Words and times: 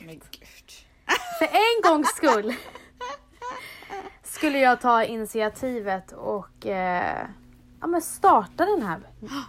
Men 0.00 0.14
gud. 0.14 0.72
För 1.38 1.44
en 1.46 1.90
gångs 1.90 2.08
skull 2.08 2.54
skulle 4.22 4.58
jag 4.58 4.80
ta 4.80 5.04
initiativet 5.04 6.12
och 6.12 6.66
eh, 6.66 7.26
ja, 7.80 7.86
men 7.86 8.02
starta 8.02 8.64
den 8.64 8.82
här 8.82 9.00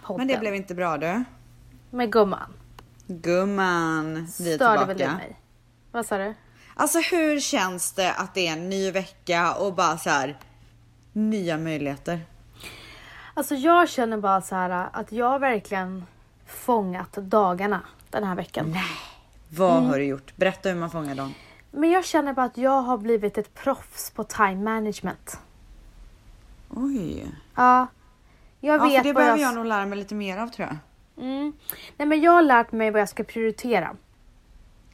podden. 0.02 0.26
Men 0.26 0.28
det 0.28 0.40
blev 0.40 0.54
inte 0.54 0.74
bra 0.74 0.98
du. 0.98 1.24
Med 1.90 2.12
gumman. 2.12 2.52
Gumman, 3.06 4.14
vi 4.40 4.52
är 4.52 4.56
Störde 4.56 4.84
väl 4.84 4.98
det 4.98 5.08
mig? 5.08 5.40
Vad 5.92 6.06
sa 6.06 6.18
du? 6.18 6.34
Alltså 6.74 6.98
hur 6.98 7.40
känns 7.40 7.92
det 7.92 8.12
att 8.12 8.34
det 8.34 8.48
är 8.48 8.52
en 8.52 8.68
ny 8.68 8.90
vecka 8.90 9.54
och 9.54 9.74
bara 9.74 9.98
så 9.98 10.10
här 10.10 10.38
nya 11.12 11.58
möjligheter? 11.58 12.20
Alltså 13.34 13.54
jag 13.54 13.88
känner 13.88 14.16
bara 14.16 14.40
så 14.40 14.54
här 14.54 14.88
att 14.92 15.12
jag 15.12 15.38
verkligen 15.38 16.06
fångat 16.46 17.12
dagarna 17.12 17.80
den 18.10 18.24
här 18.24 18.34
veckan. 18.34 18.76
Vad 19.56 19.76
Mm. 19.78 19.90
har 19.90 19.98
du 19.98 20.04
gjort? 20.04 20.36
Berätta 20.36 20.68
hur 20.68 20.76
man 20.76 20.90
fångar 20.90 21.14
dem. 21.14 21.34
Men 21.70 21.90
jag 21.90 22.04
känner 22.04 22.32
bara 22.32 22.46
att 22.46 22.58
jag 22.58 22.82
har 22.82 22.98
blivit 22.98 23.38
ett 23.38 23.54
proffs 23.54 24.10
på 24.10 24.24
time 24.24 24.56
management. 24.56 25.38
Oj. 26.70 27.26
Ja, 27.56 27.86
jag 28.60 28.80
Ja, 28.80 28.84
vet 28.84 28.96
för 28.96 29.04
det 29.08 29.14
behöver 29.14 29.38
jag... 29.38 29.48
jag 29.48 29.54
nog 29.54 29.66
lära 29.66 29.86
mig 29.86 29.98
lite 29.98 30.14
mer 30.14 30.38
av 30.38 30.48
tror 30.48 30.68
jag. 30.68 30.76
Mm. 31.24 31.52
Nej 31.96 32.08
men 32.08 32.20
jag 32.20 32.32
har 32.32 32.42
lärt 32.42 32.72
mig 32.72 32.90
vad 32.90 33.00
jag 33.00 33.08
ska 33.08 33.24
prioritera. 33.24 33.96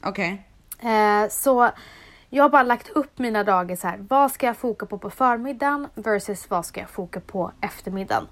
Okej. 0.03 0.45
Eh, 0.79 1.29
så 1.29 1.71
jag 2.29 2.43
har 2.43 2.49
bara 2.49 2.63
lagt 2.63 2.89
upp 2.89 3.19
mina 3.19 3.43
dagar 3.43 3.75
så 3.75 3.87
här. 3.87 4.05
Vad 4.09 4.31
ska 4.31 4.45
jag 4.45 4.57
foka 4.57 4.85
på 4.85 4.97
på 4.97 5.09
förmiddagen 5.09 5.87
versus 5.95 6.49
vad 6.49 6.65
ska 6.65 6.79
jag 6.79 6.89
foka 6.89 7.19
på 7.19 7.51
eftermiddagen? 7.61 8.27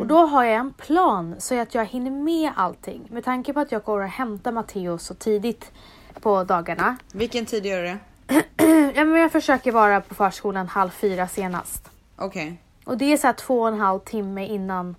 Och 0.00 0.06
då 0.06 0.16
har 0.26 0.44
jag 0.44 0.54
en 0.54 0.72
plan 0.72 1.34
så 1.38 1.60
att 1.60 1.74
jag 1.74 1.84
hinner 1.86 2.10
med 2.10 2.50
allting. 2.56 3.06
Med 3.10 3.24
tanke 3.24 3.52
på 3.52 3.60
att 3.60 3.72
jag 3.72 3.82
går 3.84 4.00
och 4.00 4.08
hämtar 4.08 4.52
Matteo 4.52 4.98
så 4.98 5.14
tidigt 5.14 5.72
på 6.20 6.44
dagarna. 6.44 6.96
Vilken 7.12 7.46
tid 7.46 7.66
gör 7.66 7.82
du 7.82 7.88
det? 7.88 7.98
ja, 8.96 9.04
men 9.04 9.20
jag 9.20 9.32
försöker 9.32 9.72
vara 9.72 10.00
på 10.00 10.14
förskolan 10.14 10.68
halv 10.68 10.90
fyra 10.90 11.28
senast. 11.28 11.90
Okej. 12.16 12.60
Och 12.84 12.98
det 12.98 13.12
är 13.12 13.16
så 13.16 13.26
här 13.26 13.34
två 13.34 13.60
och 13.60 13.68
en 13.68 13.80
halv 13.80 14.00
timme 14.00 14.46
innan. 14.46 14.96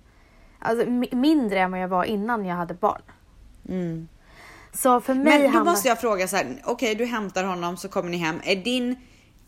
Alltså 0.58 0.86
mi- 0.86 1.14
mindre 1.14 1.58
än 1.60 1.70
vad 1.70 1.80
jag 1.80 1.88
var 1.88 2.04
innan 2.04 2.44
jag 2.46 2.56
hade 2.56 2.74
barn. 2.74 3.02
Mm. 3.68 4.08
Så 4.82 5.00
för 5.00 5.14
mig 5.14 5.24
Men 5.24 5.42
då 5.42 5.48
handlar- 5.48 5.72
måste 5.72 5.88
jag 5.88 6.00
fråga 6.00 6.28
så 6.28 6.36
här. 6.36 6.62
Okej, 6.64 6.94
du 6.94 7.04
hämtar 7.04 7.44
honom 7.44 7.76
så 7.76 7.88
kommer 7.88 8.10
ni 8.10 8.16
hem. 8.16 8.40
Är 8.44 8.56
din 8.56 8.96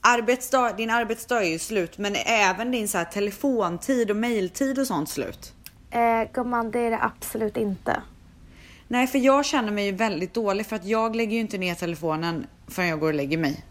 arbetsdag, 0.00 0.72
din 0.72 0.90
arbetsdag 0.90 1.42
är 1.42 1.48
ju 1.48 1.58
slut, 1.58 1.98
men 1.98 2.16
är 2.16 2.24
även 2.26 2.70
din 2.70 2.88
så 2.88 2.98
här 2.98 3.04
telefontid 3.04 4.10
och 4.10 4.16
mailtid 4.16 4.78
och 4.78 4.86
sånt 4.86 5.08
slut? 5.08 5.52
Eh, 5.90 6.32
gumman, 6.32 6.70
det 6.70 6.78
är 6.78 6.90
det 6.90 6.98
absolut 7.02 7.56
inte. 7.56 8.02
Nej, 8.88 9.06
för 9.06 9.18
jag 9.18 9.44
känner 9.44 9.72
mig 9.72 9.84
ju 9.86 9.92
väldigt 9.92 10.34
dålig 10.34 10.66
för 10.66 10.76
att 10.76 10.84
jag 10.84 11.16
lägger 11.16 11.32
ju 11.32 11.40
inte 11.40 11.58
ner 11.58 11.74
telefonen 11.74 12.46
förrän 12.68 12.88
jag 12.88 13.00
går 13.00 13.08
och 13.08 13.14
lägger 13.14 13.38
mig. 13.38 13.64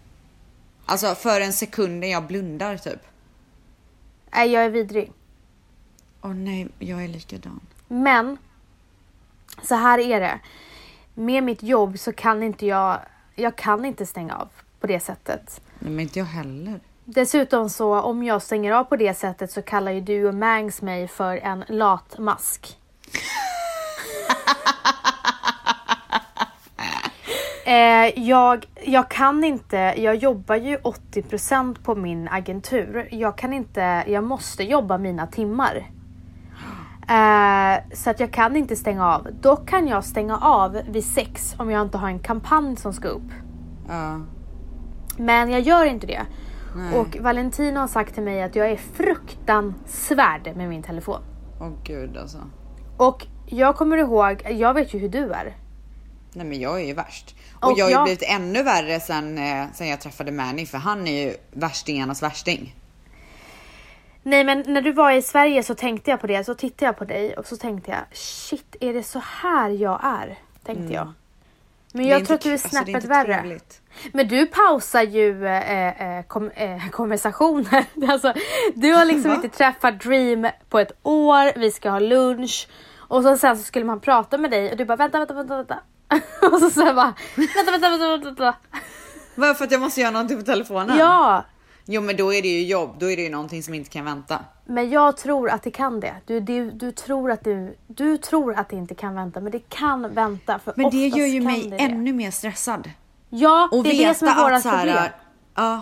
Alltså 0.86 1.16
för 1.16 1.42
en 1.42 1.54
sekund 1.54 2.06
jag 2.06 2.28
blundar 2.28 2.78
typ. 2.78 3.02
Nej, 4.34 4.52
jag 4.52 4.66
är 4.66 4.70
vidrig. 4.70 5.12
Åh 6.22 6.34
nej, 6.34 6.68
jag 6.80 7.04
är 7.04 7.08
likadan. 7.08 7.60
Men 7.88 8.38
så 9.64 9.76
här 9.76 10.00
är 10.00 10.20
det. 10.20 10.40
Med 11.20 11.44
mitt 11.44 11.64
jobb 11.64 12.00
så 12.00 12.14
kan 12.14 12.44
inte 12.44 12.66
jag, 12.66 13.00
jag 13.36 13.56
kan 13.56 13.86
inte 13.86 14.06
stänga 14.06 14.36
av 14.36 14.48
på 14.80 14.88
det 14.88 15.00
sättet. 15.00 15.62
Nej, 15.80 15.92
men 15.92 16.00
inte 16.00 16.20
jag 16.20 16.26
heller. 16.26 16.80
Dessutom 17.06 17.70
så 17.70 18.02
om 18.02 18.24
jag 18.24 18.42
stänger 18.42 18.72
av 18.72 18.84
på 18.84 18.96
det 18.96 19.14
sättet 19.14 19.52
så 19.52 19.62
kallar 19.62 19.92
ju 19.92 20.02
du 20.02 20.28
och 20.28 20.34
Mangs 20.36 20.82
mig 20.82 21.08
för 21.08 21.38
en 21.38 21.64
latmask. 21.68 22.78
Eh, 27.66 28.20
jag, 28.20 28.66
jag 28.84 29.10
kan 29.10 29.44
inte, 29.44 29.78
jag 29.98 30.16
jobbar 30.16 30.56
ju 30.56 30.78
80% 30.78 31.84
på 31.84 31.96
min 31.96 32.28
agentur. 32.28 33.08
Jag 33.12 33.38
kan 33.38 33.54
inte, 33.54 34.04
jag 34.08 34.24
måste 34.24 34.64
jobba 34.64 34.98
mina 34.98 35.28
timmar. 35.28 35.90
Eh, 37.10 37.78
så 37.94 38.10
att 38.10 38.20
jag 38.20 38.32
kan 38.34 38.56
inte 38.56 38.76
stänga 38.76 39.08
av. 39.08 39.28
Dock 39.42 39.70
kan 39.70 39.88
jag 39.88 40.04
stänga 40.04 40.38
av 40.38 40.82
vid 40.90 41.06
sex 41.06 41.56
om 41.58 41.72
jag 41.72 41.82
inte 41.82 41.98
har 41.98 42.08
en 42.08 42.20
kampanj 42.20 42.76
som 42.78 42.94
ska 42.94 43.08
upp. 43.08 43.32
Ja. 43.88 44.20
Men 45.18 45.50
jag 45.52 45.62
gör 45.62 45.86
inte 45.86 46.08
det. 46.08 46.22
Nej. 46.76 47.00
Och 47.00 47.18
Valentino 47.22 47.80
har 47.80 47.88
sagt 47.88 48.14
till 48.14 48.24
mig 48.24 48.44
att 48.44 48.56
jag 48.56 48.70
är 48.72 48.76
fruktansvärd 48.78 50.56
med 50.56 50.70
min 50.70 50.84
telefon. 50.84 51.22
Åh 51.62 51.70
gud 51.84 52.18
alltså. 52.18 52.38
Och 52.98 53.28
jag 53.46 53.76
kommer 53.76 53.98
ihåg, 53.98 54.42
jag 54.50 54.74
vet 54.74 54.94
ju 54.94 55.00
hur 55.00 55.10
du 55.10 55.32
är. 55.32 55.58
Nej 56.34 56.46
men 56.46 56.60
jag 56.60 56.82
är 56.82 56.86
ju 56.86 56.94
värst. 56.94 57.36
Och, 57.60 57.72
Och 57.72 57.78
jag 57.80 57.86
har 57.86 57.90
ju 57.90 57.96
jag- 57.96 58.04
blivit 58.04 58.24
ännu 58.30 58.64
värre 58.64 59.00
sen, 59.00 59.38
eh, 59.38 59.66
sen 59.74 59.88
jag 59.88 60.02
träffade 60.02 60.32
Manny 60.32 60.66
för 60.66 60.78
han 60.78 61.08
är 61.08 61.24
ju 61.26 61.34
värstingarnas 61.52 62.24
värsting. 62.24 62.76
Nej 64.30 64.44
men 64.44 64.64
när 64.68 64.82
du 64.82 64.92
var 64.92 65.12
i 65.12 65.22
Sverige 65.22 65.64
så 65.64 65.76
tänkte 65.76 66.12
jag 66.12 66.22
på 66.22 66.28
det, 66.28 66.44
så 66.44 66.56
tittade 66.56 66.86
jag 66.86 66.98
på 66.98 67.06
dig 67.06 67.34
och 67.38 67.46
så 67.46 67.58
tänkte 67.58 67.92
jag 67.92 68.18
shit 68.18 68.76
är 68.80 68.94
det 68.94 69.04
så 69.04 69.20
här 69.26 69.70
jag 69.70 70.00
är? 70.04 70.38
Tänkte 70.66 70.94
jag. 70.94 71.06
Men 71.94 72.06
Mm. 72.06 72.08
Jag 72.12 72.26
tror 72.26 72.36
att 72.36 72.42
du 72.42 72.50
är 72.50 72.54
alltså, 72.54 72.70
snäppet 72.70 72.96
inte 72.96 73.08
värre. 73.08 73.34
trevligt. 73.34 73.82
Men 74.14 74.28
du 74.28 74.46
pausar 74.46 75.02
ju 75.02 75.48
eh, 75.48 76.18
eh, 76.18 76.24
kom, 76.26 76.50
eh, 76.52 76.90
konversationer. 76.92 77.86
alltså, 78.12 78.34
du 78.76 78.94
har 78.94 79.06
liksom 79.06 79.30
Va? 79.32 79.36
inte 79.36 79.50
träffat 79.58 80.02
Dream 80.02 80.48
på 80.70 80.80
ett 80.80 80.92
år, 81.04 81.60
vi 81.60 81.72
ska 81.72 81.90
ha 81.90 82.00
lunch. 82.00 82.68
Och 82.98 83.24
så, 83.24 83.38
sen 83.38 83.58
så 83.58 83.64
skulle 83.64 83.86
man 83.86 84.00
prata 84.00 84.38
med 84.38 84.52
dig 84.52 84.72
och 84.72 84.78
du 84.78 84.86
bara 84.86 84.96
vänta, 84.96 85.18
vänta, 85.20 85.34
vänta, 85.34 85.56
vänta. 85.58 85.80
och 86.52 86.60
så 86.60 86.70
sen 86.70 86.96
bara 86.96 87.14
vänta, 87.36 87.72
vänta, 87.72 87.90
vänta, 87.90 88.08
vänta, 88.10 88.26
vänta. 88.26 88.56
Varför 89.36 89.66
att 89.66 89.72
jag 89.72 89.82
måste 89.82 90.02
göra 90.02 90.12
någonting 90.12 90.38
på 90.38 90.44
telefonen? 90.44 90.98
Ja, 90.98 91.46
Jo 91.92 92.02
men 92.02 92.18
då 92.18 92.34
är 92.34 92.42
det 92.42 92.48
ju 92.48 92.64
jobb, 92.66 92.96
då 93.00 93.12
är 93.12 93.16
det 93.16 93.22
ju 93.24 93.30
någonting 93.30 93.64
som 93.64 93.74
inte 93.74 93.90
kan 93.90 94.06
vänta. 94.06 94.40
men 94.66 94.90
jag 94.90 95.18
tror 95.18 95.50
att 95.50 95.64
det 95.64 95.72
kan 95.72 96.00
det. 96.00 96.16
Du, 96.26 96.40
du, 96.40 96.72
du, 96.72 96.92
tror 96.92 97.32
att 97.32 97.44
du, 97.44 97.78
du 97.88 98.18
tror 98.18 98.54
att 98.60 98.70
det 98.70 98.76
inte 98.76 98.96
kan 98.96 99.16
vänta, 99.16 99.40
men 99.40 99.52
det 99.52 99.70
kan 99.70 100.14
vänta. 100.14 100.60
För 100.60 100.74
Men 100.76 100.90
det 100.90 101.08
gör 101.08 101.28
ju 101.28 101.42
mig 101.42 101.76
ännu 101.78 102.14
mer 102.14 102.32
stressad. 102.32 102.90
Ja, 103.30 103.70
Och 103.72 103.84
det 103.84 103.90
är 103.90 104.08
det 104.08 104.14
som 104.14 104.28
är 104.28 104.36
våra 104.36 104.56
att 104.56 104.64
så 104.64 104.70
här, 104.70 104.86
problem. 104.86 105.12
Ja. 105.56 105.82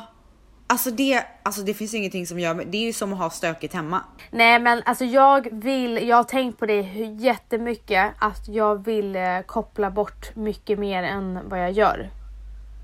Alltså 0.70 0.92
det, 0.92 1.24
alltså 1.44 1.62
det 1.62 1.74
finns 1.74 1.94
ingenting 1.94 2.28
som 2.28 2.40
gör 2.40 2.54
mig, 2.54 2.66
det 2.70 2.78
är 2.78 2.86
ju 2.86 2.94
som 2.94 3.14
att 3.14 3.20
ha 3.20 3.30
stökigt 3.30 3.74
hemma. 3.74 4.02
Nej 4.32 4.60
men 4.60 4.82
alltså 4.86 5.06
jag 5.06 5.48
vill, 5.52 6.08
jag 6.08 6.16
har 6.16 6.24
tänkt 6.24 6.60
på 6.60 6.66
det 6.66 6.82
hur- 6.82 7.16
jättemycket 7.22 8.14
att 8.20 8.48
jag 8.48 8.86
vill 8.86 9.16
eh, 9.16 9.40
koppla 9.46 9.92
bort 9.92 10.36
mycket 10.36 10.80
mer 10.80 11.04
än 11.04 11.40
vad 11.50 11.60
jag 11.60 11.72
gör. 11.72 12.10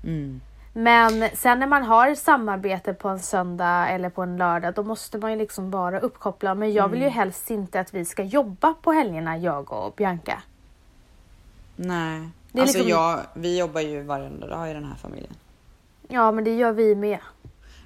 Mm. 0.04 0.40
Men 0.76 1.28
sen 1.36 1.58
när 1.58 1.66
man 1.66 1.82
har 1.82 2.14
samarbete 2.14 2.94
på 2.94 3.08
en 3.08 3.20
söndag 3.20 3.88
eller 3.88 4.10
på 4.10 4.22
en 4.22 4.36
lördag 4.36 4.74
då 4.74 4.82
måste 4.82 5.18
man 5.18 5.30
ju 5.32 5.38
liksom 5.38 5.70
vara 5.70 6.00
uppkopplad. 6.00 6.58
Men 6.58 6.72
jag 6.72 6.88
vill 6.88 6.98
Mm. 7.00 7.08
ju 7.08 7.14
helst 7.14 7.50
inte 7.50 7.80
att 7.80 7.94
vi 7.94 8.04
ska 8.04 8.22
jobba 8.22 8.74
på 8.74 8.92
helgerna 8.92 9.36
jag 9.38 9.72
och 9.72 9.94
Bianca. 9.96 10.42
Nej. 11.76 12.28
Det 12.52 12.58
är 12.58 12.62
alltså 12.62 12.78
liksom- 12.78 12.90
jag, 12.90 13.20
vi 13.34 13.58
jobbar 13.58 13.80
ju 13.80 14.02
varenda 14.02 14.46
dag 14.46 14.70
i 14.70 14.74
den 14.74 14.84
här 14.84 14.94
familjen. 14.94 15.34
Ja 16.08 16.32
men 16.32 16.44
det 16.44 16.54
gör 16.56 16.72
vi 16.72 16.94
med. 16.94 17.18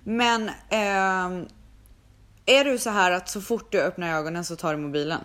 Men 0.05 0.51
ehm, 0.69 1.47
är 2.47 2.65
du 2.65 2.79
så 2.79 2.91
här 2.91 3.11
att 3.11 3.29
så 3.29 3.41
fort 3.41 3.73
du 3.73 3.83
öppnar 3.83 4.09
ögonen 4.19 4.45
så 4.45 4.57
tar 4.57 4.73
du 4.73 4.79
mobilen? 4.81 5.21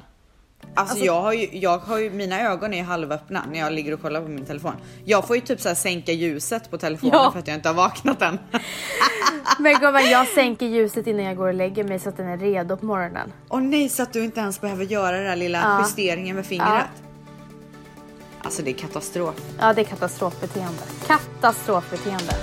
Alltså, 0.75 0.91
Alltså- 0.93 1.05
jag 1.05 1.21
har 1.21 1.33
ju, 1.33 1.49
jag 1.57 1.77
har 1.77 1.97
ju, 1.97 2.09
mina 2.09 2.41
ögon 2.41 2.73
är 2.73 2.83
halvöppna 2.83 3.45
när 3.51 3.59
jag 3.59 3.73
ligger 3.73 3.93
och 3.93 4.01
kollar 4.01 4.21
på 4.21 4.27
min 4.27 4.45
telefon. 4.45 4.73
Jag 5.05 5.27
får 5.27 5.35
ju 5.35 5.41
typ 5.41 5.61
så 5.61 5.75
sänka 5.75 6.11
ljuset 6.11 6.71
på 6.71 6.77
telefonen 6.77 7.13
Ja. 7.15 7.31
för 7.31 7.39
att 7.39 7.47
jag 7.47 7.55
inte 7.57 7.69
har 7.69 7.73
vaknat 7.73 8.21
än. 8.21 8.39
Men 9.59 9.79
gumman 9.79 10.09
jag 10.09 10.27
sänker 10.27 10.65
ljuset 10.65 11.07
innan 11.07 11.25
jag 11.25 11.37
går 11.37 11.47
och 11.47 11.53
lägger 11.53 11.83
mig 11.83 11.99
så 11.99 12.09
att 12.09 12.17
den 12.17 12.27
är 12.27 12.37
redo 12.37 12.77
på 12.77 12.85
morgonen. 12.85 13.33
Och 13.47 13.63
nej 13.63 13.89
så 13.89 14.03
att 14.03 14.13
du 14.13 14.23
inte 14.23 14.39
ens 14.39 14.61
behöver 14.61 14.85
göra 14.85 15.17
den 15.17 15.25
där 15.25 15.35
lilla 15.35 15.59
Ja. 15.61 15.79
justeringen 15.81 16.35
med 16.35 16.45
fingret. 16.45 16.85
Alltså 18.41 18.61
det 18.61 18.69
är 18.71 18.73
katastrof. 18.73 19.35
Ja 19.59 19.73
det 19.73 19.81
är 19.81 19.85
katastrofbeteende. 19.85 20.81
Katastrofbeteende. 21.07 22.33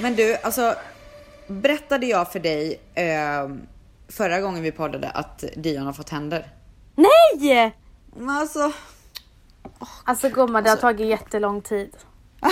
Men 0.00 0.16
du, 0.16 0.36
alltså 0.36 0.74
berättade 1.46 2.06
jag 2.06 2.32
för 2.32 2.40
dig 2.40 2.80
eh, 2.94 3.48
förra 4.08 4.40
gången 4.40 4.62
vi 4.62 4.72
poddade 4.72 5.10
att 5.10 5.44
Dion 5.56 5.86
har 5.86 5.92
fått 5.92 6.10
händer? 6.10 6.46
Nej! 6.94 7.76
Men 8.16 8.30
alltså, 8.36 8.72
Alltså 10.04 10.28
gumman 10.28 10.64
det 10.64 10.70
har 10.70 10.76
tagit 10.76 11.06
jättelång 11.06 11.62
tid. 11.62 11.96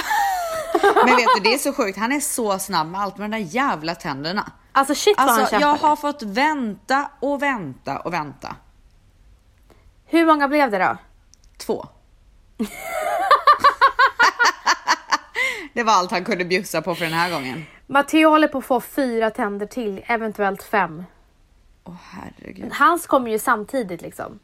men 1.06 1.16
vet 1.16 1.26
du 1.36 1.42
det 1.42 1.54
är 1.54 1.58
så 1.58 1.72
sjukt. 1.72 1.98
Han 1.98 2.12
är 2.12 2.20
så 2.20 2.58
snabb 2.58 2.86
med 2.86 3.00
allt 3.00 3.18
med 3.18 3.30
de 3.30 3.36
där 3.36 3.44
jävla 3.44 3.94
tänderna. 3.94 4.52
Alltså 4.72 4.94
shit 4.94 5.16
vad 5.16 5.26
han 5.28 5.40
Alltså 5.40 5.50
kämpade. 5.50 5.72
jag 5.72 5.88
har 5.88 5.96
fått 5.96 6.22
vänta 6.22 7.10
och 7.20 7.42
vänta 7.42 7.98
och 7.98 8.12
vänta. 8.12 8.56
Hur 10.06 10.26
många 10.26 10.48
blev 10.48 10.70
det 10.70 10.78
då? 10.78 10.96
Två. 11.58 11.86
Det 15.78 15.84
var 15.84 15.92
allt 15.92 16.10
han 16.10 16.24
kunde 16.24 16.44
bjussa 16.44 16.82
på 16.82 16.94
för 16.94 17.04
den 17.04 17.14
här 17.14 17.30
gången. 17.30 17.64
Matteo 17.86 18.28
håller 18.30 18.48
på 18.48 18.58
att 18.58 18.64
få 18.64 18.80
fyra 18.80 19.30
tänder 19.30 19.66
till, 19.66 20.02
eventuellt 20.06 20.62
fem. 20.62 21.04
Åh 21.84 21.94
herregud. 22.10 22.72
Hans 22.72 23.06
kommer 23.06 23.30
ju 23.30 23.38
samtidigt 23.38 24.02
liksom. 24.02 24.38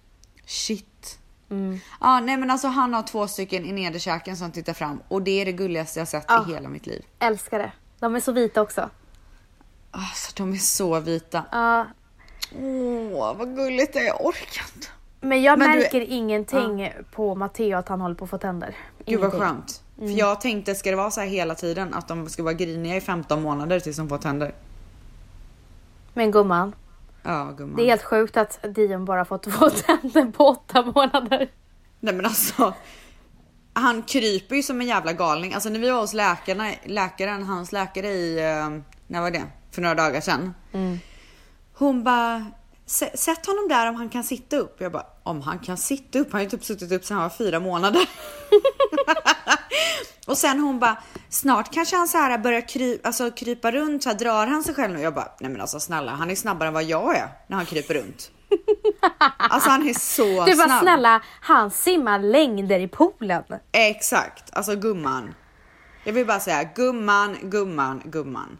Shit. 0.46 1.18
Mm. 1.50 1.78
Ja, 2.00 2.20
nej 2.20 2.36
men 2.36 2.50
alltså 2.50 2.68
han 2.68 2.94
har 2.94 3.02
två 3.02 3.26
stycken 3.28 3.64
i 3.64 3.72
nederkäken 3.72 4.36
som 4.36 4.52
tittar 4.52 4.72
fram 4.72 5.00
och 5.08 5.22
det 5.22 5.40
är 5.40 5.44
det 5.44 5.52
gulligaste 5.52 5.98
jag 5.98 6.08
sett 6.08 6.24
Ja. 6.28 6.44
i 6.48 6.52
hela 6.54 6.68
mitt 6.68 6.86
liv. 6.86 7.04
Älskar 7.18 7.58
det. 7.58 7.72
De 8.00 8.14
är 8.16 8.20
så 8.20 8.32
vita 8.32 8.62
också. 8.62 8.90
Alltså 9.90 10.32
de 10.36 10.52
är 10.52 10.56
så 10.56 11.00
vita. 11.00 11.44
Ja, 11.52 11.86
Åh 12.62 13.36
vad 13.36 13.56
gulligt 13.56 13.92
det 13.92 13.98
är, 13.98 14.04
jag 14.06 14.24
orkar 14.26 14.64
inte. 14.74 14.86
men 15.20 15.42
jag 15.42 15.58
Men 15.58 15.70
du- 15.72 15.78
märker 15.78 16.00
ingenting 16.00 16.92
på 17.12 17.34
Matteo 17.34 17.76
att 17.78 17.88
han 17.88 18.00
håller 18.00 18.14
på 18.14 18.24
att 18.24 18.30
få 18.30 18.38
tänder. 18.38 18.76
Gud 19.06 19.20
vad 19.20 19.34
Ingenting. 19.34 19.40
Skönt. 19.98 20.10
För 20.10 20.18
jag 20.18 20.40
tänkte, 20.40 20.74
ska 20.74 20.90
det 20.90 20.96
vara 20.96 21.10
så 21.10 21.20
här 21.20 21.28
hela 21.28 21.54
tiden? 21.54 21.94
Att 21.94 22.08
de 22.08 22.28
ska 22.28 22.42
vara 22.42 22.54
griniga 22.54 22.96
i 22.96 23.00
15 23.00 23.42
månader 23.42 23.80
tills 23.80 23.96
de 23.96 24.08
får 24.08 24.18
tänder? 24.18 24.54
Men 26.14 26.30
gumman, 26.30 26.74
Ja 27.22 27.54
gumman. 27.56 27.76
det 27.76 27.82
är 27.82 27.86
helt 27.86 28.02
sjukt 28.02 28.36
att 28.36 28.60
Dion 28.74 29.04
bara 29.04 29.24
fått 29.24 29.42
två 29.58 29.70
tänder 29.70 30.32
på 30.32 30.44
åtta 30.46 30.82
månader. 30.82 31.48
Nej 32.00 32.14
men 32.14 32.26
alltså. 32.26 32.74
Han 33.72 34.02
kryper 34.02 34.56
ju 34.56 34.62
som 34.62 34.80
en 34.80 34.86
jävla 34.86 35.12
galning. 35.12 35.54
Alltså 35.54 35.68
när 35.68 35.80
vi 35.80 35.90
var 35.90 36.00
hos 36.00 36.12
läkarna, 36.14 36.70
läkaren, 36.84 37.42
hans 37.42 37.72
läkare 37.72 38.06
i, 38.08 38.38
eh, 38.38 38.68
när 39.06 39.20
var 39.20 39.30
det? 39.30 39.42
För 39.70 39.82
några 39.82 39.94
dagar 39.94 40.20
sedan. 40.20 40.54
Hon 41.74 42.04
bara, 42.04 42.36
"Sä- 42.38 42.50
sätt 43.14 43.46
honom 43.46 43.68
där 43.68 43.88
om 43.88 43.94
han 43.94 44.08
kan 44.08 44.24
sitta 44.24 44.56
upp. 44.56 44.80
Jag 44.80 44.92
bara, 44.92 45.06
om 45.22 45.42
han 45.42 45.58
kan 45.58 45.76
sitta 45.76 46.18
upp? 46.18 46.32
Han 46.32 46.38
har 46.38 46.44
ju 46.44 46.50
typ 46.50 46.64
suttit 46.64 46.92
upp 46.92 47.04
sedan 47.04 47.16
han 47.16 47.24
var 47.28 47.36
fyra 47.36 47.60
månader. 47.60 48.08
Och 50.26 50.38
sen 50.38 50.60
hon 50.60 50.78
bara, 50.78 50.96
snart 51.28 51.72
kanske 51.72 51.96
han 51.96 52.08
så 52.08 52.18
här 52.18 52.38
börjar 52.38 52.68
kry, 52.68 52.98
alltså 53.04 53.30
krypa 53.30 53.70
runt, 53.72 54.02
så 54.02 54.08
här 54.08 54.16
drar 54.16 54.46
han 54.46 54.64
sig 54.64 54.74
själv 54.74 54.94
nu? 54.94 55.00
Jag 55.00 55.14
bara, 55.14 55.32
nej 55.40 55.50
men 55.50 55.60
alltså 55.60 55.80
snälla, 55.80 56.12
han 56.12 56.30
är 56.30 56.34
snabbare 56.34 56.68
än 56.68 56.74
vad 56.74 56.84
jag 56.84 57.16
är 57.16 57.28
när 57.46 57.56
han 57.56 57.66
kryper 57.66 57.94
runt. 57.94 58.30
Alltså 59.38 59.70
han 59.70 59.88
är 59.88 59.94
så 59.94 60.44
Du 60.44 60.56
bara 60.56 60.66
snabb. 60.66 60.80
snälla, 60.82 61.22
han 61.40 61.70
simmar 61.70 62.18
längder 62.18 62.80
i 62.80 62.88
poolen. 62.88 63.42
Exakt, 63.72 64.56
alltså 64.56 64.76
gumman. 64.76 65.34
Jag 66.04 66.12
vill 66.12 66.26
bara 66.26 66.40
säga 66.40 66.64
gumman, 66.74 67.36
gumman, 67.42 68.02
gumman. 68.04 68.58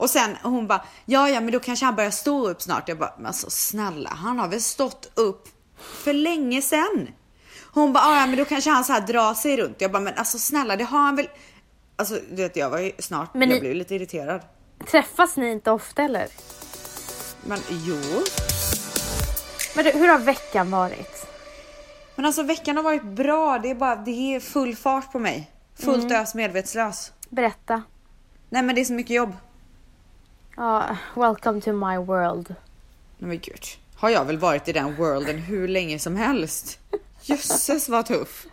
Och 0.00 0.10
sen 0.10 0.36
hon 0.42 0.66
bara, 0.66 0.84
ja 1.04 1.28
ja 1.28 1.40
men 1.40 1.52
då 1.52 1.60
kanske 1.60 1.84
han 1.84 1.96
börjar 1.96 2.10
stå 2.10 2.48
upp 2.48 2.62
snart. 2.62 2.88
Jag 2.88 2.98
bara, 2.98 3.14
men 3.16 3.26
alltså 3.26 3.50
snälla 3.50 4.10
han 4.10 4.38
har 4.38 4.48
väl 4.48 4.60
stått 4.62 5.10
upp 5.14 5.48
för 5.78 6.12
länge 6.12 6.62
sedan. 6.62 7.08
Hon 7.72 7.92
bara, 7.92 8.04
"Ah, 8.04 8.20
ja 8.20 8.26
men 8.26 8.36
då 8.36 8.44
kanske 8.44 8.70
han 8.70 8.84
så 8.84 8.92
här 8.92 9.00
drar 9.00 9.34
sig 9.34 9.56
runt. 9.56 9.80
Jag 9.80 9.92
bara, 9.92 10.00
men 10.00 10.14
alltså 10.14 10.38
snälla 10.38 10.76
det 10.76 10.84
har 10.84 10.98
han 10.98 11.16
väl. 11.16 11.28
Alltså 11.96 12.14
du 12.30 12.36
vet 12.42 12.56
jag 12.56 12.70
var 12.70 12.78
ju 12.78 12.92
snart, 12.98 13.34
Men 13.34 13.40
jag 13.48 13.54
ni- 13.54 13.60
blev 13.60 13.74
lite 13.74 13.94
irriterad. 13.94 14.40
Träffas 14.90 15.36
ni 15.36 15.50
inte 15.50 15.70
ofta 15.70 16.02
eller? 16.02 16.28
Men 17.44 17.58
jo. 17.68 18.00
Men 19.76 19.84
du, 19.84 19.90
hur 19.90 20.08
har 20.08 20.18
veckan 20.18 20.70
varit? 20.70 21.26
Men 22.16 22.24
alltså 22.26 22.42
veckan 22.42 22.76
har 22.76 22.82
varit 22.84 23.04
bra, 23.04 23.58
det 23.58 23.70
är 23.70 23.74
bara, 23.74 23.96
det 23.96 24.34
är 24.34 24.40
full 24.40 24.76
fart 24.76 25.12
på 25.12 25.18
mig. 25.18 25.50
Fullt 25.78 26.04
Mm. 26.04 26.22
ös 26.22 26.34
medvetslös. 26.34 27.12
Berätta. 27.28 27.82
Nej 28.50 28.62
men 28.62 28.74
det 28.74 28.80
är 28.80 28.84
så 28.84 28.92
mycket 28.92 29.16
jobb. 29.16 29.36
Ja, 30.60 30.96
welcome 31.14 31.60
to 31.60 31.72
my 31.72 31.96
world. 31.96 32.54
Nej 33.18 33.28
men 33.28 33.38
gud. 33.38 33.64
Har 33.96 34.10
jag 34.10 34.24
väl 34.24 34.38
varit 34.38 34.68
i 34.68 34.72
den 34.72 34.96
worlden 34.96 35.38
hur 35.38 35.68
länge 35.68 35.98
som 35.98 36.16
helst? 36.16 36.78
Jösses 37.22 37.88
vad 37.88 38.06
tuff. 38.06 38.46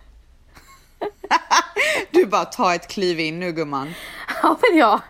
Du 2.11 2.25
bara 2.25 2.45
ta 2.45 2.75
ett 2.75 2.87
kliv 2.87 3.19
in 3.19 3.39
nu 3.39 3.51
gumman. 3.51 3.93
Har 4.27 4.55
väl 4.55 4.79
jag, 4.79 5.01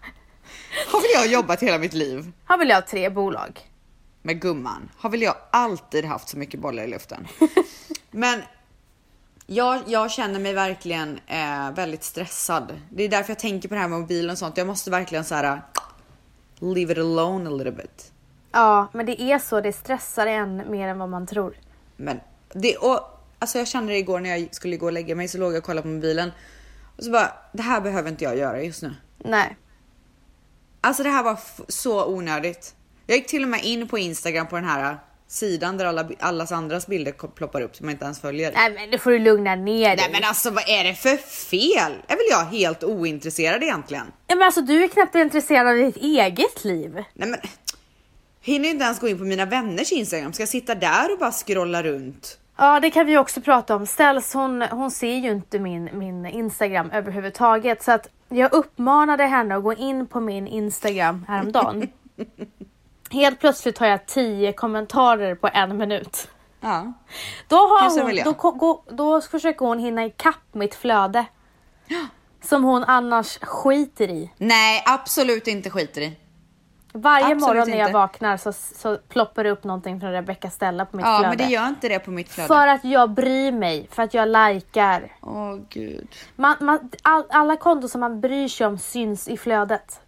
Har 0.92 1.02
väl 1.02 1.10
jag 1.14 1.28
jobbat 1.28 1.64
hela 1.64 1.78
mitt 1.78 1.94
liv? 1.94 2.32
har 2.46 2.58
väl 2.58 2.70
jag 2.70 2.88
tre 2.88 3.10
bolag? 3.10 3.60
med 4.22 4.42
gumman 4.42 4.90
har 4.98 5.10
väl 5.10 5.22
jag 5.22 5.36
alltid 5.52 6.06
haft 6.06 6.30
så 6.30 6.38
mycket 6.38 6.60
bollar 6.60 6.84
i 6.84 6.88
luften. 6.88 7.28
Men 8.12 8.42
jag, 9.46 9.82
jag 9.88 10.12
känner 10.12 10.40
mig 10.40 10.54
verkligen 10.54 11.20
eh, 11.28 11.72
väldigt 11.72 12.04
stressad. 12.04 12.82
Det 12.90 13.04
är 13.04 13.10
därför 13.10 13.32
jag 13.32 13.40
tänker 13.40 13.70
på 13.70 13.76
det 13.76 13.82
här 13.82 13.88
med 13.88 14.00
mobilen 14.00 14.32
och 14.32 14.38
sånt. 14.38 14.58
Jag 14.58 14.68
måste 14.68 14.92
verkligen 14.92 15.26
så 15.26 15.36
här 15.36 15.62
leave 16.60 16.92
it 16.92 16.98
alone 16.98 17.50
a 17.50 17.52
little 17.52 17.72
bit. 17.72 18.12
Ja, 18.52 18.88
men 18.94 19.06
det 19.06 19.22
är 19.22 19.40
så. 19.40 19.62
Det 19.62 19.74
stressar 19.74 20.28
en 20.28 20.72
mer 20.72 20.88
än 20.88 21.00
vad 21.00 21.10
man 21.10 21.28
tror. 21.28 21.56
Men 21.96 22.20
det 22.54 22.78
och 22.78 23.00
alltså 23.40 23.58
jag 23.58 23.68
kände 23.68 23.94
det 23.94 23.98
igår 23.98 24.20
när 24.20 24.30
jag 24.30 24.56
skulle 24.56 24.78
gå 24.78 24.86
och 24.86 24.92
lägga 24.92 25.16
mig 25.16 25.28
så 25.28 25.38
låg 25.38 25.52
jag 25.52 25.58
och 25.58 25.64
kollade 25.64 25.82
på 25.82 25.88
mobilen 25.88 26.32
och 26.98 27.04
så 27.04 27.12
bara 27.12 27.32
det 27.54 27.62
här 27.62 27.82
behöver 27.82 28.10
inte 28.10 28.24
jag 28.24 28.38
göra 28.38 28.62
just 28.62 28.82
nu. 28.82 28.96
Nej. 29.18 29.58
Alltså 30.82 31.04
det 31.04 31.10
här 31.10 31.24
var 31.24 31.40
så 31.68 32.06
onödigt. 32.06 32.76
Jag 33.06 33.18
gick 33.18 33.28
till 33.28 33.44
och 33.44 33.50
med 33.50 33.64
in 33.64 33.88
på 33.88 33.98
Instagram 33.98 34.48
på 34.48 34.56
den 34.56 34.66
här 34.66 34.98
sidan 35.28 35.78
där 35.78 35.86
alla, 35.86 36.10
allas 36.20 36.52
andras 36.52 36.88
bilder 36.88 37.12
ploppar 37.12 37.62
upp 37.62 37.76
som 37.76 37.88
jag 37.88 37.94
inte 37.94 38.06
ens 38.06 38.22
följer. 38.22 38.52
Nej, 38.56 38.74
men 38.74 38.90
nu 38.90 38.98
får 38.98 39.12
du 39.12 39.20
lugna 39.20 39.56
ner 39.56 39.88
dig. 39.88 39.98
Nej 39.98 40.10
men 40.12 40.24
alltså 40.24 40.50
vad 40.50 40.70
är 40.70 40.84
det 40.84 40.94
för 40.94 41.18
fel? 41.18 41.92
Är 42.08 42.16
väl 42.16 42.26
jag 42.30 42.46
helt 42.46 42.84
ointresserad 42.84 43.64
egentligen? 43.64 44.06
Ja, 44.28 44.36
men 44.36 44.46
alltså, 44.46 44.62
du 44.62 44.84
är 44.84 44.88
knappt 44.88 45.16
intresserad 45.16 45.68
av 45.68 45.76
ditt 45.76 45.98
eget 45.98 46.66
liv. 46.66 47.04
Nej 47.14 47.30
men 47.30 47.40
hinner 48.42 48.70
inte 48.70 48.84
ens 48.84 49.00
gå 49.00 49.08
in 49.08 49.18
på 49.18 49.24
mina 49.24 49.46
vänners 49.46 49.92
Instagram. 49.92 50.34
Ska 50.34 50.42
jag 50.42 50.50
sitta 50.50 50.76
där 50.76 51.14
och 51.14 51.20
bara 51.20 51.32
scrolla 51.32 51.84
runt? 51.84 52.40
Ja, 52.58 52.80
det 52.80 52.90
kan 52.90 53.06
vi 53.06 53.18
också 53.18 53.42
prata 53.42 53.76
om. 53.76 53.86
Ställs 53.86 54.34
hon, 54.34 54.62
hon 54.62 54.92
ser 54.92 55.16
ju 55.16 55.32
inte 55.32 55.60
min, 55.60 55.90
min 55.94 56.26
Instagram 56.26 56.92
överhuvudtaget. 56.92 57.84
Så 57.84 57.92
att 57.92 58.08
jag 58.30 58.54
uppmanade 58.54 59.24
henne 59.24 59.56
att 59.56 59.64
gå 59.64 59.74
in 59.74 60.08
på 60.08 60.20
min 60.20 60.48
Instagram 60.48 61.26
häromdagen. 61.28 61.88
Helt 63.12 63.40
plötsligt 63.40 63.78
har 63.78 63.88
jag 63.88 64.06
tio 64.06 64.54
kommentarer 64.54 65.36
på 65.36 65.50
en 65.54 65.78
minut. 65.78 66.28
Ja. 66.62 66.94
Då, 67.48 67.56
har 67.56 68.04
hon, 68.04 68.24
då, 68.24 68.52
gå- 68.52 68.84
då 68.92 69.22
försöker 69.22 69.66
hon 69.66 69.80
hinna 69.80 70.06
ikapp 70.06 70.36
mitt 70.54 70.76
flöde. 70.76 71.26
Som 72.44 72.64
hon 72.64 72.84
annars 72.84 73.40
skiter 73.42 74.10
i. 74.10 74.32
Nej 74.38 74.84
absolut 74.86 75.48
inte 75.48 75.70
skiter 75.70 76.02
i. 76.02 76.18
Varje 76.94 77.26
Absolut 77.26 77.42
morgon 77.42 77.70
när 77.70 77.78
jag 77.78 77.88
inte. 77.88 77.94
vaknar 77.94 78.38
så, 78.38 78.54
så 78.54 78.98
ploppar 79.10 79.44
det 79.44 79.50
upp 79.50 79.64
någonting 79.64 80.00
från 80.00 80.12
Rebecca 80.12 80.50
Stella 80.50 80.86
på 80.86 80.98
mitt 80.98 81.06
Ja 81.06 81.18
flöde. 81.20 81.30
men 81.30 81.38
det 81.48 81.54
gör 81.54 81.68
inte 81.68 81.90
det 81.90 82.00
på 82.00 82.12
mitt 82.12 82.30
flöde. 82.30 82.48
För 82.48 82.68
att 82.68 82.84
jag 82.84 83.10
bryr 83.10 83.52
mig, 83.52 83.88
för 83.92 84.04
att 84.04 84.14
jag 84.14 84.28
likar. 84.30 85.16
Åh 85.22 85.56
gud. 85.70 86.08
Man, 86.36 86.56
man, 86.60 86.90
all, 87.02 87.24
alla 87.30 87.56
konton 87.58 87.90
som 87.90 88.02
man 88.02 88.22
bryr 88.22 88.48
sig 88.48 88.68
om 88.68 88.78
syns 88.78 89.28
i 89.28 89.38
flödet. 89.38 90.02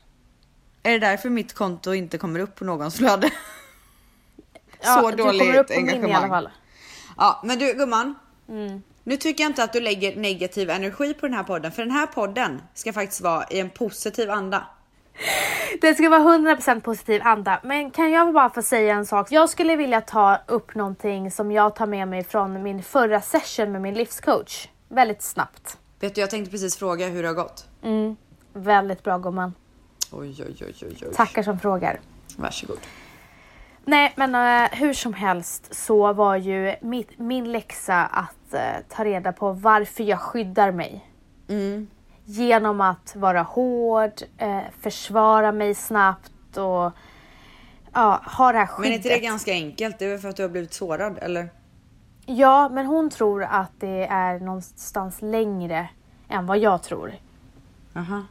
Är 0.83 0.91
det 0.91 0.99
därför 0.99 1.29
mitt 1.29 1.53
konto 1.53 1.93
inte 1.93 2.17
kommer 2.17 2.39
upp 2.39 2.55
på 2.55 2.65
någons 2.65 2.95
flöde? 2.95 3.29
Ja, 4.81 5.01
så 5.01 5.11
dåligt 5.11 5.41
kommer 5.41 5.59
upp 5.59 5.67
på 5.67 5.73
min 5.81 5.89
i 5.89 5.91
alla 5.91 6.03
engagemang. 6.03 6.29
fall. 6.29 6.49
Ja 7.17 7.41
men 7.43 7.59
du 7.59 7.73
gumman. 7.73 8.15
Mm. 8.49 8.81
Nu 9.03 9.17
tycker 9.17 9.43
jag 9.43 9.49
inte 9.49 9.63
att 9.63 9.73
du 9.73 9.79
lägger 9.81 10.15
negativ 10.15 10.69
energi 10.69 11.13
på 11.13 11.25
den 11.27 11.35
här 11.35 11.43
podden. 11.43 11.71
För 11.71 11.81
den 11.81 11.91
här 11.91 12.05
podden 12.05 12.61
ska 12.73 12.93
faktiskt 12.93 13.21
vara 13.21 13.45
i 13.49 13.59
en 13.59 13.69
positiv 13.69 14.31
anda. 14.31 14.63
Det 15.81 15.93
ska 15.93 16.09
vara 16.09 16.37
100% 16.37 16.81
positiv 16.81 17.21
anda. 17.23 17.59
Men 17.63 17.91
kan 17.91 18.11
jag 18.11 18.33
bara 18.33 18.49
få 18.49 18.61
säga 18.61 18.95
en 18.95 19.05
sak? 19.05 19.31
Jag 19.31 19.49
skulle 19.49 19.75
vilja 19.75 20.01
ta 20.01 20.37
upp 20.47 20.75
någonting 20.75 21.31
som 21.31 21.51
jag 21.51 21.75
tar 21.75 21.85
med 21.87 22.07
mig 22.07 22.23
från 22.23 22.63
min 22.63 22.83
förra 22.83 23.21
session 23.21 23.71
med 23.71 23.81
min 23.81 23.93
livscoach. 23.93 24.67
Väldigt 24.87 25.21
snabbt. 25.21 25.77
Vet 25.99 26.15
du 26.15 26.21
jag 26.21 26.29
tänkte 26.29 26.51
precis 26.51 26.77
fråga 26.77 27.07
hur 27.07 27.21
det 27.21 27.29
har 27.29 27.35
gått. 27.35 27.67
Mm. 27.83 28.15
Väldigt 28.53 29.03
bra 29.03 29.17
gumman. 29.17 29.53
Oj 30.11 30.35
oj 30.43 30.55
oj 30.61 30.73
oj 30.81 30.97
oj. 31.01 31.13
Tackar 31.15 31.43
som 31.43 31.59
frågar. 31.59 31.99
Varsågod. 32.37 32.77
Nej 33.85 34.13
men 34.15 34.35
eh, 34.35 34.69
hur 34.79 34.93
som 34.93 35.13
helst 35.13 35.75
så 35.75 36.13
var 36.13 36.35
ju 36.35 36.75
mitt, 36.81 37.19
min 37.19 37.51
läxa 37.51 38.05
att 38.05 38.53
eh, 38.53 38.61
ta 38.89 39.05
reda 39.05 39.31
på 39.31 39.51
varför 39.51 40.03
jag 40.03 40.19
skyddar 40.19 40.71
mig. 40.71 41.05
Mm. 41.49 41.87
Genom 42.25 42.81
att 42.81 43.15
vara 43.15 43.41
hård, 43.41 44.11
eh, 44.37 44.59
försvara 44.81 45.51
mig 45.51 45.75
snabbt 45.75 46.57
och 46.57 46.91
ja, 47.93 48.21
ha 48.37 48.51
det 48.51 48.57
här 48.57 48.65
Men 48.65 48.67
skyddet. 48.67 48.91
är 48.91 48.95
inte 48.95 49.09
det 49.09 49.19
ganska 49.19 49.51
enkelt? 49.51 49.99
Det 49.99 50.05
är 50.05 50.09
väl 50.09 50.19
för 50.19 50.29
att 50.29 50.35
du 50.35 50.41
har 50.41 50.49
blivit 50.49 50.73
sårad 50.73 51.17
eller? 51.21 51.49
Ja, 52.25 52.69
men 52.69 52.85
hon 52.85 53.09
tror 53.09 53.43
att 53.43 53.71
det 53.79 54.07
är 54.07 54.39
någonstans 54.39 55.21
längre 55.21 55.89
än 56.29 56.45
vad 56.45 56.57
jag 56.57 56.83
tror. 56.83 57.13
Aha. 57.95 58.23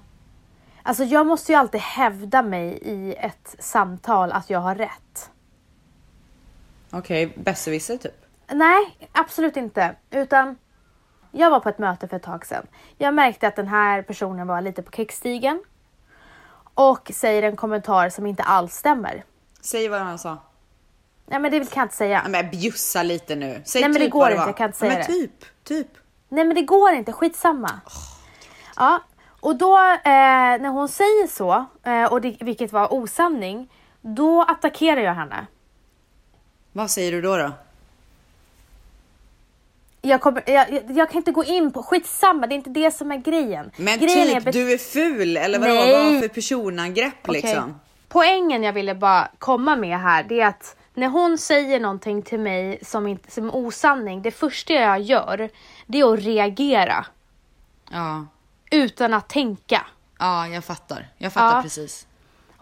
Alltså 0.88 1.04
jag 1.04 1.26
måste 1.26 1.52
ju 1.52 1.58
alltid 1.58 1.80
hävda 1.80 2.42
mig 2.42 2.78
i 2.82 3.14
ett 3.14 3.56
samtal 3.58 4.32
att 4.32 4.50
jag 4.50 4.58
har 4.58 4.74
rätt. 4.74 5.30
Okej, 6.90 7.32
besserwisser 7.36 7.96
typ. 7.96 8.24
Nej, 8.52 9.08
absolut 9.12 9.56
inte. 9.56 9.96
Utan 10.10 10.56
jag 11.30 11.50
var 11.50 11.60
på 11.60 11.68
ett 11.68 11.78
möte 11.78 12.08
för 12.08 12.16
ett 12.16 12.22
tag 12.22 12.46
sedan. 12.46 12.66
Jag 12.96 13.14
märkte 13.14 13.48
att 13.48 13.56
den 13.56 13.68
här 13.68 14.02
personen 14.02 14.46
var 14.46 14.60
lite 14.60 14.82
på 14.82 14.92
kickstigen. 14.92 15.62
Och 16.74 17.10
säger 17.14 17.42
en 17.42 17.56
kommentar 17.56 18.08
som 18.08 18.26
inte 18.26 18.42
alls 18.42 18.74
stämmer. 18.74 19.24
Säg 19.60 19.88
vad 19.88 20.00
han 20.00 20.18
sa. 20.18 20.36
Nej 21.26 21.40
men 21.40 21.50
det 21.50 21.58
kan 21.58 21.80
jag 21.80 21.84
inte 21.84 21.96
säga. 21.96 22.20
Ja, 22.24 22.28
men 22.30 22.50
bjussa 22.50 23.02
lite 23.02 23.36
nu. 23.36 23.62
Säg 23.64 23.80
Nej, 23.82 23.88
men 23.88 23.94
typ 23.94 24.02
det 24.02 24.10
går 24.10 24.30
inte, 24.30 24.42
jag 24.42 24.56
kan 24.56 24.66
inte 24.66 24.78
säga 24.78 24.92
men 24.92 24.98
det. 25.00 25.06
typ, 25.06 25.64
typ. 25.64 25.88
Nej 26.28 26.44
men 26.44 26.54
det 26.54 26.62
går 26.62 26.92
inte, 26.92 27.12
skitsamma. 27.12 27.80
Ja, 28.76 29.00
Och 29.40 29.56
då 29.56 29.76
eh, 29.76 30.60
när 30.60 30.68
hon 30.68 30.88
säger 30.88 31.26
så, 31.26 31.64
eh, 31.82 32.12
och 32.12 32.20
det, 32.20 32.36
vilket 32.40 32.72
var 32.72 32.92
osanning, 32.92 33.68
då 34.00 34.42
attackerar 34.42 35.00
jag 35.00 35.14
henne. 35.14 35.46
Vad 36.72 36.90
säger 36.90 37.12
du 37.12 37.20
då? 37.20 37.36
då? 37.36 37.52
Jag, 40.02 40.20
kommer, 40.20 40.42
jag, 40.46 40.82
jag, 40.90 41.10
kan 41.10 41.16
inte 41.18 41.32
gå 41.32 41.44
in 41.44 41.72
på, 41.72 41.82
skitsamma 41.82 42.46
det 42.46 42.54
är 42.54 42.56
inte 42.56 42.70
det 42.70 42.90
som 42.90 43.12
är 43.12 43.16
grejen. 43.16 43.70
Men 43.76 43.98
grejen 43.98 44.34
typ, 44.34 44.44
bet- 44.44 44.52
du 44.52 44.72
är 44.72 44.78
ful 44.78 45.36
eller. 45.36 45.58
Vad 45.58 45.68
var 45.68 46.20
för 46.20 46.28
personangrepp 46.28 47.28
Okej. 47.28 47.42
liksom? 47.42 47.80
Poängen 48.08 48.62
jag 48.62 48.72
ville 48.72 48.94
bara 48.94 49.28
komma 49.38 49.76
med 49.76 50.00
här 50.00 50.22
det 50.22 50.40
är 50.40 50.46
att 50.46 50.76
när 50.94 51.08
hon 51.08 51.38
säger 51.38 51.80
någonting 51.80 52.22
till 52.22 52.40
mig 52.40 52.78
som, 52.82 53.06
inte, 53.06 53.30
som 53.30 53.48
är 53.48 53.56
osanning, 53.56 54.22
det 54.22 54.30
första 54.30 54.72
jag 54.72 55.00
gör 55.00 55.50
det 55.86 56.00
är 56.00 56.12
att 56.12 56.20
reagera 56.20 57.06
Ja, 57.90 58.26
utan 58.70 59.14
att 59.14 59.28
tänka. 59.28 59.86
ja 60.18 60.48
jag 60.48 60.64
fattar. 60.64 61.08
Jag 61.18 61.32
fattar 61.32 61.56
Ja. 61.56 61.62
precis. 61.62 62.06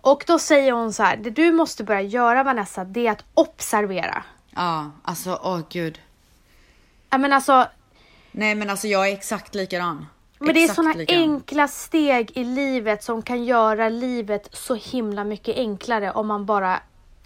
Och 0.01 0.25
då 0.27 0.39
säger 0.39 0.73
hon 0.73 0.93
så 0.93 1.03
här, 1.03 1.17
det 1.17 1.31
du 1.31 1.53
måste 1.53 1.85
börja 1.85 2.01
göra 2.03 2.43
Vanessa, 2.43 2.85
det 2.85 3.07
är 3.07 3.13
att 3.13 3.25
observera. 3.35 4.23
Ja, 4.51 4.91
alltså 5.03 5.41
åh 5.43 5.61
gud. 5.71 6.01
Ja 7.11 7.19
men 7.19 7.33
alltså, 7.33 7.67
Nej 8.33 8.55
men 8.55 8.71
alltså 8.71 8.87
jag 8.89 9.09
är 9.09 9.13
exakt 9.13 9.55
likadan. 9.55 10.07
men 10.39 10.55
det 10.55 10.65
är 10.65 10.95
likadan. 10.99 11.21
enkla 11.23 11.69
steg 11.69 12.31
i 12.37 12.45
livet 12.45 13.03
som 13.05 13.23
kan 13.23 13.45
göra 13.45 13.89
livet 13.89 14.49
så 14.53 14.75
himla 14.75 15.25
mycket 15.25 15.57
enklare 15.57 16.13
om 16.13 16.27
man 16.27 16.47
bara 16.47 16.81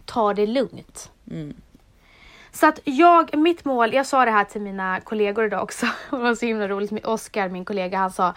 tar 0.04 0.34
det 0.34 0.46
lugnt. 0.46 1.10
Mm. 1.30 1.54
Så 2.52 2.66
att 2.66 2.78
jag, 2.84 3.36
mitt 3.38 3.64
mål, 3.64 3.94
jag 3.94 4.06
sa 4.06 4.24
det 4.24 4.30
här 4.30 4.44
till 4.44 4.60
mina 4.60 5.00
kollegor 5.00 5.44
idag 5.46 5.62
också, 5.62 5.86
det 6.10 6.16
var 6.16 6.34
så 6.34 6.46
himla 6.46 6.68
roligt, 6.68 7.06
Oskar, 7.06 7.48
min 7.48 7.64
kollega, 7.64 7.98
han 7.98 8.12
sa 8.12 8.34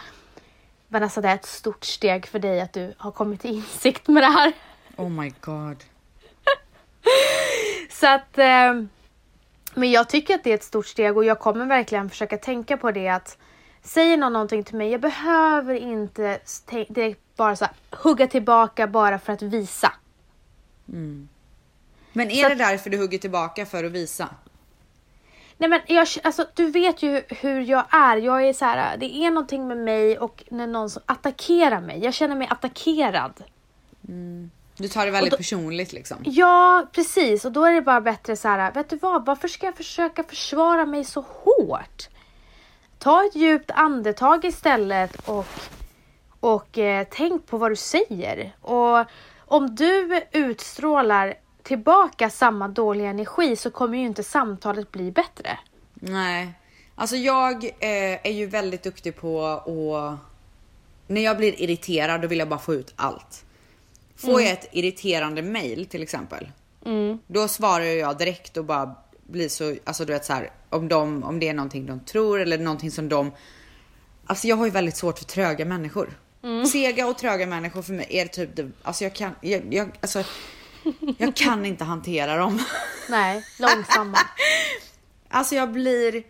Vanessa 0.94 1.22
det 1.22 1.30
är 1.30 1.36
ett 1.36 1.46
stort 1.46 1.84
steg 1.86 2.28
för 2.28 2.40
dig 2.40 2.62
att 2.62 2.74
du 2.74 2.94
har 2.98 3.12
kommit 3.12 3.42
till 3.42 3.56
insikt 3.56 4.08
med 4.08 4.24
det 4.24 4.28
här. 4.28 4.54
Oh 4.96 5.10
my 5.10 5.34
god. 5.42 5.84
Så 7.90 8.08
att, 8.08 8.38
eh, 8.38 8.74
men 9.74 9.92
jag 9.92 10.10
tycker 10.10 10.36
att 10.36 10.44
det 10.44 10.50
är 10.52 10.56
ett 10.56 10.64
stort 10.64 10.86
steg 10.86 11.18
och 11.18 11.26
jag 11.26 11.40
kommer 11.40 11.66
verkligen 11.66 12.10
försöka 12.10 12.38
tänka 12.38 12.78
på 12.78 12.92
det 12.92 13.08
att 13.08 13.38
säger 13.82 14.18
någon 14.18 14.34
någonting 14.34 14.64
till 14.64 14.76
mig, 14.76 14.92
jag 14.92 15.02
behöver 15.02 15.76
inte 15.76 16.40
direkt 16.88 17.20
bara 17.36 17.56
så 17.56 17.66
här, 17.66 17.74
hugga 17.92 18.28
tillbaka 18.28 18.88
bara 18.88 19.20
för 19.20 19.34
att 19.34 19.42
visa. 19.42 19.94
Men 22.14 22.32
är 22.32 22.44
Så 22.44 22.50
det 22.50 22.56
därför 22.56 22.90
du 22.90 22.98
hugger 22.98 23.18
tillbaka 23.18 23.66
för 23.66 23.84
att 23.84 23.92
visa? 23.92 24.30
Nej 25.64 25.70
men 25.70 25.82
jag, 25.88 26.08
alltså, 26.24 26.46
du 26.54 26.66
vet 26.72 27.04
ju 27.04 27.22
hur 27.30 27.62
jag 27.62 27.86
är. 27.90 28.18
Jag 28.18 28.44
är 28.48 28.54
så 28.54 28.66
här, 28.66 28.98
det 28.98 29.16
är 29.16 29.32
någonting 29.32 29.68
med 29.68 29.78
mig 29.78 30.20
och 30.20 30.44
när 30.50 30.68
någon 30.68 30.90
som 30.90 31.02
attackerar 31.06 31.82
mig. 31.82 32.00
Jag 32.04 32.14
känner 32.14 32.36
mig 32.36 32.48
attackerad. 32.52 33.44
Du 34.78 34.88
tar 34.88 35.06
det 35.06 35.12
väldigt 35.12 35.32
då- 35.32 35.38
personligt 35.38 35.94
liksom. 35.94 36.18
Ja, 36.24 36.88
precis. 36.92 37.46
Och 37.46 37.52
då 37.52 37.66
är 37.66 37.72
det 37.72 37.82
bara 37.82 38.02
bättre 38.02 38.36
så 38.36 38.48
här, 38.48 38.72
vet 38.72 38.90
du 38.90 38.96
vad? 38.96 39.26
Varför 39.26 39.48
ska 39.48 39.66
jag 39.66 39.78
försöka 39.78 40.24
försvara 40.24 40.86
mig 40.86 41.04
så 41.04 41.26
hårt? 41.28 42.10
Ta 42.98 43.26
ett 43.26 43.36
djupt 43.36 43.72
andetag 43.72 44.46
istället 44.46 45.16
och, 45.30 45.46
och 46.40 46.78
eh, 46.78 47.08
tänk 47.12 47.48
på 47.48 47.58
vad 47.58 47.72
du 47.72 47.76
säger. 47.76 48.56
Och 48.62 49.06
om 49.40 49.76
du 49.76 50.22
utstrålar 50.32 51.34
tillbaka 51.64 52.30
samma 52.30 52.68
dåliga 52.68 53.10
energi 53.10 53.56
så 53.56 53.72
kommer 53.72 53.98
ju 53.98 54.06
inte 54.06 54.24
samtalet 54.24 54.92
bli 54.92 55.12
bättre. 55.12 55.60
Nej. 55.94 56.54
Alltså 56.96 57.16
jag 57.16 57.64
eh, 57.64 58.20
är 58.24 58.32
ju 58.32 58.46
väldigt 58.46 58.84
duktig 58.84 59.16
på 59.16 59.46
att... 59.46 60.20
När 61.08 61.22
jag 61.22 61.38
blir 61.38 61.62
irriterad 61.62 62.22
då 62.22 62.28
vill 62.28 62.40
jag 62.40 62.50
bara 62.50 62.60
få 62.60 62.74
ut 62.74 62.94
allt. 62.96 63.46
Får 64.16 64.42
jag 64.42 64.52
ett 64.52 64.70
irriterande 64.72 65.42
mail 65.42 65.86
till 65.86 66.04
exempel. 66.04 66.48
Då 67.28 67.48
svarar 67.48 67.84
jag 67.86 68.18
direkt 68.18 68.58
och 68.58 68.66
bara 68.66 68.96
blir 69.24 69.50
så, 69.50 69.76
alltså 69.84 70.06
du 70.06 70.14
vet 70.14 70.26
så 70.26 70.34
här, 70.34 70.52
om, 70.70 70.88
de, 70.88 71.24
om 71.24 71.40
det 71.40 71.48
är 71.48 71.54
någonting 71.54 71.86
de 71.86 72.00
tror 72.00 72.42
eller 72.42 72.58
någonting 72.58 72.92
som 72.92 73.10
de... 73.10 73.32
Alltså 74.26 74.48
jag 74.48 74.56
har 74.56 74.66
ju 74.66 74.72
väldigt 74.72 74.98
svårt 74.98 75.20
för 75.20 75.26
tröga 75.26 75.66
människor. 75.66 76.10
Sega 76.72 77.08
och 77.08 77.18
tröga 77.18 77.46
människor 77.46 77.82
för 77.82 77.94
mig 77.94 78.08
är 78.10 78.26
typ 78.26 78.56
det, 78.56 78.72
alltså 78.82 79.04
jag 79.04 79.16
kan, 79.16 79.32
jag, 79.42 79.74
jag, 79.74 79.92
alltså, 80.02 80.24
jag 81.18 81.36
kan 81.36 81.66
inte 81.66 81.84
hantera 81.84 82.36
dem. 82.36 82.64
Nej, 83.10 83.46
långsamma. 83.60 84.18
Alltså 85.30 85.56
jag 85.56 85.72
blir 85.72 86.24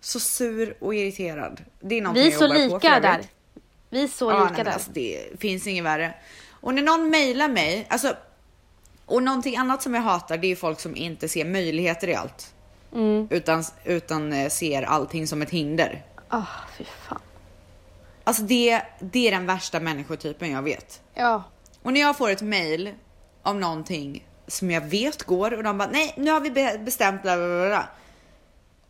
så 0.00 0.20
sur 0.20 0.76
och 0.80 0.94
irriterad. 0.94 1.64
Det 1.80 1.98
är 1.98 2.12
Vi 2.12 2.26
är 2.26 2.38
så 2.38 2.46
lika 2.46 3.00
där. 3.00 3.20
Vi 3.90 4.02
är 4.02 4.08
så 4.08 4.30
Ja, 4.30 4.42
lika 4.42 4.54
nej, 4.54 4.64
där. 4.64 4.72
alltså, 4.72 4.90
det 4.90 5.40
finns 5.40 5.66
inget 5.66 5.84
värre. 5.84 6.14
Och 6.60 6.74
när 6.74 6.82
någon 6.82 7.10
mejlar 7.10 7.48
mig, 7.48 7.86
alltså 7.90 8.16
och 9.06 9.22
någonting 9.22 9.56
annat 9.56 9.82
som 9.82 9.94
jag 9.94 10.02
hatar 10.02 10.38
det 10.38 10.46
är 10.52 10.56
folk 10.56 10.80
som 10.80 10.96
inte 10.96 11.28
ser 11.28 11.44
möjligheter 11.44 12.08
i 12.08 12.14
allt. 12.14 12.54
Mm. 12.92 13.28
Utan, 13.30 13.64
utan 13.84 14.32
eh, 14.32 14.48
ser 14.48 14.82
allting 14.82 15.26
som 15.26 15.42
ett 15.42 15.50
hinder. 15.50 16.02
Ah, 16.28 16.42
fy 16.78 16.84
fan. 16.84 17.20
Alltså 18.24 18.42
det, 18.42 18.82
det 19.00 19.28
är 19.28 19.30
den 19.30 19.46
värsta 19.46 19.80
människotypen 19.80 20.50
jag 20.50 20.62
vet. 20.62 21.00
Ja. 21.14 21.42
Och 21.82 21.92
när 21.92 22.00
jag 22.00 22.16
får 22.18 22.30
ett 22.30 22.42
mail 22.42 22.94
om 23.42 23.60
någonting 23.60 24.26
som 24.46 24.70
jag 24.70 24.80
vet 24.80 25.22
går 25.22 25.54
och 25.54 25.62
de 25.62 25.78
bara 25.78 25.88
nej 25.92 26.14
nu 26.16 26.30
har 26.30 26.40
vi 26.40 26.50
be- 26.50 26.78
bestämt 26.78 27.22
bla 27.22 27.36
bla 27.36 27.46
bla. 27.68 27.88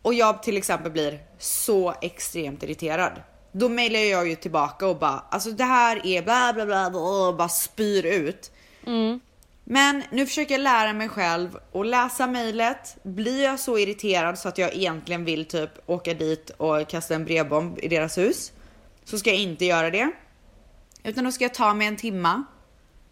Och 0.01 0.13
jag 0.13 0.43
till 0.43 0.57
exempel 0.57 0.91
blir 0.91 1.19
så 1.37 1.93
extremt 2.01 2.63
irriterad. 2.63 3.11
Då 3.51 3.69
mailar 3.69 3.99
jag 3.99 4.27
ju 4.27 4.35
tillbaka 4.35 4.87
och 4.87 4.97
bara 4.99 5.23
alltså 5.29 5.51
det 5.51 5.63
här 5.63 6.05
är 6.07 6.21
bla 6.21 6.51
bla 6.53 6.65
bla, 6.65 6.89
bla 6.89 6.99
och 6.99 7.35
bara 7.35 7.49
spyr 7.49 8.05
ut. 8.05 8.51
Men 9.63 10.03
nu 10.11 10.25
försöker 10.25 10.53
jag 10.53 10.61
lära 10.61 10.93
mig 10.93 11.09
själv 11.09 11.57
och 11.71 11.85
läsa 11.85 12.27
mejlet. 12.27 12.97
Blir 13.03 13.43
jag 13.43 13.59
så 13.59 13.77
irriterad 13.77 14.39
så 14.39 14.47
att 14.47 14.57
jag 14.57 14.73
egentligen 14.75 15.25
vill 15.25 15.45
typ 15.45 15.69
åka 15.85 16.13
dit 16.13 16.49
och 16.57 16.87
kasta 16.89 17.15
en 17.15 17.25
brevbomb 17.25 17.79
i 17.79 17.87
deras 17.87 18.17
hus 18.17 18.51
så 19.03 19.17
ska 19.17 19.29
jag 19.29 19.39
inte 19.39 19.65
göra 19.65 19.89
det. 19.89 20.11
Utan 21.03 21.23
då 21.23 21.31
ska 21.31 21.43
jag 21.43 21.53
ta 21.53 21.73
mig 21.73 21.87
en 21.87 21.97
timma 21.97 22.43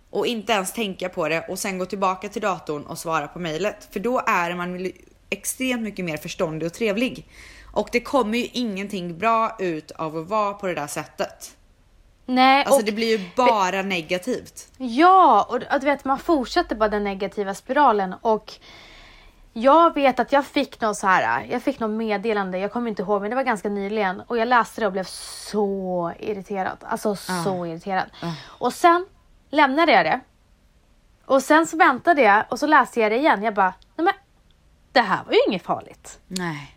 och 0.10 0.28
inte 0.28 0.54
ens 0.54 0.74
tänka 0.74 1.10
på 1.10 1.30
det 1.30 1.46
och 1.50 1.60
sen 1.60 1.78
gå 1.78 1.86
tillbaka 1.86 2.30
till 2.30 2.42
datorn 2.42 2.84
och 2.84 2.98
svara 2.98 3.28
på 3.28 3.40
mejlet. 3.40 3.88
För 3.92 4.00
då 4.00 4.22
är 4.28 4.56
man 4.56 4.92
extremt 5.30 5.82
mycket 5.82 6.06
mer 6.06 6.18
förståndig 6.18 6.68
och 6.68 6.74
trevlig. 6.74 7.28
Och 7.74 7.90
det 7.92 8.00
kommer 8.00 8.38
ju 8.38 8.46
ingenting 8.54 9.18
bra 9.18 9.56
ut 9.60 9.92
av 9.92 10.18
att 10.18 10.28
vara 10.28 10.54
på 10.54 10.68
det 10.68 10.74
där 10.74 10.88
sättet. 10.88 11.56
Nej, 12.26 12.64
Alltså 12.66 12.80
och, 12.80 12.86
det 12.86 12.92
blir 12.92 13.18
ju 13.18 13.30
bara 13.36 13.82
negativt. 13.82 14.68
ja, 14.78 15.48
och 15.50 15.60
att 15.70 15.82
du 15.82 15.88
vet, 15.88 16.06
man 16.06 16.20
fortsätter 16.20 16.76
bara 16.76 16.90
den 16.90 17.04
negativa 17.04 17.54
spiralen 17.54 18.16
och 18.22 18.54
jag 19.54 19.94
vet 19.94 20.20
att 20.20 20.32
jag 20.32 20.46
fick 20.46 20.82
något 20.82 20.98
så 20.98 21.08
här, 21.08 21.48
jag 21.52 21.64
fick 21.64 21.80
något 21.80 21.92
meddelande, 21.92 22.58
jag 22.58 22.72
kommer 22.72 22.90
inte 22.90 23.02
ihåg 23.02 23.22
men 23.22 23.30
det 23.30 23.36
var 23.36 23.44
ganska 23.44 23.70
nyligen 23.70 24.22
och 24.28 24.38
jag 24.38 24.48
läste 24.48 24.82
det 24.82 24.88
och 24.88 24.94
blev 24.94 25.04
så 25.04 26.12
irriterad. 26.20 26.78
Alltså 26.82 27.16
så 27.16 27.66
irriterad. 27.66 28.10
Och 28.46 28.74
sen 28.74 29.06
lämnade 29.50 29.92
jag 29.92 30.06
det. 30.06 30.20
Och 31.26 31.44
sen 31.44 31.68
så 31.68 31.78
väntade 31.78 32.22
jag 32.22 32.46
och 32.50 32.60
så 32.60 32.68
läste 32.68 33.00
jag 33.00 33.12
det 33.12 33.18
igen. 33.18 33.44
Jag 33.44 33.54
bara, 33.54 33.74
nej 33.96 34.06
men 34.06 34.14
det 34.92 35.02
här 35.02 35.24
var 35.26 35.34
ju 35.34 35.40
inget 35.48 35.64
farligt. 35.64 36.20
Nej. 36.28 36.76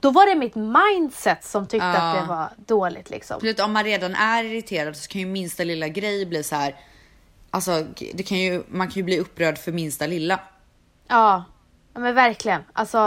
Då 0.00 0.10
var 0.10 0.26
det 0.26 0.34
mitt 0.34 0.54
mindset 0.54 1.44
som 1.44 1.66
tyckte 1.66 1.86
Ja. 1.86 1.92
att 1.96 2.20
det 2.20 2.28
var 2.28 2.48
dåligt 2.56 3.10
liksom. 3.10 3.34
Absolut, 3.34 3.60
om 3.60 3.72
man 3.72 3.84
redan 3.84 4.14
är 4.14 4.44
irriterad 4.44 4.96
så 4.96 5.08
kan 5.08 5.20
ju 5.20 5.26
minsta 5.26 5.64
lilla 5.64 5.88
grej 5.88 6.26
bli 6.26 6.42
så 6.42 6.56
här. 6.56 6.76
Alltså 7.50 7.86
det 8.14 8.22
kan 8.22 8.38
ju, 8.38 8.62
man 8.68 8.86
kan 8.86 8.94
ju 8.94 9.02
bli 9.02 9.18
upprörd 9.18 9.58
för 9.58 9.72
minsta 9.72 10.06
lilla. 10.06 10.40
Ja, 11.08 11.44
ja 11.94 12.00
men 12.00 12.14
verkligen. 12.14 12.62
Alltså, 12.72 12.98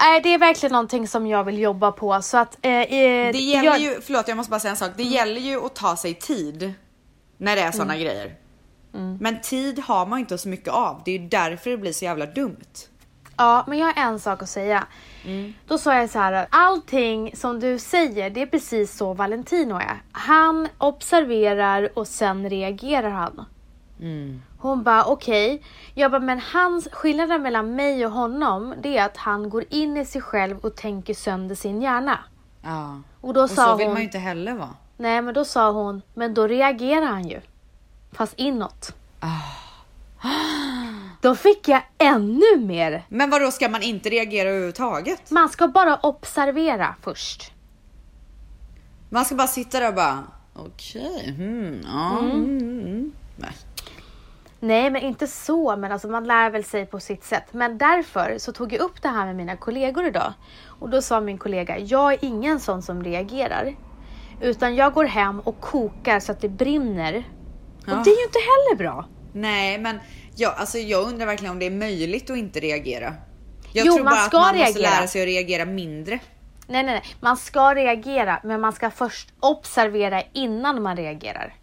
nej, 0.00 0.20
det 0.22 0.28
är 0.34 0.38
verkligen 0.38 0.72
någonting 0.72 1.08
som 1.08 1.26
jag 1.26 1.44
vill 1.44 1.58
jobba 1.58 1.92
på. 1.92 2.22
Så 2.22 2.36
att, 2.38 2.58
eh, 2.62 2.72
eh, 2.72 3.32
Det 3.32 3.38
gäller 3.38 3.64
jag, 3.64 3.78
ju, 3.80 4.00
förlåt 4.00 4.28
jag 4.28 4.36
måste 4.36 4.50
bara 4.50 4.60
säga 4.60 4.70
en 4.70 4.76
sak. 4.76 4.90
Det 4.96 5.02
gäller 5.02 5.40
ju 5.40 5.66
att 5.66 5.74
ta 5.74 5.96
sig 5.96 6.14
tid 6.14 6.72
när 7.42 7.56
det 7.56 7.62
är 7.62 7.72
såna 7.72 7.96
grejer. 7.96 8.34
Men 9.20 9.40
tid 9.40 9.78
har 9.78 10.06
man 10.06 10.18
inte 10.18 10.38
så 10.38 10.48
mycket 10.48 10.68
av. 10.68 11.02
Det 11.04 11.10
är 11.10 11.18
ju 11.18 11.28
därför 11.28 11.70
det 11.70 11.76
blir 11.76 11.92
så 11.92 12.04
jävla 12.04 12.26
dumt. 12.26 12.88
Ja, 13.36 13.64
men 13.68 13.78
jag 13.78 13.86
har 13.86 14.02
en 14.02 14.20
sak 14.20 14.42
att 14.42 14.48
säga. 14.48 14.86
Då 15.66 15.78
sa 15.78 15.94
jag 15.94 16.10
så 16.10 16.18
här, 16.18 16.46
allting 16.50 17.36
som 17.36 17.60
du 17.60 17.78
säger, 17.78 18.30
det 18.30 18.42
är 18.42 18.46
precis 18.46 18.96
så 18.96 19.14
Valentino 19.14 19.74
är. 19.74 20.02
Han 20.12 20.68
observerar 20.78 21.98
och 21.98 22.08
sen 22.08 22.50
reagerar 22.50 23.10
han. 23.10 23.44
Hon 24.58 24.82
bara 24.82 25.04
okej, 25.04 25.62
jag 25.94 26.10
bara 26.10 26.20
men 26.20 26.40
hans 26.52 26.88
skillnaden 26.92 27.42
mellan 27.42 27.74
mig 27.74 28.06
och 28.06 28.12
honom 28.12 28.74
det 28.82 28.98
är 28.98 29.04
att 29.04 29.16
han 29.16 29.50
går 29.50 29.64
in 29.70 29.96
i 29.96 30.04
sig 30.04 30.20
själv 30.20 30.58
och 30.58 30.76
tänker 30.76 31.14
sönder 31.14 31.54
sin 31.54 31.82
hjärna. 31.82 32.18
Ja. 32.62 33.00
Och 33.20 33.34
då 33.34 33.42
Och 33.42 33.50
sa 33.50 33.66
så 33.66 33.76
vill 33.76 33.86
hon, 33.86 33.92
man 33.92 34.02
ju 34.02 34.06
inte 34.06 34.18
heller 34.18 34.54
vara. 34.54 34.74
Nej 35.02 35.22
men 35.22 35.34
då 35.34 35.44
sa 35.44 35.70
hon, 35.70 36.02
men 36.14 36.34
då 36.34 36.46
reagerar 36.46 37.06
han 37.06 37.28
ju. 37.28 37.40
Fast 38.12 38.34
inåt. 38.36 38.94
Då 41.20 41.34
fick 41.34 41.68
jag 41.68 41.82
ännu 41.98 42.58
mer. 42.58 43.04
Men 43.08 43.30
vad 43.30 43.40
då 43.40 43.50
ska 43.50 43.68
man 43.68 43.82
inte 43.82 44.10
reagera 44.10 44.48
överhuvudtaget? 44.48 45.30
Man 45.30 45.48
ska 45.48 45.68
bara 45.68 45.96
observera 45.96 46.94
först. 47.02 47.52
Man 49.08 49.24
ska 49.24 49.34
bara 49.34 49.46
sitta 49.46 49.80
där 49.80 49.88
och 49.88 49.94
bara, 49.94 50.24
okej, 50.54 51.34
hmm, 51.36 51.80
ja, 51.84 52.18
mm. 52.18 52.32
Mm, 52.32 53.12
Nej. 53.36 53.50
Nej, 54.60 54.90
men 54.90 55.02
inte 55.02 55.26
så, 55.26 55.76
men 55.76 55.92
alltså 55.92 56.08
man 56.08 56.26
lär 56.26 56.50
väl 56.50 56.64
sig 56.64 56.86
på 56.86 57.00
sitt 57.00 57.24
sätt. 57.24 57.44
Men 57.52 57.78
därför 57.78 58.38
så 58.38 58.52
tog 58.52 58.72
jag 58.72 58.80
upp 58.80 59.02
det 59.02 59.08
här 59.08 59.26
med 59.26 59.36
mina 59.36 59.56
kollegor 59.56 60.06
idag. 60.06 60.32
Och 60.66 60.90
då 60.90 61.02
sa 61.02 61.20
min 61.20 61.38
kollega, 61.38 61.78
jag 61.78 62.12
är 62.12 62.18
ingen 62.24 62.60
sån 62.60 62.82
som 62.82 63.04
reagerar. 63.04 63.74
Utan 64.42 64.76
jag 64.76 64.92
går 64.94 65.04
hem 65.04 65.40
och 65.40 65.60
kokar 65.60 66.20
så 66.20 66.32
att 66.32 66.40
det 66.40 66.48
brinner. 66.48 67.12
Ja. 67.86 67.98
Och 67.98 68.04
det 68.04 68.10
är 68.10 68.16
ju 68.18 68.24
inte 68.24 68.38
heller 68.38 68.76
bra. 68.76 69.04
Nej, 69.32 69.78
men 69.78 70.00
jag, 70.36 70.54
alltså, 70.56 70.78
jag 70.78 71.06
undrar 71.08 71.26
verkligen 71.26 71.52
om 71.52 71.58
det 71.58 71.66
är 71.66 71.70
möjligt 71.70 72.30
att 72.30 72.36
inte 72.36 72.60
reagera. 72.60 73.14
Jag 73.72 73.86
Jo, 73.86 73.92
tror 73.94 74.04
man 74.04 74.12
bara 74.14 74.20
ska 74.22 74.38
att 74.38 74.44
man 74.44 74.56
måste 74.58 74.78
reagera. 74.78 74.90
lära 74.96 75.06
sig 75.08 75.22
att 75.22 75.26
reagera 75.28 75.64
mindre. 75.64 76.18
Nej, 76.66 76.82
nej, 76.82 76.94
nej. 76.94 77.02
Man 77.20 77.36
ska 77.36 77.74
reagera, 77.74 78.40
men 78.44 78.60
man 78.60 78.72
ska 78.72 78.90
först 78.90 79.28
observera 79.40 80.22
innan 80.32 80.82
man 80.82 80.96
reagerar. 80.96 81.54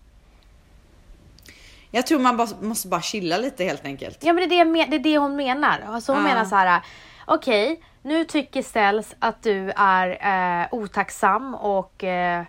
Jag 1.92 2.08
tror 2.08 2.20
man 2.20 2.38
bara, 2.38 2.48
måste 2.62 2.88
bara 2.88 3.02
chilla 3.02 3.38
lite 3.38 3.64
helt 3.64 3.86
enkelt. 3.86 4.18
Ja, 4.22 4.34
men 4.34 4.50
det 4.50 4.60
är 4.60 4.66
det, 4.66 4.86
det, 4.86 4.96
är 4.96 5.00
det 5.00 5.18
hon 5.18 5.36
menar. 5.36 5.80
Alltså 5.88 6.12
hon 6.14 6.22
Ja. 6.22 6.28
menar 6.28 6.46
så 6.46 6.56
här. 6.56 6.82
Okej, 7.26 7.84
nu 8.02 8.26
tycker 8.26 8.62
Ställs 8.62 9.16
att 9.20 9.44
du 9.44 9.72
är 9.76 10.10
eh, 10.62 10.68
otacksam 10.72 11.56
och 11.56 12.04
eh, 12.04 12.44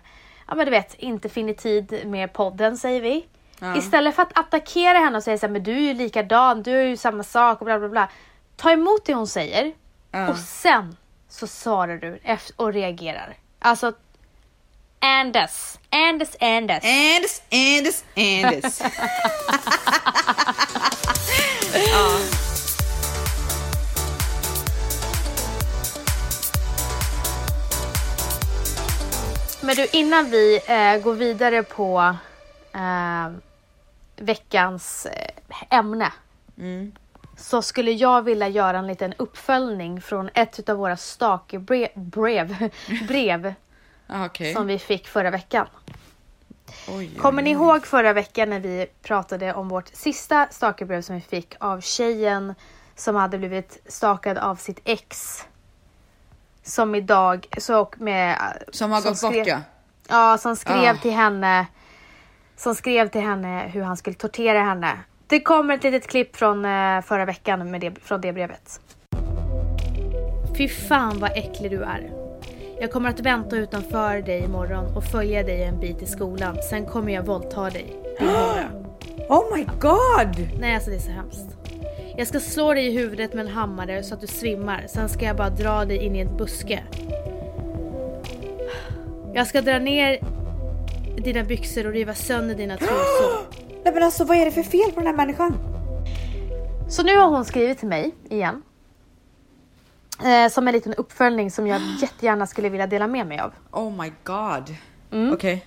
ja, 0.51 0.55
men 0.55 0.65
du 0.65 0.71
vet, 0.71 0.93
inte 0.95 1.29
finner 1.29 1.53
tid 1.53 2.01
med 2.07 2.33
podden 2.33 2.77
säger 2.77 3.01
vi. 3.01 3.25
Ja. 3.59 3.77
Istället 3.77 4.15
för 4.15 4.21
att 4.21 4.39
attackera 4.39 4.97
henne 4.97 5.17
och 5.17 5.23
säga 5.23 5.37
så 5.37 5.45
här, 5.45 5.51
men 5.53 5.63
du 5.63 5.71
är 5.71 5.79
ju 5.81 5.93
likadan, 5.93 6.63
du 6.63 6.71
är 6.71 6.83
ju 6.83 6.97
samma 6.97 7.23
sak 7.23 7.59
och 7.61 7.65
bla 7.65 7.79
bla 7.79 7.89
bla. 7.89 8.09
Ta 8.55 8.71
emot 8.71 9.05
det 9.05 9.13
hon 9.13 9.27
säger 9.27 9.73
Ja. 10.11 10.29
och 10.29 10.37
sen 10.37 10.97
så 11.29 11.47
svarar 11.47 11.97
du 11.97 12.19
och 12.55 12.73
reagerar. 12.73 13.37
Alltså, 13.59 13.93
Andes, 14.99 15.79
Andes, 15.89 16.35
Andes. 16.41 16.83
Anders, 16.85 17.41
Anders, 17.51 18.03
Anders. 18.15 18.81
ja. 21.73 22.20
Men 29.63 29.75
du, 29.75 29.87
innan 29.93 30.25
vi 30.29 30.61
eh, 30.67 31.03
går 31.03 31.13
vidare 31.13 31.63
på 31.63 32.15
eh, 32.73 33.29
veckans 34.15 35.05
eh, 35.05 35.77
ämne 35.79 36.11
Mm. 36.57 36.91
så 37.37 37.61
skulle 37.61 37.91
jag 37.91 38.21
vilja 38.21 38.47
göra 38.47 38.77
en 38.77 38.87
liten 38.87 39.13
uppföljning 39.17 40.01
från 40.01 40.29
ett 40.33 40.69
av 40.69 40.77
våra 40.77 40.97
stalkerbrev 40.97 41.87
brev, 41.95 42.69
brev 43.07 43.53
Ja, 44.07 44.25
Okej. 44.25 44.53
som 44.53 44.67
vi 44.67 44.79
fick 44.79 45.07
förra 45.07 45.29
veckan. 45.31 45.67
Oj, 46.89 47.15
Kommer 47.17 47.41
ni 47.41 47.49
ihåg 47.51 47.85
förra 47.85 48.13
veckan 48.13 48.49
när 48.49 48.59
vi 48.59 48.87
pratade 49.01 49.53
om 49.53 49.69
vårt 49.69 49.87
sista 49.93 50.47
stalkerbrev 50.51 51.01
som 51.01 51.15
vi 51.15 51.21
fick 51.21 51.55
av 51.59 51.81
tjejen 51.81 52.55
som 52.95 53.15
hade 53.15 53.37
blivit 53.37 53.81
stalkad 53.85 54.37
av 54.37 54.55
sitt 54.55 54.79
ex? 54.83 55.45
Som 56.63 56.95
idag, 56.95 57.47
så 57.57 57.89
med... 57.97 58.37
Som 58.71 58.91
har 58.91 59.01
gått 59.01 59.17
skrev- 59.17 59.33
bort 59.33 59.47
ja. 59.47 59.59
Ja, 60.09 60.37
som 60.37 60.55
skrev 60.55 60.95
Ah. 60.95 61.01
till 61.01 61.11
henne 61.11 61.65
som 62.55 62.75
skrev 62.75 63.07
till 63.07 63.21
henne 63.21 63.67
hur 63.73 63.81
han 63.81 63.97
skulle 63.97 64.15
tortera 64.15 64.59
henne. 64.63 64.99
Det 65.27 65.39
kommer 65.41 65.73
ett 65.75 65.83
litet 65.83 66.07
klipp 66.07 66.35
från 66.35 66.65
eh, 66.65 67.01
förra 67.01 67.25
veckan 67.25 67.71
med 67.71 67.81
det, 67.81 67.91
från 68.03 68.21
det 68.21 68.33
brevet. 68.33 68.79
Fy 70.57 70.67
fan 70.67 71.19
vad 71.19 71.31
äcklig 71.31 71.71
du 71.71 71.83
är. 71.83 72.11
Jag 72.81 72.91
kommer 72.91 73.09
att 73.09 73.19
vänta 73.19 73.55
utanför 73.55 74.21
dig 74.21 74.43
imorgon 74.43 74.95
och 74.97 75.03
följa 75.03 75.43
dig 75.43 75.63
en 75.63 75.79
bit 75.79 76.01
i 76.01 76.05
skolan. 76.05 76.57
Sen 76.69 76.85
kommer 76.85 77.13
jag 77.13 77.23
våldta 77.23 77.69
dig. 77.69 77.95
Oh 79.29 79.55
my 79.57 79.63
god! 79.79 80.59
Nej, 80.59 80.75
alltså 80.75 80.89
det 80.89 80.95
är 80.95 80.99
så 80.99 81.11
hemskt. 81.11 81.45
Jag 82.17 82.27
ska 82.27 82.39
slå 82.39 82.73
dig 82.73 82.87
i 82.87 82.91
huvudet 82.91 83.33
med 83.33 83.45
en 83.45 83.51
hammare 83.51 84.03
så 84.03 84.13
att 84.13 84.21
du 84.21 84.27
svimmar. 84.27 84.85
Sen 84.87 85.09
ska 85.09 85.25
jag 85.25 85.35
bara 85.35 85.49
dra 85.49 85.85
dig 85.85 85.97
in 85.97 86.15
i 86.15 86.19
en 86.19 86.37
buske. 86.37 86.83
Jag 89.33 89.47
ska 89.47 89.61
dra 89.61 89.79
ner 89.79 90.19
dina 91.17 91.43
byxor 91.43 91.87
och 91.87 91.93
riva 91.93 92.13
sönder 92.13 92.55
dina 92.55 92.77
trosor. 92.77 93.55
Nej 93.83 93.93
men 93.93 94.03
alltså 94.03 94.23
vad 94.23 94.37
är 94.37 94.45
det 94.45 94.51
för 94.51 94.63
fel 94.63 94.91
på 94.91 94.99
den 94.99 95.07
här 95.07 95.13
människan? 95.13 95.57
Så 96.89 97.03
nu 97.03 97.17
har 97.17 97.27
hon 97.27 97.45
skrivit 97.45 97.79
till 97.79 97.87
mig 97.87 98.11
igen. 98.29 98.63
Eh, 100.25 100.49
som 100.49 100.67
en 100.67 100.73
liten 100.73 100.93
uppföljning 100.93 101.51
som 101.51 101.67
jag 101.67 101.81
jättegärna 102.01 102.47
skulle 102.47 102.69
vilja 102.69 102.87
dela 102.87 103.07
med 103.07 103.27
mig 103.27 103.39
av. 103.39 103.53
Oh 103.71 104.03
my 104.03 104.11
god. 104.23 104.75
Mm. 105.11 105.33
Okej. 105.33 105.65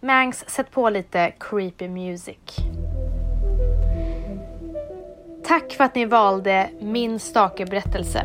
Mangs, 0.00 0.50
sätt 0.50 0.70
på 0.70 0.90
lite 0.90 1.32
creepy 1.40 1.88
music. 1.88 2.38
Tack 5.46 5.72
för 5.72 5.84
att 5.84 5.94
ni 5.94 6.04
valde 6.04 6.70
min 6.80 7.20
stalkerberättelse. 7.20 8.24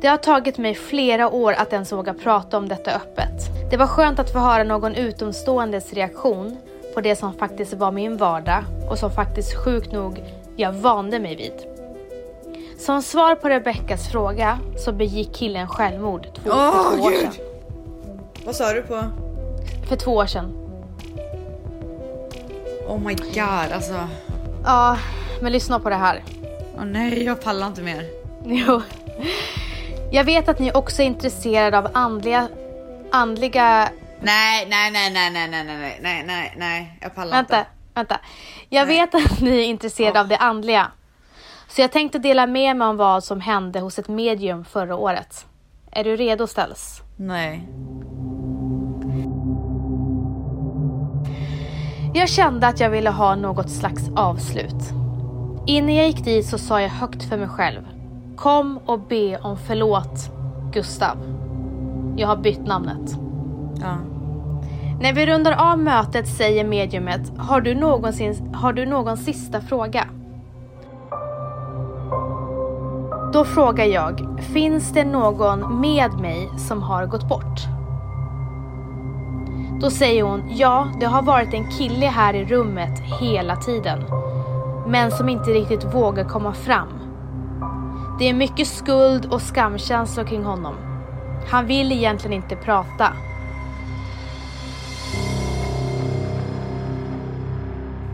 Det 0.00 0.08
har 0.08 0.16
tagit 0.16 0.58
mig 0.58 0.74
flera 0.74 1.30
år 1.30 1.52
att 1.52 1.72
ens 1.72 1.92
våga 1.92 2.14
prata 2.14 2.58
om 2.58 2.68
detta 2.68 2.90
öppet. 2.90 3.70
Det 3.70 3.76
var 3.76 3.86
skönt 3.86 4.18
att 4.18 4.32
få 4.32 4.38
höra 4.38 4.64
någon 4.64 4.94
utomståendes 4.94 5.92
reaktion 5.92 6.56
på 6.94 7.00
det 7.00 7.16
som 7.16 7.34
faktiskt 7.34 7.74
var 7.74 7.92
min 7.92 8.16
vardag 8.16 8.64
och 8.90 8.98
som 8.98 9.10
faktiskt 9.10 9.64
sjukt 9.64 9.92
nog 9.92 10.24
jag 10.56 10.72
vande 10.72 11.20
mig 11.20 11.36
vid. 11.36 11.52
Som 12.78 13.02
svar 13.02 13.34
på 13.34 13.48
Rebeckas 13.48 14.08
fråga 14.08 14.58
så 14.84 14.92
begick 14.92 15.34
killen 15.34 15.68
självmord 15.68 16.26
två, 16.34 16.42
för 16.42 16.50
Åh 16.50 16.96
två 16.96 17.02
år 17.02 17.10
gud! 17.10 17.20
sedan. 17.20 17.44
Vad 18.44 18.56
sa 18.56 18.72
du 18.72 18.82
på? 18.82 19.04
För 19.88 19.96
två 19.96 20.12
år 20.12 20.26
sedan. 20.26 20.52
Oh 22.88 22.98
my 22.98 23.14
god 23.14 23.72
alltså. 23.74 24.08
Ja, 24.64 24.96
men 25.42 25.52
lyssna 25.52 25.80
på 25.80 25.88
det 25.90 25.96
här. 25.96 26.22
Åh 26.76 26.84
nej, 26.84 27.22
jag 27.24 27.42
pallar 27.42 27.66
inte 27.66 27.82
mer. 27.82 28.04
Jo. 28.44 28.82
Jag 30.12 30.24
vet 30.24 30.48
att 30.48 30.58
ni 30.58 30.72
också 30.72 31.02
är 31.02 31.06
intresserade 31.06 31.78
av 31.78 31.88
andliga, 31.94 32.48
andliga... 33.12 33.88
Nej, 34.20 34.66
nej, 34.70 34.90
nej, 34.90 35.10
nej, 35.12 35.30
nej, 35.30 35.48
nej, 35.48 35.64
nej, 35.64 35.98
nej, 36.02 36.24
nej, 36.26 36.54
nej, 36.56 36.98
jag 37.00 37.14
pallar 37.14 37.36
Vänta, 37.36 37.58
inte. 37.58 37.70
vänta. 37.94 38.20
Jag 38.68 38.88
Nej. 38.88 38.96
vet 38.96 39.14
att 39.14 39.40
ni 39.40 39.58
är 39.58 39.64
intresserade 39.64 40.20
av 40.20 40.28
det 40.28 40.36
andliga. 40.36 40.90
Så 41.68 41.80
jag 41.80 41.92
tänkte 41.92 42.18
dela 42.18 42.46
med 42.46 42.76
mig 42.76 42.88
om 42.88 42.96
vad 42.96 43.24
som 43.24 43.40
hände 43.40 43.80
hos 43.80 43.98
ett 43.98 44.08
medium 44.08 44.64
förra 44.64 44.96
året. 44.96 45.46
Är 45.92 46.04
du 46.04 46.16
redo 46.16 46.46
Ställs? 46.46 47.00
Nej. 47.16 47.68
Jag 52.14 52.28
kände 52.28 52.66
att 52.66 52.80
jag 52.80 52.90
ville 52.90 53.10
ha 53.10 53.34
något 53.34 53.70
slags 53.70 54.02
avslut. 54.16 55.01
Innan 55.66 55.94
jag 55.94 56.06
gick 56.06 56.24
dit 56.24 56.46
så 56.46 56.58
sa 56.58 56.80
jag 56.80 56.88
högt 56.88 57.22
för 57.22 57.36
mig 57.36 57.48
själv. 57.48 57.80
Kom 58.36 58.78
och 58.86 59.00
be 59.00 59.38
om 59.38 59.56
förlåt, 59.56 60.30
Gustav. 60.72 61.16
Jag 62.16 62.28
har 62.28 62.36
bytt 62.36 62.66
namnet. 62.66 63.18
Ja. 63.80 63.96
När 65.00 65.12
vi 65.12 65.26
rundar 65.26 65.72
av 65.72 65.78
mötet 65.78 66.28
säger 66.28 66.64
mediumet, 66.64 67.32
har 67.38 67.60
du, 67.60 67.74
någonsin, 67.74 68.54
har 68.54 68.72
du 68.72 68.86
någon 68.86 69.16
sista 69.16 69.60
fråga? 69.60 70.06
Då 73.32 73.44
frågar 73.44 73.84
jag, 73.84 74.40
finns 74.52 74.92
det 74.92 75.04
någon 75.04 75.80
med 75.80 76.12
mig 76.12 76.48
som 76.58 76.82
har 76.82 77.06
gått 77.06 77.28
bort? 77.28 77.60
Då 79.80 79.90
säger 79.90 80.22
hon, 80.22 80.42
ja 80.50 80.88
det 81.00 81.06
har 81.06 81.22
varit 81.22 81.54
en 81.54 81.70
kille 81.70 82.06
här 82.06 82.34
i 82.34 82.44
rummet 82.44 83.00
hela 83.20 83.56
tiden. 83.56 84.04
Men 84.86 85.10
som 85.10 85.28
inte 85.28 85.50
riktigt 85.50 85.94
vågar 85.94 86.24
komma 86.24 86.54
fram. 86.54 86.88
Det 88.18 88.28
är 88.28 88.34
mycket 88.34 88.66
skuld 88.66 89.26
och 89.32 89.42
skamkänslor 89.42 90.24
kring 90.24 90.44
honom. 90.44 90.74
Han 91.50 91.66
vill 91.66 91.92
egentligen 91.92 92.36
inte 92.36 92.56
prata. 92.56 93.08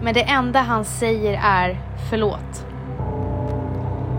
Men 0.03 0.15
det 0.15 0.23
enda 0.23 0.61
han 0.61 0.85
säger 0.85 1.41
är 1.43 1.81
förlåt. 2.11 2.67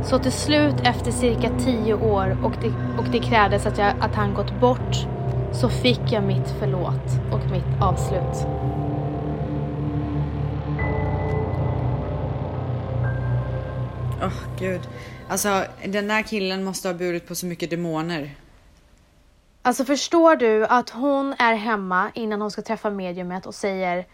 Så 0.03 0.19
till 0.19 0.31
slut 0.31 0.75
efter 0.83 1.11
cirka 1.11 1.49
tio 1.59 1.93
år 1.93 2.37
och 2.43 2.53
det, 2.61 2.73
och 2.97 3.05
det 3.11 3.19
krävdes 3.19 3.65
att, 3.65 3.77
jag, 3.77 3.93
att 3.99 4.15
han 4.15 4.33
gått 4.33 4.59
bort 4.59 4.95
så 5.51 5.69
fick 5.69 6.01
jag 6.11 6.23
mitt 6.23 6.55
förlåt 6.59 7.31
och 7.31 7.51
mitt 7.51 7.81
avslut. 7.81 8.47
Åh 14.21 14.57
gud. 14.59 14.81
Alltså 15.29 15.65
den 15.85 16.07
där 16.07 16.21
killen 16.21 16.63
måste 16.63 16.87
ha 16.87 16.93
burit 16.93 17.27
på 17.27 17.35
så 17.35 17.45
mycket 17.45 17.69
demoner. 17.69 18.35
Alltså 19.61 19.85
förstår 19.85 20.35
du 20.35 20.65
att 20.65 20.89
hon 20.89 21.35
är 21.39 21.53
hemma 21.53 22.11
innan 22.13 22.41
hon 22.41 22.51
ska 22.51 22.61
träffa 22.61 22.89
mediumet 22.89 23.45
och 23.45 23.55
säger 23.55 24.05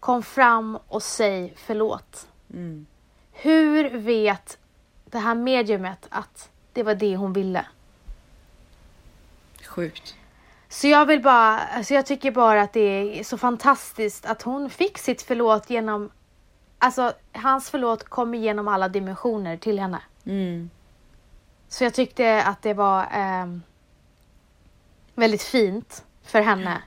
Kom 0.00 0.22
fram 0.22 0.78
och 0.88 1.02
säg 1.02 1.54
förlåt. 1.56 2.28
Mm. 2.52 2.86
Hur 3.32 3.90
vet 3.90 4.58
det 5.04 5.18
här 5.18 5.34
mediumet 5.34 6.06
att 6.10 6.50
det 6.72 6.82
var 6.82 6.94
det 6.94 7.16
hon 7.16 7.32
ville? 7.32 7.66
Sjukt. 9.66 10.14
Så 10.68 10.88
jag 10.88 11.06
vill 11.06 11.22
bara, 11.22 11.58
alltså 11.58 11.94
jag 11.94 12.06
tycker 12.06 12.30
bara 12.30 12.62
att 12.62 12.72
det 12.72 13.18
är 13.20 13.24
så 13.24 13.38
fantastiskt 13.38 14.26
att 14.26 14.42
hon 14.42 14.70
fick 14.70 14.98
sitt 14.98 15.22
förlåt 15.22 15.70
genom, 15.70 16.10
alltså 16.84 17.12
hans 17.32 17.70
förlåt 17.70 18.04
kom 18.04 18.34
igenom 18.34 18.68
alla 18.68 18.88
dimensioner 18.88 19.56
till 19.56 19.78
henne. 19.78 20.00
Mm. 20.24 20.70
Så 21.68 21.84
jag 21.84 21.94
tyckte 21.94 22.42
att 22.44 22.62
det 22.62 22.74
var 22.74 23.06
ehm, 23.12 23.62
väldigt 25.14 25.42
fint 25.42 26.04
för 26.22 26.40
henne. 26.40 26.82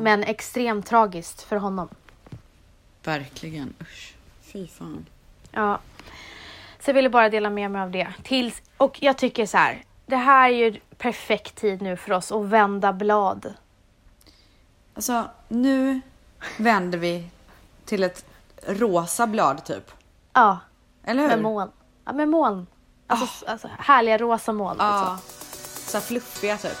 Men 0.00 0.24
extremt 0.24 0.86
tragiskt 0.86 1.42
för 1.42 1.56
honom. 1.56 1.88
Verkligen. 3.04 3.74
Usch. 3.80 4.14
Fy 4.42 4.66
fan. 4.66 5.06
Ja. 5.50 5.80
Så 6.80 6.90
jag 6.90 6.94
ville 6.94 7.10
bara 7.10 7.28
dela 7.28 7.50
med 7.50 7.70
mig 7.70 7.82
av 7.82 7.90
det. 7.90 8.12
Tills, 8.22 8.62
och 8.76 9.02
jag 9.02 9.18
tycker 9.18 9.46
så 9.46 9.56
här. 9.56 9.84
Det 10.06 10.16
här 10.16 10.50
är 10.50 10.54
ju 10.54 10.80
perfekt 10.98 11.54
tid 11.54 11.82
nu 11.82 11.96
för 11.96 12.12
oss 12.12 12.32
att 12.32 12.44
vända 12.44 12.92
blad. 12.92 13.54
Alltså, 14.94 15.30
nu 15.48 16.00
vänder 16.56 16.98
vi 16.98 17.28
till 17.84 18.02
ett 18.02 18.31
rosa 18.66 19.26
blad 19.26 19.64
typ. 19.64 19.90
Ja, 20.32 20.58
Eller 21.04 21.22
hur? 21.22 21.28
med 21.28 21.42
moln. 21.42 21.70
Ja, 22.06 22.12
med 22.12 22.28
moln. 22.28 22.66
Alltså, 23.06 23.46
alltså 23.46 23.68
härliga 23.78 24.18
rosa 24.18 24.52
moln. 24.52 24.76
Ja. 24.78 25.00
Liksom. 25.00 25.18
Så 25.86 25.96
här 25.98 26.04
fluffiga 26.04 26.56
typ. 26.56 26.78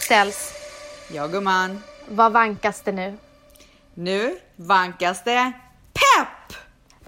Ställs. 0.00 0.52
Ja 1.12 1.26
gumman. 1.26 1.82
Vad 2.08 2.32
vankas 2.32 2.80
det 2.82 2.92
nu? 2.92 3.18
Nu 3.94 4.38
vankas 4.56 5.24
det 5.24 5.52
pepp! 5.92 6.58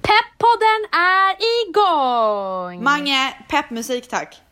Peppodden 0.03 0.87
är 0.93 1.37
igång! 1.69 2.85
Mange, 2.85 3.35
peppmusik 3.49 4.09
tack. 4.09 4.43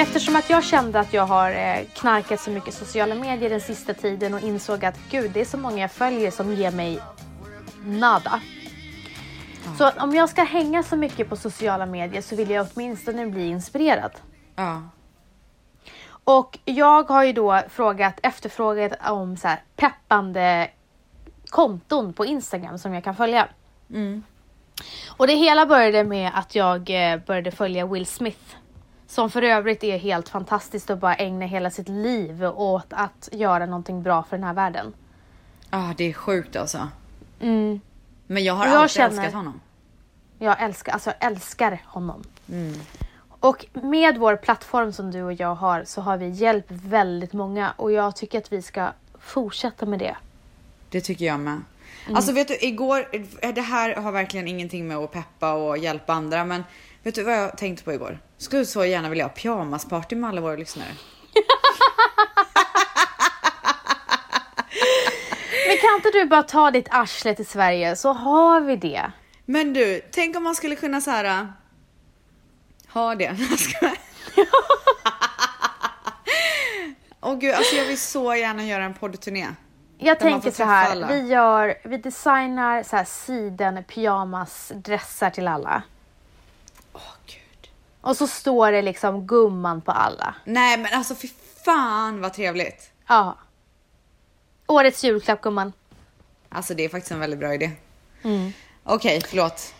Eftersom 0.00 0.36
att 0.36 0.50
jag 0.50 0.64
kände 0.64 1.00
att 1.00 1.12
jag 1.12 1.26
har 1.26 1.50
eh, 1.50 1.86
knarkat 1.94 2.40
så 2.40 2.50
mycket 2.50 2.74
sociala 2.74 3.14
medier 3.14 3.50
den 3.50 3.60
sista 3.60 3.94
tiden 3.94 4.34
och 4.34 4.40
insåg 4.40 4.84
att 4.84 4.98
gud, 5.10 5.30
det 5.30 5.40
är 5.40 5.44
så 5.44 5.56
många 5.56 5.78
jag 5.78 5.92
följer 5.92 6.30
som 6.30 6.54
ger 6.54 6.70
mig 6.70 6.98
nada. 7.84 8.40
Så 9.78 9.90
om 9.90 10.14
jag 10.14 10.28
ska 10.28 10.42
hänga 10.42 10.82
så 10.82 10.96
mycket 10.96 11.28
på 11.28 11.36
sociala 11.36 11.86
medier 11.86 12.22
så 12.22 12.36
vill 12.36 12.50
jag 12.50 12.66
åtminstone 12.74 13.26
bli 13.26 13.46
inspirerad. 13.46 14.12
Ja. 14.56 14.82
Och 16.08 16.58
jag 16.64 17.10
har 17.10 17.24
ju 17.24 17.32
då 17.32 17.62
frågat, 17.68 18.20
efterfrågat 18.22 18.92
om 19.10 19.36
så 19.36 19.48
här 19.48 19.62
peppande 19.76 20.70
konton 21.48 22.12
på 22.12 22.26
Instagram 22.26 22.78
som 22.78 22.94
jag 22.94 23.04
kan 23.04 23.16
följa. 23.16 23.48
Och 25.08 25.26
det 25.26 25.34
hela 25.34 25.66
började 25.66 26.04
med 26.04 26.30
att 26.34 26.54
jag 26.54 26.90
eh, 26.90 27.20
började 27.26 27.50
följa 27.50 27.86
Will 27.86 28.06
Smith. 28.06 28.56
Som 29.08 29.30
för 29.30 29.42
övrigt 29.42 29.84
är 29.84 29.98
helt 29.98 30.28
fantastiskt 30.28 30.90
och 30.90 30.98
bara 30.98 31.14
ägnar 31.14 31.46
hela 31.46 31.70
sitt 31.70 31.88
liv 31.88 32.44
åt 32.44 32.86
att 32.90 33.28
göra 33.32 33.66
någonting 33.66 34.02
bra 34.02 34.22
för 34.22 34.36
den 34.36 34.44
här 34.44 34.54
världen. 34.54 34.92
Ah, 35.70 35.92
det 35.96 36.04
är 36.04 36.12
sjukt 36.12 36.56
alltså. 36.56 36.88
Mm. 37.40 37.80
Men 38.26 38.44
jag 38.44 38.54
har 38.54 38.66
jag 38.66 38.74
alltid 38.74 38.90
känner- 38.90 39.08
älskat 39.16 39.34
honom. 39.34 39.60
Jag 40.38 40.62
älskar, 40.62 40.92
alltså 40.92 41.10
jag 41.20 41.32
älskar 41.32 41.82
honom. 41.86 42.22
Och 43.40 43.66
med 43.72 44.18
vår 44.18 44.36
plattform 44.36 44.92
som 44.92 45.10
du 45.10 45.22
och 45.22 45.32
jag 45.32 45.54
har 45.54 45.84
så 45.84 46.00
har 46.00 46.16
vi 46.16 46.28
hjälpt 46.28 46.70
väldigt 46.70 47.32
många 47.32 47.72
och 47.76 47.92
jag 47.92 48.16
tycker 48.16 48.38
att 48.38 48.52
vi 48.52 48.62
ska 48.62 48.88
fortsätta 49.18 49.86
med 49.86 49.98
det. 49.98 50.16
Det 50.90 51.00
tycker 51.00 51.24
jag 51.24 51.40
med. 51.40 51.52
Mm. 52.04 52.16
Alltså 52.16 52.32
vet 52.32 52.48
du, 52.48 52.56
igår, 52.60 53.08
det 53.52 53.60
här 53.60 53.96
har 53.96 54.12
verkligen 54.12 54.48
ingenting 54.48 54.88
med 54.88 54.96
att 54.96 55.12
peppa 55.12 55.52
och 55.52 55.78
hjälpa 55.78 56.12
andra, 56.12 56.44
men 56.44 56.64
vet 57.02 57.14
du 57.14 57.22
vad 57.22 57.34
jag 57.34 57.58
tänkte 57.58 57.84
på 57.84 57.92
igår? 57.92 58.18
Skulle 58.38 58.66
så 58.66 58.84
gärna 58.84 59.08
vilja 59.08 59.24
ha 59.24 59.28
pyjamasparty 59.28 60.16
med 60.16 60.30
alla 60.30 60.40
våra 60.40 60.56
lyssnare. 60.56 60.88
Men 65.68 65.78
kan 65.78 65.94
inte 65.94 66.10
du 66.12 66.24
bara 66.24 66.42
ta 66.42 66.70
ditt 66.70 66.88
arsle 66.90 67.34
till 67.34 67.46
Sverige 67.46 67.96
så 67.96 68.12
har 68.12 68.60
vi 68.60 68.76
det. 68.76 69.12
Men 69.44 69.72
du, 69.72 70.00
tänk 70.12 70.36
om 70.36 70.42
man 70.42 70.54
skulle 70.54 70.76
kunna 70.76 71.00
så 71.00 71.10
här. 71.10 71.24
äh, 71.24 71.46
ha 72.88 73.14
det. 73.14 73.36
Åh 77.20 77.34
gud, 77.38 77.54
alltså 77.54 77.76
jag 77.76 77.84
vill 77.84 78.00
så 78.00 78.34
gärna 78.34 78.64
göra 78.64 78.84
en 78.84 78.94
poddturné. 78.94 79.46
Jag 79.98 80.20
tänker 80.20 80.50
så 80.50 80.64
här, 80.64 80.90
alla. 80.90 81.06
vi 81.06 81.26
gör, 81.26 81.74
vi 81.84 81.96
designar 81.96 82.82
så 82.82 82.96
här 82.96 83.04
siden 83.04 83.84
pyjamasdressar 83.84 85.30
till 85.30 85.48
alla. 85.48 85.82
Och 88.08 88.16
så 88.16 88.26
står 88.26 88.72
det 88.72 88.82
liksom 88.82 89.26
gumman 89.26 89.80
på 89.80 89.92
alla. 89.92 90.34
Nej 90.44 90.78
men 90.78 90.94
alltså 90.94 91.14
fy 91.14 91.28
fan 91.64 92.20
vad 92.20 92.32
trevligt. 92.32 92.90
Ja. 93.08 93.38
Årets 94.66 95.04
julklapp 95.04 95.40
gumman. 95.40 95.72
Alltså 96.48 96.74
det 96.74 96.84
är 96.84 96.88
faktiskt 96.88 97.12
en 97.12 97.20
väldigt 97.20 97.38
bra 97.38 97.54
idé. 97.54 97.70
Mm. 98.22 98.52
Okej, 98.84 99.22
förlåt. 99.28 99.74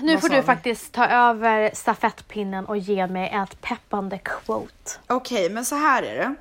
Nu 0.00 0.12
Vad 0.12 0.20
får 0.20 0.28
du 0.28 0.36
vi? 0.36 0.42
faktiskt 0.42 0.92
ta 0.92 1.06
över 1.06 1.70
stafettpinnen 1.74 2.66
och 2.66 2.76
ge 2.76 3.06
mig 3.06 3.30
ett 3.30 3.60
peppande 3.60 4.18
quote. 4.18 4.90
Okej, 5.06 5.50
men 5.50 5.64
så 5.64 5.74
här 5.74 6.02
är 6.02 6.14
det. 6.18 6.34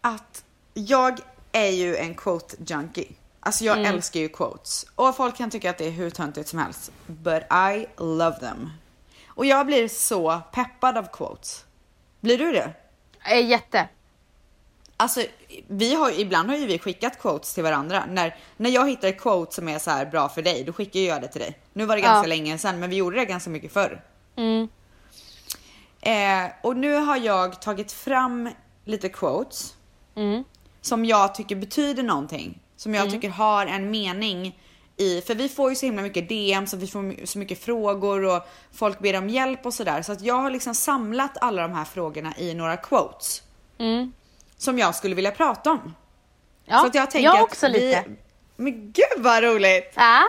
Att 0.00 0.44
jag 0.74 1.18
är 1.52 1.70
ju 1.70 1.96
en 1.96 2.14
quote 2.14 2.56
junkie. 2.66 3.12
Alltså 3.40 3.64
jag 3.64 3.82
älskar 3.82 4.20
ju 4.20 4.28
quotes. 4.28 4.86
Och 4.94 5.16
folk 5.16 5.36
kan 5.36 5.50
tycka 5.50 5.70
att 5.70 5.78
det 5.78 5.86
är 5.86 5.90
hur 5.90 6.10
töntigt 6.10 6.48
som 6.48 6.58
helst. 6.58 6.92
But 7.06 7.42
I 7.52 7.86
love 7.96 8.38
them. 8.40 8.70
Och 9.34 9.46
jag 9.46 9.66
blir 9.66 9.88
så 9.88 10.40
peppad 10.52 10.98
av 10.98 11.06
quotes. 11.12 11.64
Blir 12.20 12.38
du 12.38 12.52
det? 12.52 12.72
Eh, 13.30 13.46
jätte. 13.46 13.88
Alltså, 14.96 15.22
vi 15.68 15.94
har, 15.94 16.20
ibland 16.20 16.50
har 16.50 16.56
ju 16.56 16.66
vi 16.66 16.78
skickat 16.78 17.18
quotes 17.18 17.54
till 17.54 17.62
varandra. 17.62 18.04
När, 18.08 18.36
när 18.56 18.70
jag 18.70 18.88
hittar 18.88 19.08
ett 19.08 19.20
quote 19.20 19.54
som 19.54 19.68
är 19.68 19.78
så 19.78 19.90
här 19.90 20.06
bra 20.06 20.28
för 20.28 20.42
dig, 20.42 20.64
då 20.64 20.72
skickar 20.72 21.00
jag 21.00 21.20
det 21.22 21.28
till 21.28 21.40
dig. 21.40 21.58
Nu 21.72 21.84
var 21.86 21.96
det 21.96 22.02
ganska 22.02 22.28
Ja. 22.28 22.34
länge 22.36 22.58
sedan, 22.58 22.80
men 22.80 22.90
vi 22.90 22.96
gjorde 22.96 23.16
det 23.16 23.24
ganska 23.24 23.50
mycket 23.50 23.72
förr. 23.72 24.02
Mm. 24.36 24.68
Eh, 26.00 26.50
och 26.62 26.76
nu 26.76 26.94
har 26.94 27.16
jag 27.16 27.62
tagit 27.62 27.92
fram 27.92 28.50
lite 28.84 29.08
quotes 29.08 29.74
Mm. 30.14 30.44
som 30.80 31.04
jag 31.04 31.34
tycker 31.34 31.56
betyder 31.56 32.02
någonting. 32.02 32.58
Som 32.76 32.94
jag 32.94 33.10
tycker 33.10 33.28
har 33.30 33.66
en 33.66 33.90
mening 33.90 34.58
i, 34.96 35.20
för 35.20 35.34
vi 35.34 35.48
får 35.48 35.70
ju 35.70 35.76
så 35.76 35.86
himla 35.86 36.02
mycket 36.02 36.28
DM, 36.28 36.66
så 36.66 36.76
vi 36.76 36.86
får 36.86 37.26
så 37.26 37.38
mycket 37.38 37.64
frågor 37.64 38.24
och 38.24 38.48
folk 38.72 38.98
ber 38.98 39.18
om 39.18 39.28
hjälp 39.28 39.66
och 39.66 39.74
sådär. 39.74 40.02
Så 40.02 40.12
att 40.12 40.20
jag 40.20 40.34
har 40.34 40.50
liksom 40.50 40.74
samlat 40.74 41.30
alla 41.40 41.62
de 41.62 41.72
här 41.72 41.84
frågorna 41.84 42.34
i 42.38 42.54
några 42.54 42.76
quotes. 42.76 43.42
Mm. 43.78 44.12
Som 44.56 44.78
jag 44.78 44.94
skulle 44.94 45.14
vilja 45.14 45.30
prata 45.30 45.70
om. 45.70 45.94
Ja, 46.64 46.78
så 46.78 46.86
att 46.86 46.94
jag 46.94 47.10
tänker 47.10 47.28
jag 47.28 47.36
att 47.36 47.42
också 47.42 47.66
vi, 47.66 47.72
lite. 47.72 48.04
Men 48.56 48.92
gud 48.92 49.24
vad 49.24 49.42
roligt! 49.42 49.92
Ja. 49.94 50.28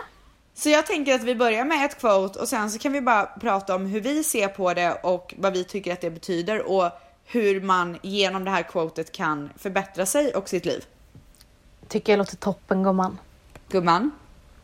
Så 0.54 0.68
jag 0.68 0.86
tänker 0.86 1.14
att 1.14 1.22
vi 1.22 1.34
börjar 1.34 1.64
med 1.64 1.84
ett 1.84 2.00
quote 2.00 2.38
och 2.38 2.48
sen 2.48 2.70
så 2.70 2.78
kan 2.78 2.92
vi 2.92 3.00
bara 3.00 3.26
prata 3.26 3.74
om 3.74 3.86
hur 3.86 4.00
vi 4.00 4.24
ser 4.24 4.48
på 4.48 4.74
det 4.74 4.92
och 4.92 5.34
vad 5.38 5.52
vi 5.52 5.64
tycker 5.64 5.92
att 5.92 6.00
det 6.00 6.10
betyder 6.10 6.62
och 6.70 6.90
hur 7.24 7.60
man 7.60 7.98
genom 8.02 8.44
det 8.44 8.50
här 8.50 8.62
quotet 8.62 9.12
kan 9.12 9.50
förbättra 9.58 10.06
sig 10.06 10.34
och 10.34 10.48
sitt 10.48 10.64
liv. 10.64 10.84
Tycker 11.88 12.12
jag 12.12 12.18
låter 12.18 12.36
toppen 12.36 12.82
gumman. 12.82 13.18
Gumman, 13.68 14.10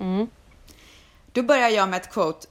Mm. 0.00 0.26
då 1.32 1.42
börjar 1.42 1.68
jag 1.68 1.88
med 1.88 1.96
ett 2.00 2.12
quote. 2.12 2.46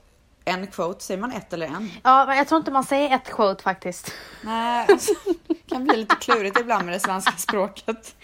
En 0.45 0.67
quote, 0.67 1.03
säger 1.03 1.21
man 1.21 1.31
ett 1.31 1.53
eller 1.53 1.65
en? 1.67 1.91
Ja, 2.03 2.25
men 2.25 2.37
jag 2.37 2.47
tror 2.47 2.59
inte 2.59 2.71
man 2.71 2.83
säger 2.83 3.15
ett 3.15 3.29
quote 3.33 3.63
faktiskt. 3.63 4.11
Nej, 4.41 4.85
alltså, 4.89 5.13
det 5.47 5.53
kan 5.69 5.83
bli 5.83 5.97
lite 5.97 6.15
klurigt 6.15 6.59
ibland 6.59 6.85
med 6.85 6.95
det 6.95 6.99
svenska 6.99 7.31
språket. 7.31 8.15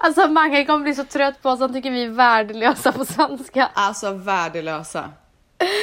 Alltså 0.00 0.28
Mange 0.28 0.64
kommer 0.64 0.82
bli 0.84 0.94
så 0.94 1.04
trött 1.04 1.42
på 1.42 1.50
oss, 1.50 1.60
han 1.60 1.72
tycker 1.72 1.90
vi 1.90 2.04
är 2.04 2.08
värdelösa 2.08 2.92
på 2.92 3.04
svenska. 3.04 3.70
Alltså 3.74 4.12
värdelösa. 4.12 5.10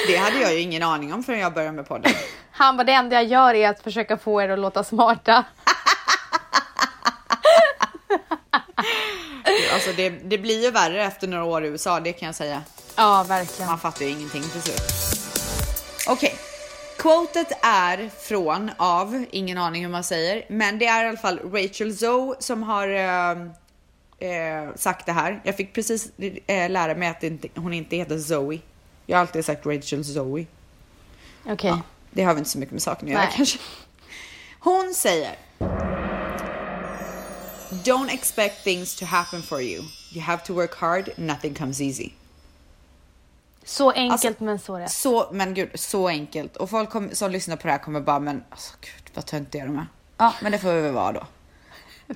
Det 0.07 0.15
hade 0.17 0.39
jag 0.41 0.53
ju 0.53 0.59
ingen 0.59 0.83
aning 0.83 1.13
om 1.13 1.23
förrän 1.23 1.39
jag 1.39 1.53
började 1.53 1.75
med 1.75 1.87
podden. 1.87 2.11
Han 2.51 2.77
bara, 2.77 2.83
det 2.83 2.93
enda 2.93 3.15
jag 3.15 3.25
gör 3.25 3.53
är 3.53 3.69
att 3.69 3.83
försöka 3.83 4.17
få 4.17 4.41
er 4.41 4.49
att 4.49 4.59
låta 4.59 4.83
smarta. 4.83 5.45
Alltså 9.73 9.91
det, 9.97 10.09
det 10.09 10.37
blir 10.37 10.63
ju 10.63 10.71
värre 10.71 11.03
efter 11.03 11.27
några 11.27 11.43
år 11.43 11.65
i 11.65 11.67
USA, 11.67 11.99
det 11.99 12.13
kan 12.13 12.25
jag 12.25 12.35
säga. 12.35 12.61
Ja, 12.99 13.25
verkligen. 13.27 13.69
Man 13.69 13.79
fattar 13.79 14.05
ju 14.05 14.11
ingenting 14.11 14.41
till 14.41 14.61
slut. 14.61 14.81
Okej. 16.07 16.35
Quotet 16.97 17.47
är 17.61 18.09
från, 18.19 18.71
av, 18.77 19.25
ingen 19.31 19.57
aning 19.57 19.83
hur 19.83 19.91
man 19.91 20.03
säger, 20.03 20.45
men 20.49 20.79
det 20.79 20.85
är 20.85 21.05
i 21.05 21.07
alla 21.07 21.17
fall 21.17 21.39
Rachel 21.39 21.97
Zoe 21.97 22.35
som 22.39 22.63
har 22.63 22.87
eh, 22.87 23.31
eh, 24.29 24.75
sagt 24.75 25.05
det 25.05 25.11
här. 25.11 25.41
Jag 25.43 25.57
fick 25.57 25.73
precis 25.73 26.11
eh, 26.47 26.69
lära 26.69 26.95
mig 26.95 27.07
att 27.07 27.23
inte, 27.23 27.47
hon 27.55 27.73
inte 27.73 27.95
heter 27.95 28.19
Zoe. 28.19 28.59
Jag 29.05 29.17
har 29.17 29.21
alltid 29.21 29.45
sagt 29.45 29.65
Rachel 29.65 30.05
Zoe. 30.05 30.45
Okej. 31.45 31.75
Det 32.11 32.23
har 32.23 32.33
väl 32.33 32.37
inte 32.37 32.49
så 32.49 32.59
mycket 32.59 32.73
med 32.73 32.81
saken 32.81 33.07
att 33.07 33.13
göra 33.13 33.27
kanske. 33.27 33.59
Hon 34.59 34.93
säger 34.93 35.35
don't 37.69 38.13
expect 38.13 38.63
things 38.63 38.95
to 38.95 39.05
happen 39.05 39.41
for 39.41 39.61
you. 39.61 39.83
You 40.13 40.21
have 40.21 40.43
to 40.45 40.53
work 40.53 40.75
hard, 40.75 41.09
nothing 41.17 41.53
comes 41.53 41.81
easy. 41.81 42.11
Så 43.63 43.91
enkelt 43.91 44.25
Alltså, 44.25 44.43
men 44.43 44.59
så 44.59 44.77
rätt. 44.77 44.91
Så, 44.91 45.29
men 45.31 45.53
gud, 45.53 45.69
så 45.75 46.07
enkelt. 46.07 46.55
Och 46.55 46.69
folk 46.69 46.89
kom, 46.89 47.09
som 47.15 47.31
lyssnar 47.31 47.55
på 47.55 47.67
det 47.67 47.71
här 47.71 47.79
kommer 47.79 48.01
bara, 48.01 48.19
men 48.19 48.43
alltså 48.49 48.73
gud 48.81 49.11
vad 49.13 49.25
töntiga 49.25 49.65
de 49.65 49.77
är. 49.77 49.87
Ja, 50.17 50.33
men 50.41 50.51
det 50.51 50.57
får 50.57 50.73
vi 50.73 50.81
väl 50.81 50.93
vara 50.93 51.11
då. 51.11 51.27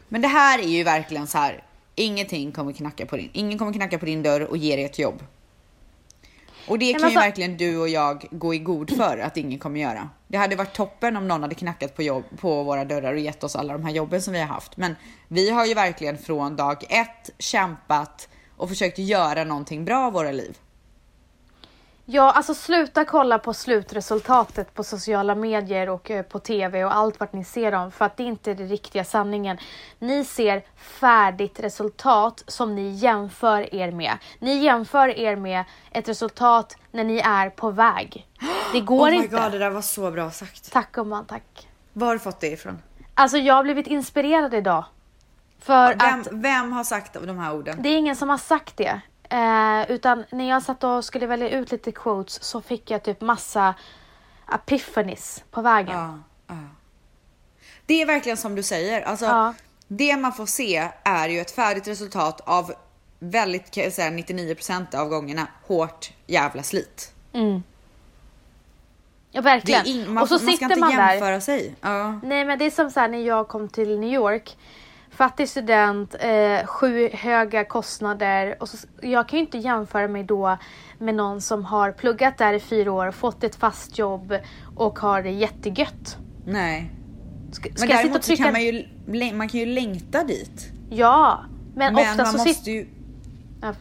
Men 0.08 0.22
det 0.22 0.28
här 0.28 0.60
är 0.60 0.68
ju 0.68 0.84
verkligen 0.84 1.28
så 1.28 1.38
här. 1.38 1.64
Ingenting 1.96 2.52
kommer 2.52 2.72
knacka 2.74 3.06
på 3.06 3.18
din, 3.18 3.30
ingen 3.34 3.60
kommer 3.60 3.74
knacka 3.74 4.00
på 4.00 4.06
din 4.06 4.24
dörr 4.24 4.42
och 4.42 4.58
ge 4.58 4.76
dig 4.76 4.86
ett 4.86 5.00
jobb. 5.00 5.24
Och 6.68 6.80
det 6.80 6.86
men 6.86 6.94
kan 6.94 7.00
ju 7.02 7.06
alltså- 7.06 7.20
verkligen 7.20 7.58
du 7.58 7.78
och 7.78 7.90
jag 7.90 8.26
gå 8.32 8.54
i 8.54 8.60
god 8.60 8.98
för 8.98 9.18
att 9.18 9.38
ingen 9.38 9.60
kommer 9.60 9.80
göra. 9.80 10.10
Det 10.28 10.38
hade 10.38 10.56
varit 10.56 10.74
toppen 10.74 11.18
om 11.18 11.28
någon 11.28 11.42
hade 11.42 11.56
knackat 11.56 11.96
på, 11.96 12.04
jobb, 12.04 12.24
på 12.40 12.64
våra 12.64 12.86
dörrar 12.86 13.14
och 13.14 13.20
gett 13.20 13.44
oss 13.44 13.56
alla 13.56 13.74
de 13.74 13.84
här 13.84 13.92
jobben 13.92 14.22
som 14.22 14.34
vi 14.34 14.40
har 14.40 14.48
haft. 14.48 14.78
Men 14.78 14.96
vi 15.28 15.50
har 15.50 15.66
ju 15.66 15.74
verkligen 15.74 16.18
från 16.18 16.56
dag 16.56 16.84
ett 16.90 17.30
kämpat 17.40 18.30
och 18.58 18.70
försökt 18.70 18.98
göra 18.98 19.44
någonting 19.44 19.86
bra 19.86 20.06
av 20.06 20.14
våra 20.14 20.32
liv. 20.32 20.58
Ja, 22.06 22.32
alltså 22.32 22.54
sluta 22.54 23.06
kolla 23.06 23.40
på 23.40 23.54
slutresultatet 23.54 24.74
på 24.74 24.84
sociala 24.84 25.36
medier 25.36 25.90
och 25.90 26.12
eh, 26.12 26.24
på 26.24 26.40
TV 26.40 26.86
och 26.86 26.96
allt 26.96 27.20
vart 27.20 27.34
ni 27.34 27.44
ser 27.44 27.72
dem 27.72 27.92
för 27.92 28.06
att 28.06 28.18
det 28.18 28.24
är 28.24 28.28
inte 28.28 28.54
den 28.54 28.68
riktiga 28.68 29.04
sanningen. 29.04 29.58
Ni 30.00 30.26
ser 30.26 30.64
färdigt 30.78 31.60
resultat 31.60 32.44
som 32.48 32.76
ni 32.76 32.90
jämför 32.90 33.76
er 33.76 33.92
med. 33.92 34.18
Ni 34.40 34.56
jämför 34.64 35.20
er 35.20 35.36
med 35.36 35.64
ett 35.92 36.10
resultat 36.10 36.78
när 36.92 37.04
ni 37.04 37.18
är 37.18 37.50
på 37.50 37.72
väg. 37.72 38.28
Det 38.74 38.80
går 38.82 39.08
oh 39.08 39.12
my 39.12 39.16
inte. 39.18 39.36
god, 39.36 39.52
det 39.52 39.58
där 39.60 39.70
var 39.70 39.82
så 39.82 40.12
bra 40.12 40.32
sagt. 40.32 40.72
Tack 40.72 40.92
gumman, 40.92 41.26
tack. 41.26 41.68
Var 41.94 42.08
har 42.08 42.14
du 42.14 42.20
fått 42.20 42.40
det 42.40 42.48
ifrån? 42.48 42.82
Alltså 43.14 43.38
jag 43.38 43.54
har 43.54 43.64
blivit 43.64 43.88
inspirerad 43.88 44.54
idag. 44.54 44.86
För 45.60 45.96
Vem, 45.96 46.22
att 46.22 46.28
vem 46.32 46.72
har 46.72 46.84
sagt 46.84 47.14
de 47.14 47.38
här 47.40 47.54
orden? 47.56 47.78
det 47.84 47.90
är 47.90 47.98
ingen 47.98 48.16
som 48.16 48.30
har 48.30 48.38
sagt 48.38 48.78
det. 48.78 49.02
Eh, 49.34 49.92
utan 49.92 50.26
när 50.30 50.50
jag 50.50 50.64
satt 50.64 50.84
och 50.84 51.06
skulle 51.06 51.28
välja 51.28 51.50
ut 51.50 51.72
lite 51.72 51.92
quotes 51.92 52.44
så 52.44 52.62
fick 52.62 52.92
jag 52.92 53.04
typ 53.04 53.22
massa 53.22 53.76
epiphanies 54.54 55.44
på 55.52 55.62
vägen. 55.62 55.96
Ja, 55.98 56.20
ja. 56.48 56.56
Det 57.86 58.02
är 58.02 58.06
verkligen 58.06 58.38
som 58.38 58.56
du 58.56 58.64
säger. 58.64 59.02
Alltså, 59.02 59.26
Ja. 59.26 59.54
Det 59.88 60.18
man 60.18 60.34
får 60.34 60.46
se 60.46 60.90
är 61.04 61.30
ju 61.30 61.40
ett 61.40 61.52
färdigt 61.52 61.88
resultat 61.88 62.42
av 62.42 62.74
väldigt, 63.20 63.72
kan 63.72 63.84
jag 63.84 63.94
säga, 63.94 64.10
99% 64.10 64.96
av 64.96 65.08
gångerna 65.10 65.48
hårt 65.68 66.12
jävla 66.28 66.64
slit. 66.64 67.14
Ja, 67.32 67.40
Det 69.32 69.38
är 69.38 69.42
verkligen. 69.42 69.86
in, 69.86 70.14
man, 70.14 70.24
och 70.24 70.28
så 70.30 70.34
man 70.34 70.40
ska 70.40 70.52
sitter 70.52 70.66
inte 70.66 70.80
man 70.80 70.96
där. 70.96 71.12
jämföra 71.14 71.42
sig. 71.42 71.76
Ja. 71.82 72.20
Nej 72.24 72.46
men 72.46 72.60
det 72.60 72.66
är 72.66 72.72
som 72.72 72.92
så 72.92 73.00
här 73.00 73.08
när 73.08 73.18
jag 73.28 73.48
kom 73.48 73.70
till 73.70 74.00
New 74.00 74.14
York. 74.14 74.58
Fattig 75.16 75.50
student, 75.50 76.16
eh, 76.20 76.66
sju 76.66 77.10
höga 77.14 77.66
kostnader. 77.66 78.58
Och 78.60 78.70
så, 78.70 78.88
jag 79.02 79.30
kan 79.30 79.40
ju 79.40 79.46
inte 79.46 79.58
jämföra 79.58 80.08
mig 80.08 80.24
då 80.24 80.58
med 80.98 81.16
någon 81.16 81.42
som 81.42 81.66
har 81.66 81.92
pluggat 81.92 82.38
där 82.38 82.54
i 82.54 82.60
fyra 82.60 82.92
år, 82.92 83.12
fått 83.12 83.44
ett 83.44 83.56
fast 83.56 83.98
jobb 83.98 84.34
och 84.76 85.00
har 85.00 85.24
det 85.24 85.32
jättegött. 85.32 86.18
Nej. 86.46 86.92
Ska, 87.52 87.70
Men 87.70 87.78
ska 87.78 87.88
jag 87.88 88.02
sitta 88.02 88.16
och 88.16 88.22
trycka... 88.22 88.44
kan 88.44 88.52
man 88.52 88.64
ju, 88.64 89.34
man 89.34 89.50
kan 89.50 89.60
ju 89.60 89.66
längta 89.66 90.24
dit. 90.24 90.72
Ja, 90.90 91.44
men, 91.76 91.94
Men 91.94 92.10
ofta 92.10 92.26
så 92.26 92.38
sitter... 92.38 92.72
ju... 92.72 92.88
Ja. 93.62 93.74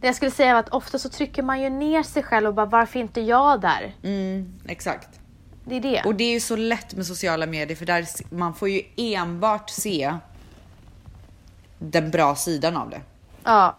Det 0.00 0.06
jag 0.06 0.16
skulle 0.16 0.30
säga 0.30 0.52
var 0.52 0.60
att 0.60 0.68
ofta 0.68 0.98
så 0.98 1.08
trycker 1.08 1.42
man 1.42 1.62
ju 1.62 1.70
ner 1.70 2.02
sig 2.02 2.22
själv 2.22 2.48
och 2.48 2.54
bara 2.54 2.66
varför 2.66 3.00
inte 3.00 3.20
jag 3.20 3.60
där? 3.60 3.94
Mm, 4.02 4.52
exakt. 4.68 5.08
Det 5.64 5.76
är 5.76 5.80
det. 5.80 6.02
Och 6.04 6.14
det 6.14 6.24
är 6.24 6.32
ju 6.32 6.40
så 6.40 6.56
lätt 6.56 6.94
med 6.94 7.06
sociala 7.06 7.46
medier 7.46 7.76
för 7.76 7.86
där 7.86 8.06
man 8.34 8.54
får 8.54 8.68
ju 8.68 8.82
enbart 8.96 9.70
se 9.70 10.14
den 11.90 12.10
bra 12.10 12.34
sidan 12.36 12.76
av 12.76 12.90
det. 12.90 13.00
Ja. 13.44 13.76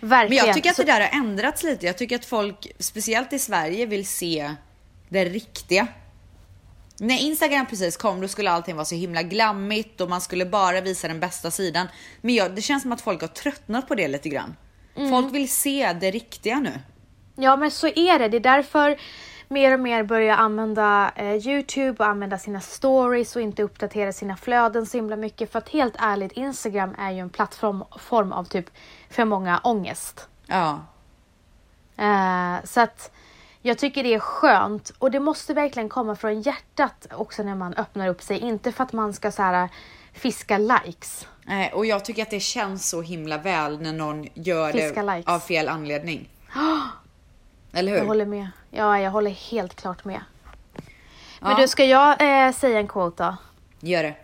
Verkligen. 0.00 0.40
Men 0.40 0.46
jag 0.46 0.56
tycker 0.56 0.70
att 0.70 0.76
det 0.76 0.84
där 0.84 1.00
har 1.00 1.20
ändrats 1.20 1.62
lite. 1.62 1.86
Jag 1.86 1.98
tycker 1.98 2.16
att 2.16 2.24
folk, 2.24 2.66
speciellt 2.78 3.32
i 3.32 3.38
Sverige, 3.38 3.86
vill 3.86 4.06
se 4.06 4.54
det 5.08 5.24
riktiga. 5.24 5.86
När 7.00 7.18
Instagram 7.18 7.66
precis 7.66 7.96
kom 7.96 8.20
då 8.20 8.28
skulle 8.28 8.50
allting 8.50 8.76
vara 8.76 8.84
så 8.84 8.94
himla 8.94 9.22
glammigt 9.22 10.00
och 10.00 10.08
man 10.08 10.20
skulle 10.20 10.46
bara 10.46 10.80
visa 10.80 11.08
den 11.08 11.20
bästa 11.20 11.50
sidan. 11.50 11.88
Men 12.20 12.34
jag, 12.34 12.54
det 12.54 12.62
känns 12.62 12.82
som 12.82 12.92
att 12.92 13.00
folk 13.00 13.20
har 13.20 13.28
tröttnat 13.28 13.88
på 13.88 13.94
det 13.94 14.08
lite 14.08 14.28
grann. 14.28 14.56
Mm. 14.96 15.10
Folk 15.10 15.34
vill 15.34 15.48
se 15.48 15.92
det 16.00 16.10
riktiga 16.10 16.60
nu. 16.60 16.72
Ja 17.36 17.56
men 17.56 17.70
så 17.70 17.86
är 17.86 18.18
det. 18.18 18.28
Det 18.28 18.36
är 18.36 18.40
därför 18.40 18.98
mer 19.48 19.74
och 19.74 19.80
mer 19.80 20.02
börjar 20.02 20.36
använda 20.36 21.12
eh, 21.16 21.48
Youtube 21.48 22.04
och 22.04 22.06
använda 22.06 22.38
sina 22.38 22.60
stories 22.60 23.36
och 23.36 23.42
inte 23.42 23.62
uppdatera 23.62 24.12
sina 24.12 24.36
flöden 24.36 24.86
så 24.86 24.96
himla 24.96 25.16
mycket. 25.16 25.52
För 25.52 25.58
att 25.58 25.68
helt 25.68 25.94
ärligt, 25.98 26.32
Instagram 26.32 26.94
är 26.98 27.10
ju 27.10 27.18
en 27.18 27.30
plattform 27.30 27.84
form 27.98 28.32
av 28.32 28.44
typ 28.44 28.70
för 29.10 29.24
många 29.24 29.60
ångest. 29.64 30.28
Ja. 30.46 30.80
Eh, 31.96 32.64
så 32.64 32.80
att 32.80 33.10
jag 33.62 33.78
tycker 33.78 34.02
det 34.02 34.14
är 34.14 34.18
skönt 34.18 34.92
och 34.98 35.10
det 35.10 35.20
måste 35.20 35.54
verkligen 35.54 35.88
komma 35.88 36.16
från 36.16 36.42
hjärtat 36.42 37.06
också 37.10 37.42
när 37.42 37.54
man 37.54 37.74
öppnar 37.74 38.08
upp 38.08 38.22
sig. 38.22 38.38
Inte 38.38 38.72
för 38.72 38.84
att 38.84 38.92
man 38.92 39.12
ska 39.12 39.32
så 39.32 39.42
här 39.42 39.68
fiska 40.12 40.58
likes. 40.58 41.26
Nej, 41.44 41.72
och 41.72 41.86
jag 41.86 42.04
tycker 42.04 42.22
att 42.22 42.30
det 42.30 42.40
känns 42.40 42.88
så 42.88 43.02
himla 43.02 43.38
väl 43.38 43.80
när 43.80 43.92
någon 43.92 44.26
gör 44.34 44.72
Fiska 44.72 45.02
det 45.02 45.16
likes. 45.16 45.32
av 45.32 45.40
fel 45.40 45.68
anledning. 45.68 46.28
Eller 47.78 47.92
hur? 47.92 47.98
Jag 47.98 48.06
håller 48.06 48.26
med. 48.26 48.48
Ja, 48.70 49.00
jag 49.00 49.10
håller 49.10 49.30
helt 49.30 49.74
klart 49.74 50.04
med. 50.04 50.20
Men 51.40 51.50
Ja. 51.50 51.56
du, 51.56 51.68
ska 51.68 51.84
jag 51.84 52.46
eh, 52.46 52.52
säga 52.52 52.78
en 52.78 52.88
quote 52.88 53.24
då? 53.24 53.36
Gör 53.88 54.02
det. 54.02 54.14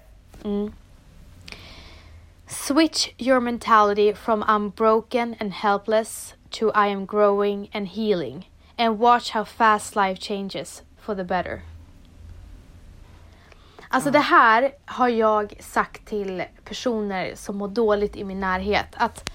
Switch 2.47 3.09
your 3.19 3.40
mentality 3.40 4.14
from 4.14 4.43
I'm 4.45 4.73
broken 4.77 5.37
and 5.40 5.53
helpless 5.53 6.35
to 6.51 6.67
I 6.67 6.93
am 6.93 7.07
growing 7.07 7.71
and 7.75 7.88
healing. 7.88 8.51
And 8.79 8.99
watch 8.99 9.31
how 9.31 9.45
fast 9.45 9.97
life 9.97 10.21
changes 10.21 10.83
for 11.01 11.14
the 11.14 11.25
better. 11.25 11.61
Alltså 13.88 14.11
det 14.11 14.19
här 14.19 14.73
har 14.85 15.09
jag 15.09 15.55
sagt 15.61 16.07
till 16.07 16.45
personer 16.64 17.33
som 17.35 17.57
mår 17.57 17.69
dåligt 17.69 18.17
i 18.17 18.25
min 18.25 18.40
närhet. 18.40 18.87
Att 18.95 19.31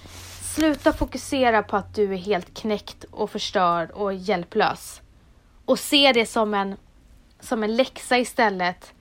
sluta 0.54 0.92
fokusera 0.92 1.62
på 1.62 1.76
att 1.76 1.94
du 1.94 2.12
är 2.12 2.18
helt 2.18 2.54
knäckt 2.54 3.04
och 3.04 3.30
förstörd 3.30 3.90
och 3.90 4.14
hjälplös. 4.14 5.00
Och 5.64 5.78
se 5.78 6.12
det 6.12 6.26
som 6.26 6.54
en, 6.54 6.76
som 7.40 7.62
en 7.62 7.76
läxa 7.76 8.18
istället. 8.18 8.92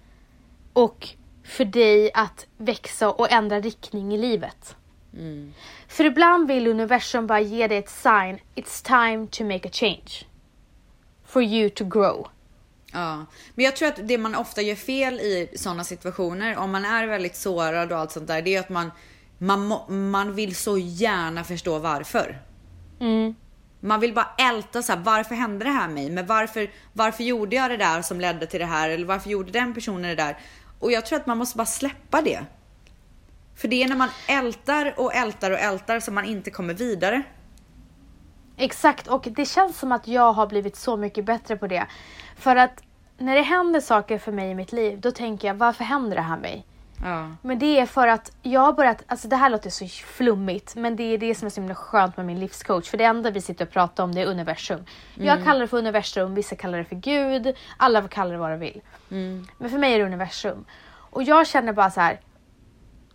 Och 0.73 1.07
för 1.43 1.65
dig 1.65 2.12
att 2.13 2.47
växa 2.57 3.12
och 3.12 3.31
ändra 3.31 3.59
riktning 3.59 4.13
i 4.13 4.17
livet. 4.17 4.75
För 5.88 6.03
ibland 6.03 6.47
vill 6.47 6.67
universum 6.67 7.27
bara 7.27 7.39
ge 7.39 7.67
dig 7.67 7.77
ett 7.77 7.89
sign. 7.89 8.39
It's 8.55 8.85
time 8.85 9.27
to 9.27 9.43
make 9.43 9.67
a 9.67 9.71
change. 9.73 10.25
For 11.25 11.43
you 11.43 11.69
to 11.69 11.85
grow. 11.85 12.27
Ja, 12.93 13.25
men 13.55 13.65
jag 13.65 13.75
tror 13.75 13.88
att 13.88 14.07
det 14.07 14.17
man 14.17 14.35
ofta 14.35 14.62
gör 14.62 14.75
fel 14.75 15.19
i 15.19 15.49
sådana 15.55 15.83
situationer, 15.83 16.57
om 16.57 16.71
man 16.71 16.85
är 16.85 17.07
väldigt 17.07 17.35
sårad 17.35 17.91
och 17.91 17.97
allt 17.97 18.12
sånt 18.12 18.27
där, 18.27 18.41
det 18.41 18.55
är 18.55 18.59
att 18.59 18.69
man, 18.69 18.91
man, 19.39 19.67
må- 19.67 19.86
man 19.89 20.34
vill 20.34 20.56
så 20.56 20.78
gärna 20.78 21.43
förstå 21.43 21.80
varför. 21.80 22.41
Mm. 22.99 23.36
Man 23.80 23.99
vill 23.99 24.13
bara 24.13 24.28
älta 24.38 24.82
så 24.82 24.93
här, 24.93 24.99
varför 24.99 25.36
hände 25.36 25.65
det 25.65 25.71
här 25.71 25.88
med 25.88 25.95
mig? 25.95 26.10
Men 26.10 26.25
varför, 26.25 26.69
varför 26.93 27.23
gjorde 27.23 27.56
jag 27.56 27.71
det 27.71 27.78
där 27.78 28.02
som 28.02 28.19
ledde 28.19 28.45
till 28.45 28.60
det 28.60 28.65
här? 28.65 28.89
Eller 28.89 29.06
varför 29.06 29.30
gjorde 29.30 29.52
den 29.52 29.73
personen 29.73 30.02
det 30.02 30.15
där? 30.15 30.38
Och 30.80 30.91
jag 30.91 31.06
tror 31.06 31.19
att 31.19 31.28
man 31.28 31.38
måste 31.38 31.58
bara 31.58 31.65
släppa 31.65 32.21
det. 32.21 32.39
För 33.56 33.67
det 33.67 33.84
är 33.84 33.88
när 33.88 33.95
man 33.95 34.10
ältar 34.28 34.93
och 34.97 35.15
ältar 35.15 35.52
och 35.52 35.60
ältar 35.60 35.99
som 35.99 36.15
man 36.15 36.25
inte 36.25 36.52
kommer 36.52 36.73
vidare. 36.73 37.23
Exakt, 38.58 39.08
och 39.08 39.28
det 39.32 39.45
känns 39.45 39.80
som 39.80 39.91
att 39.91 40.08
jag 40.08 40.34
har 40.34 40.47
blivit 40.47 40.75
så 40.75 40.97
mycket 40.97 41.25
bättre 41.25 41.56
på 41.56 41.67
det. 41.67 41.88
För 42.36 42.56
att 42.56 42.84
när 43.17 43.36
det 43.36 43.41
händer 43.41 43.80
saker 43.80 44.17
för 44.17 44.32
mig 44.32 44.52
i 44.52 44.56
mitt 44.56 44.71
liv, 44.71 44.99
då 45.02 45.12
tänker 45.12 45.47
jag 45.47 45.56
varför 45.56 45.84
händer 45.84 46.15
det 46.15 46.21
här 46.21 46.38
mig? 46.38 46.65
Ja. 47.03 47.27
Men 47.41 47.59
det 47.59 47.79
är 47.79 47.85
för 47.85 48.07
att 48.07 48.31
jag 48.41 48.62
har 48.62 48.73
börjat, 48.73 49.03
alltså 49.07 49.27
det 49.27 49.35
här 49.35 49.49
låter 49.49 49.69
så 49.69 49.88
flummigt, 49.88 50.75
men 50.75 50.95
det 50.95 51.03
är 51.03 51.17
det 51.17 51.35
som 51.35 51.45
är 51.45 51.49
så 51.49 51.62
himla 51.62 51.75
skönt 51.75 52.17
med 52.17 52.25
min 52.25 52.39
livscoach. 52.39 52.89
För 52.89 52.97
det 52.97 53.03
enda 53.03 53.31
vi 53.31 53.41
sitter 53.41 53.65
och 53.65 53.71
pratar 53.71 54.03
om 54.03 54.15
det 54.15 54.21
är 54.21 54.25
universum. 54.25 54.85
Jag 55.15 55.43
kallar 55.43 55.59
det 55.59 55.67
för 55.67 55.77
universum, 55.77 56.35
vissa 56.35 56.55
kallar 56.55 56.77
det 56.77 56.83
för 56.85 56.95
Gud, 56.95 57.55
alla 57.77 58.01
får 58.01 58.09
kalla 58.09 58.31
det 58.31 58.38
vad 58.38 58.51
de 58.51 58.59
vill. 58.59 58.81
Men 59.57 59.69
för 59.69 59.77
mig 59.77 59.93
är 59.93 59.99
det 59.99 60.05
universum. 60.05 60.65
Och 61.12 61.23
jag 61.23 61.47
känner 61.47 61.73
bara 61.73 61.91
så 61.91 62.01
här. 62.01 62.19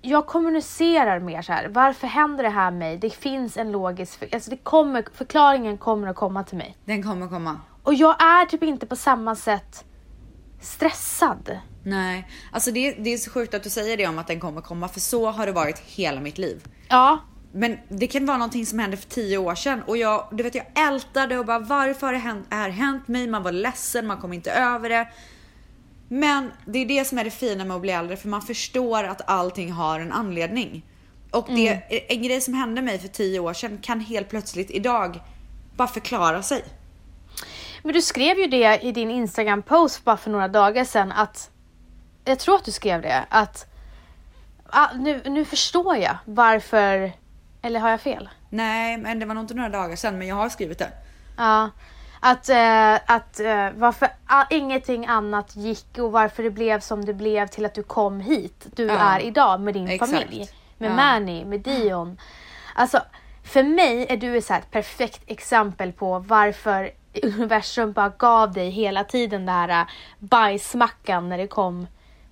Jag 0.02 0.26
kommunicerar 0.26 1.20
mer 1.20 1.42
så 1.42 1.52
här. 1.52 1.68
Varför 1.68 2.06
händer 2.06 2.44
det 2.44 2.50
här 2.50 2.70
mig? 2.70 2.98
Det 2.98 3.10
finns 3.10 3.56
en 3.56 3.72
logisk, 3.72 4.18
för, 4.18 4.28
alltså 4.34 4.50
det 4.50 4.56
kommer, 4.56 5.04
förklaringen 5.14 5.78
kommer 5.78 6.08
att 6.08 6.16
komma 6.16 6.44
till 6.44 6.58
mig. 6.58 6.76
Den 6.84 7.02
kommer 7.02 7.28
komma. 7.28 7.60
Och 7.82 7.94
jag 7.94 8.22
är 8.22 8.46
typ 8.46 8.62
inte 8.62 8.86
på 8.86 8.96
samma 8.96 9.34
sätt 9.34 9.84
stressad. 10.60 11.58
Nej, 11.84 12.28
alltså 12.52 12.70
det, 12.70 12.92
det 12.92 13.12
är 13.12 13.18
så 13.18 13.30
sjukt 13.30 13.54
att 13.54 13.62
du 13.62 13.70
säger 13.70 13.96
det 13.96 14.06
om 14.06 14.18
att 14.18 14.26
den 14.26 14.40
kommer 14.40 14.60
komma, 14.60 14.88
för 14.88 15.00
så 15.00 15.30
har 15.30 15.46
det 15.46 15.52
varit 15.52 15.78
hela 15.78 16.20
mitt 16.20 16.38
liv. 16.38 16.64
Ja, 16.88 17.18
Men 17.52 17.78
det 17.88 18.06
kan 18.06 18.26
vara 18.26 18.36
någonting 18.38 18.66
som 18.66 18.78
hände 18.78 18.96
för 18.96 19.08
tio 19.08 19.38
år 19.38 19.54
sedan 19.54 19.82
och 19.86 19.96
jag, 19.96 20.28
du 20.32 20.42
vet, 20.42 20.54
jag 20.54 20.66
ältade 20.88 21.38
och 21.38 21.46
bara 21.46 21.58
varför 21.58 22.06
har 22.06 22.12
det 22.12 22.18
hänt, 22.18 22.46
här 22.50 22.68
hänt 22.70 23.08
mig? 23.08 23.26
Man 23.26 23.42
var 23.42 23.52
ledsen, 23.52 24.06
man 24.06 24.18
kom 24.20 24.32
inte 24.32 24.50
över 24.52 24.88
det. 24.88 25.08
Men 26.08 26.50
det 26.66 26.78
är 26.78 26.86
det 26.86 27.04
som 27.04 27.18
är 27.18 27.24
det 27.24 27.30
fina 27.30 27.64
med 27.64 27.74
att 27.76 27.80
bli 27.82 27.92
äldre 27.92 28.16
för 28.16 28.28
man 28.28 28.42
förstår 28.42 29.04
att 29.04 29.28
allting 29.30 29.72
har 29.72 30.00
en 30.00 30.12
anledning. 30.12 30.84
Och 31.30 31.46
det, 31.48 31.68
Mm. 31.68 31.82
en 32.08 32.22
grej 32.22 32.40
som 32.40 32.54
hände 32.54 32.82
mig 32.82 32.98
för 32.98 33.08
tio 33.08 33.40
år 33.40 33.52
sedan 33.52 33.78
kan 33.82 34.00
helt 34.00 34.28
plötsligt 34.28 34.70
idag 34.70 35.20
bara 35.76 35.88
förklara 35.88 36.42
sig. 36.42 36.64
Men 37.82 37.92
du 37.94 38.02
skrev 38.02 38.38
ju 38.38 38.46
det 38.46 38.78
i 38.82 38.92
din 38.92 39.10
Instagram-post 39.10 40.04
bara 40.04 40.16
för 40.16 40.30
några 40.30 40.48
dagar 40.48 40.84
sedan 40.84 41.12
att 41.12 41.50
jag 42.24 42.38
tror 42.38 42.54
att 42.54 42.64
du 42.64 42.72
skrev 42.72 43.02
det 43.02 43.24
att 43.28 43.66
ah, 44.66 44.88
nu, 44.94 45.22
nu 45.24 45.44
förstår 45.44 45.96
jag 45.96 46.16
varför, 46.24 47.12
eller 47.62 47.80
har 47.80 47.90
jag 47.90 48.00
fel? 48.00 48.28
Nej, 48.50 48.96
men 48.98 49.18
det 49.18 49.26
var 49.26 49.34
nog 49.34 49.44
inte 49.44 49.54
några 49.54 49.68
dagar 49.68 49.96
sedan 49.96 50.18
men 50.18 50.28
jag 50.28 50.36
har 50.36 50.48
skrivit 50.48 50.78
det. 50.78 50.90
Ja, 51.36 51.70
att, 52.20 52.48
eh, 52.48 52.94
att 52.94 53.40
eh, 53.40 53.68
varför 53.74 54.08
ah, 54.26 54.44
ingenting 54.50 55.06
annat 55.06 55.56
gick 55.56 55.98
och 55.98 56.12
varför 56.12 56.42
det 56.42 56.50
blev 56.50 56.80
som 56.80 57.04
det 57.04 57.14
blev 57.14 57.46
till 57.46 57.64
att 57.64 57.74
du 57.74 57.82
kom 57.82 58.20
hit. 58.20 58.66
Du 58.76 58.84
Ja. 58.86 58.94
är 58.98 59.20
idag 59.20 59.60
med 59.60 59.74
din 59.74 59.88
Exakt. 59.88 60.12
familj. 60.12 60.48
Med 60.78 60.90
Ja. 60.90 60.94
Manny, 60.96 61.44
med 61.44 61.60
Dion. 61.60 62.18
Alltså, 62.74 63.00
för 63.44 63.62
mig 63.62 64.06
är 64.08 64.16
du 64.16 64.36
ett 64.36 64.44
så 64.44 64.52
här 64.54 64.62
perfekt 64.70 65.20
exempel 65.26 65.92
på 65.92 66.18
varför 66.18 66.90
universum 67.22 67.92
bara 67.92 68.08
gav 68.08 68.52
dig 68.52 68.70
hela 68.70 69.04
tiden 69.04 69.46
det 69.46 69.52
här 69.52 69.68
eh, 69.68 69.86
bajsmackan 70.18 71.28
när 71.28 71.38
det 71.38 71.46
kom 71.46 71.86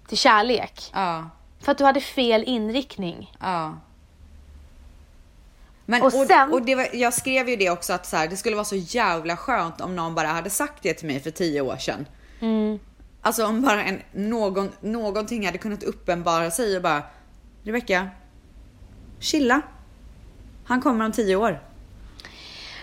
till 0.09 0.19
kärlek. 0.19 0.91
Ja, 0.93 1.31
För 1.61 1.73
att 1.73 1.79
du 1.79 1.85
hade 1.85 2.01
fel 2.01 2.45
inriktning. 2.47 3.33
ja. 3.41 3.77
Men, 5.87 6.03
Och 6.03 6.13
sen- 6.13 6.53
och 6.53 6.63
det 6.63 6.75
var, 6.75 6.87
jag 6.93 7.15
skrev 7.15 7.49
ju 7.49 7.57
det 7.57 7.71
också 7.71 7.93
att 7.93 8.07
så 8.07 8.17
här, 8.17 8.29
det 8.29 8.37
skulle 8.37 8.57
vara 8.57 8.65
så 8.65 8.77
jävla 8.77 9.37
skönt 9.37 9.81
om 9.81 9.97
någon 9.97 10.15
bara 10.15 10.27
hade 10.27 10.51
sagt 10.51 10.83
det 10.83 10.95
till 10.95 11.07
mig 11.07 11.21
för 11.21 11.31
tio 11.31 11.61
år 11.61 11.77
sedan. 11.77 12.07
Mm. 12.41 12.79
Alltså 13.23 13.47
om 13.47 13.63
bara 13.63 13.85
en, 13.85 14.01
någon, 14.13 14.71
någonting 14.81 15.47
hade 15.47 15.59
kunnat 15.59 15.83
uppenbara 15.83 16.51
sig 16.51 16.77
och 16.77 16.83
bara 16.83 17.03
Rebecka, 17.65 18.09
chilla. 19.21 19.61
Han 20.65 20.81
kommer 20.81 21.05
om 21.05 21.13
tio 21.13 21.37
år. 21.37 21.63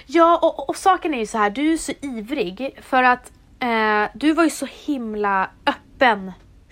Ja, 0.06 0.40
och, 0.42 0.60
och, 0.60 0.70
och 0.70 0.76
saken 0.76 1.14
är 1.14 1.18
ju 1.20 1.26
så 1.26 1.38
här, 1.38 1.50
du 1.50 1.74
är 1.74 1.78
så 1.78 1.92
ivrig 2.02 2.80
för 2.82 3.04
att 3.04 3.32
eh, 3.60 4.04
du 4.14 4.34
var 4.34 4.44
ju 4.44 4.50
så 4.50 4.68
himla 4.86 5.50
öppen 5.66 6.32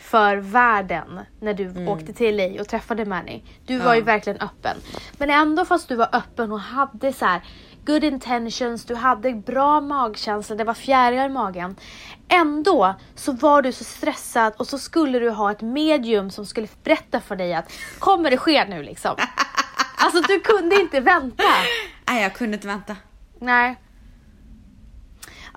för 0.09 0.37
världen 0.37 1.19
när 1.39 1.53
du 1.53 1.87
åkte 1.87 2.13
till 2.13 2.37
LA 2.37 2.61
och 2.61 2.67
träffade 2.67 3.05
Manny. 3.05 3.41
Du 3.65 3.77
var 3.77 3.95
ju 3.95 4.01
verkligen 4.01 4.39
öppen. 4.41 4.77
Men 5.17 5.29
ändå 5.29 5.65
fast 5.65 5.89
du 5.89 5.95
var 5.95 6.09
öppen 6.11 6.51
och 6.51 6.59
hade 6.59 7.13
så 7.13 7.25
här 7.25 7.41
good 7.85 8.03
intentions, 8.03 8.85
du 8.85 8.95
hade 8.95 9.33
bra 9.33 9.81
magkänsla, 9.81 10.55
det 10.55 10.63
var 10.63 10.73
fjärilar 10.73 11.25
i 11.25 11.29
magen. 11.29 11.75
Ändå 12.27 12.95
så 13.15 13.31
var 13.31 13.61
du 13.61 13.71
så 13.71 13.83
stressad 13.83 14.53
och 14.57 14.67
så 14.67 14.77
skulle 14.79 15.19
du 15.19 15.29
ha 15.29 15.51
ett 15.51 15.61
medium 15.61 16.31
som 16.31 16.45
skulle 16.45 16.67
berätta 16.83 17.21
för 17.21 17.35
dig 17.35 17.53
att 17.53 17.71
kommer 17.99 18.31
det 18.31 18.37
ske 18.37 18.65
nu 18.65 18.83
liksom? 18.83 19.15
Alltså 19.99 20.21
du 20.21 20.39
kunde 20.39 20.75
inte 20.75 20.99
vänta. 20.99 21.43
Nej, 22.07 22.23
jag 22.23 22.33
kunde 22.33 22.53
inte 22.53 22.67
vänta. 22.67 22.95
Nej. 23.39 23.75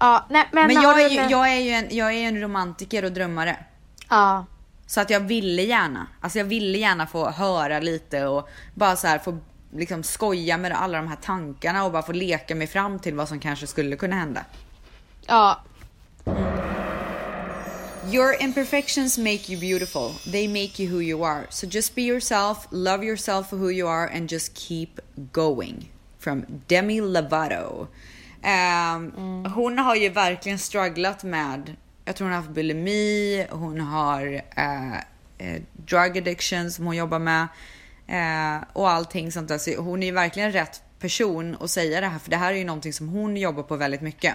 Ja, 0.01 0.27
nej 0.31 0.49
men... 0.53 0.67
Men 0.67 0.83
jag 0.83 1.03
är, 1.03 1.09
ju, 1.09 1.21
jag, 1.21 1.53
är 1.53 1.61
ju 1.61 1.71
en, 1.71 1.87
jag 1.91 2.13
är 2.13 2.29
en 2.29 2.41
romantiker 2.41 3.05
och 3.05 3.13
drömmare. 3.13 3.57
Ja. 4.11 4.47
Så 4.87 5.01
att 5.01 5.11
jag 5.11 5.21
ville 5.21 5.63
gärna, 5.63 6.07
alltså 6.21 6.39
jag 6.39 6.45
ville 6.45 6.79
gärna 6.79 7.07
få 7.07 7.31
höra 7.31 7.81
lite 7.81 8.27
och 8.27 8.49
bara 8.75 8.97
så 8.97 9.07
här 9.07 9.19
få 9.19 9.39
liksom 9.73 10.03
skoja 10.03 10.59
med 10.59 10.73
alla 10.73 10.99
de 10.99 11.09
här 11.09 11.17
tankarna 11.17 11.85
och 11.85 11.93
bara 11.93 12.03
få 12.03 12.13
leka 12.13 12.55
mig 12.55 12.67
fram 12.67 12.99
till 12.99 13.15
vad 13.15 13.29
som 13.29 13.41
kanske 13.41 13.67
skulle 13.67 13.97
kunna 13.97 14.17
hända. 14.17 14.45
Ja. 15.27 15.61
Your 18.13 18.43
imperfections 18.43 19.19
make 19.19 19.53
you 19.53 19.61
beautiful. 19.61 20.11
They 20.33 20.49
make 20.49 20.83
you 20.83 20.93
who 20.93 21.03
you 21.03 21.25
are. 21.25 21.47
So 21.51 21.67
just 21.67 21.95
be 21.95 22.03
yourself, 22.03 22.67
love 22.71 23.05
yourself 23.07 23.49
for 23.51 23.57
who 23.57 23.71
you 23.71 23.89
are 23.89 24.09
and 24.17 24.33
just 24.33 24.57
keep 24.59 24.89
going. 25.33 25.91
From 26.19 26.45
Demi 26.67 27.01
Lovato. 27.01 27.87
Ehm, 28.43 29.13
Hon 29.55 29.79
har 29.79 29.95
ju 29.95 30.09
verkligen 30.09 30.59
strugglat 30.59 31.25
med, 31.25 31.77
jag 32.11 32.17
tror 32.17 32.27
hon 32.27 32.35
har 32.35 32.43
haft 32.43 32.55
bulimi, 32.55 33.47
hon 33.51 33.81
har 33.81 34.43
eh, 34.57 34.95
eh, 35.39 35.63
drug 35.73 36.19
addiction 36.19 36.71
som 36.71 36.87
hon 36.87 36.97
jobbar 36.97 37.19
med 37.19 37.49
eh, 38.07 38.65
och 38.73 38.91
allting 38.91 39.33
sånt 39.33 39.49
där. 39.49 39.59
Så 39.59 39.77
hon 39.77 40.03
är 40.03 40.07
ju 40.07 40.13
verkligen 40.13 40.53
rätt 40.53 40.83
person 40.99 41.57
att 41.61 41.71
säga 41.71 42.01
det 42.01 42.07
här 42.07 42.19
för 42.19 42.31
det 42.31 42.37
här 42.37 42.53
är 42.53 42.57
ju 42.57 42.65
någonting 42.65 42.93
som 42.93 43.09
hon 43.09 43.37
jobbar 43.37 43.63
på 43.63 43.77
väldigt 43.77 44.01
mycket. 44.01 44.35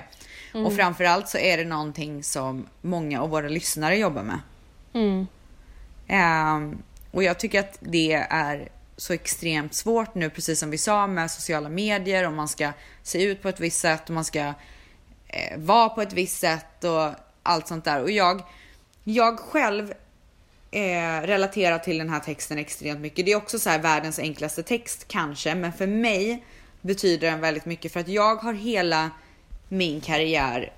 Och 0.53 0.75
framförallt 0.75 1.29
så 1.29 1.37
är 1.37 1.57
det 1.57 1.63
någonting 1.63 2.23
som 2.23 2.67
många 2.81 3.21
av 3.21 3.29
våra 3.29 3.47
lyssnare 3.47 3.97
jobbar 3.97 4.23
med. 4.23 4.39
Mm. 4.93 5.27
Ehm, 6.07 6.77
och 7.11 7.23
jag 7.23 7.39
tycker 7.39 7.59
att 7.59 7.77
det 7.79 8.13
är 8.29 8.69
så 8.97 9.13
extremt 9.13 9.73
svårt 9.73 10.15
nu, 10.15 10.29
precis 10.29 10.59
som 10.59 10.69
vi 10.69 10.77
sa 10.77 11.07
med 11.07 11.31
sociala 11.31 11.69
medier, 11.69 12.27
om 12.27 12.35
man 12.35 12.47
ska 12.47 12.71
se 13.03 13.23
ut 13.23 13.41
på 13.41 13.49
ett 13.49 13.59
visst 13.59 13.79
sätt, 13.79 14.09
om 14.09 14.15
man 14.15 14.25
ska 14.25 14.53
eh, 15.27 15.57
vara 15.57 15.89
på 15.89 16.01
ett 16.01 16.13
visst 16.13 16.39
sätt 16.39 16.83
och 16.83 17.24
allt 17.45 17.67
sånt 17.67 17.85
där. 17.85 18.01
Och 18.01 18.11
jag, 18.11 18.41
jag 19.03 19.39
själv 19.39 19.93
eh, 20.71 21.21
relaterar 21.21 21.79
till 21.79 21.97
den 21.97 22.09
här 22.09 22.19
texten 22.19 22.57
extremt 22.57 22.99
mycket. 22.99 23.25
Det 23.25 23.31
är 23.31 23.35
också 23.35 23.59
så 23.59 23.69
här 23.69 23.79
världens 23.79 24.19
enklaste 24.19 24.63
text 24.63 25.05
kanske, 25.07 25.55
men 25.55 25.73
för 25.73 25.87
mig 25.87 26.43
betyder 26.81 27.31
den 27.31 27.41
väldigt 27.41 27.65
mycket 27.65 27.93
för 27.93 27.99
att 27.99 28.07
jag 28.07 28.35
har 28.35 28.53
hela 28.53 29.11
min 29.69 30.01
karriär 30.01 30.71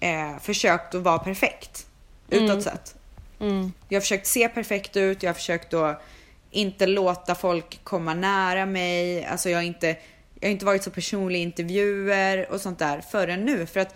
eh, 0.00 0.38
försökt 0.40 0.94
att 0.94 1.02
vara 1.02 1.18
perfekt 1.18 1.86
utåt 2.30 2.62
sett. 2.62 2.94
Mm. 3.40 3.72
Jag 3.88 3.96
har 3.96 4.00
försökt 4.00 4.26
se 4.26 4.48
perfekt 4.48 4.96
ut, 4.96 5.22
jag 5.22 5.30
har 5.30 5.34
försökt 5.34 5.74
att 5.74 6.02
inte 6.50 6.86
låta 6.86 7.34
folk 7.34 7.84
komma 7.84 8.14
nära 8.14 8.66
mig. 8.66 9.24
Alltså 9.24 9.50
jag 9.50 9.58
har 9.58 9.62
inte, 9.62 9.86
jag 10.40 10.48
har 10.48 10.52
inte 10.52 10.64
varit 10.64 10.82
så 10.82 10.90
personlig 10.90 11.38
i 11.38 11.42
intervjuer 11.42 12.50
och 12.50 12.60
sånt 12.60 12.78
där 12.78 13.00
förrän 13.00 13.44
nu. 13.44 13.66
För 13.66 13.80
att 13.80 13.94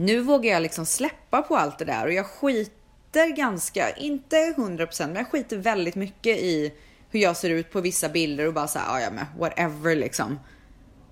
nu 0.00 0.20
vågar 0.20 0.50
jag 0.52 0.62
liksom 0.62 0.86
släppa 0.86 1.42
på 1.42 1.56
allt 1.56 1.78
det 1.78 1.84
där 1.84 2.06
och 2.06 2.12
jag 2.12 2.26
skiter 2.26 3.36
ganska, 3.36 3.90
inte 3.90 4.36
100% 4.36 5.06
men 5.06 5.16
jag 5.16 5.30
skiter 5.30 5.56
väldigt 5.56 5.94
mycket 5.94 6.38
i 6.38 6.72
hur 7.10 7.20
jag 7.20 7.36
ser 7.36 7.50
ut 7.50 7.72
på 7.72 7.80
vissa 7.80 8.08
bilder 8.08 8.46
och 8.46 8.54
bara 8.54 8.68
såhär, 8.68 8.86
"Ah, 8.96 9.00
ja 9.00 9.10
men 9.10 9.24
whatever 9.38 9.96
liksom. 9.96 10.38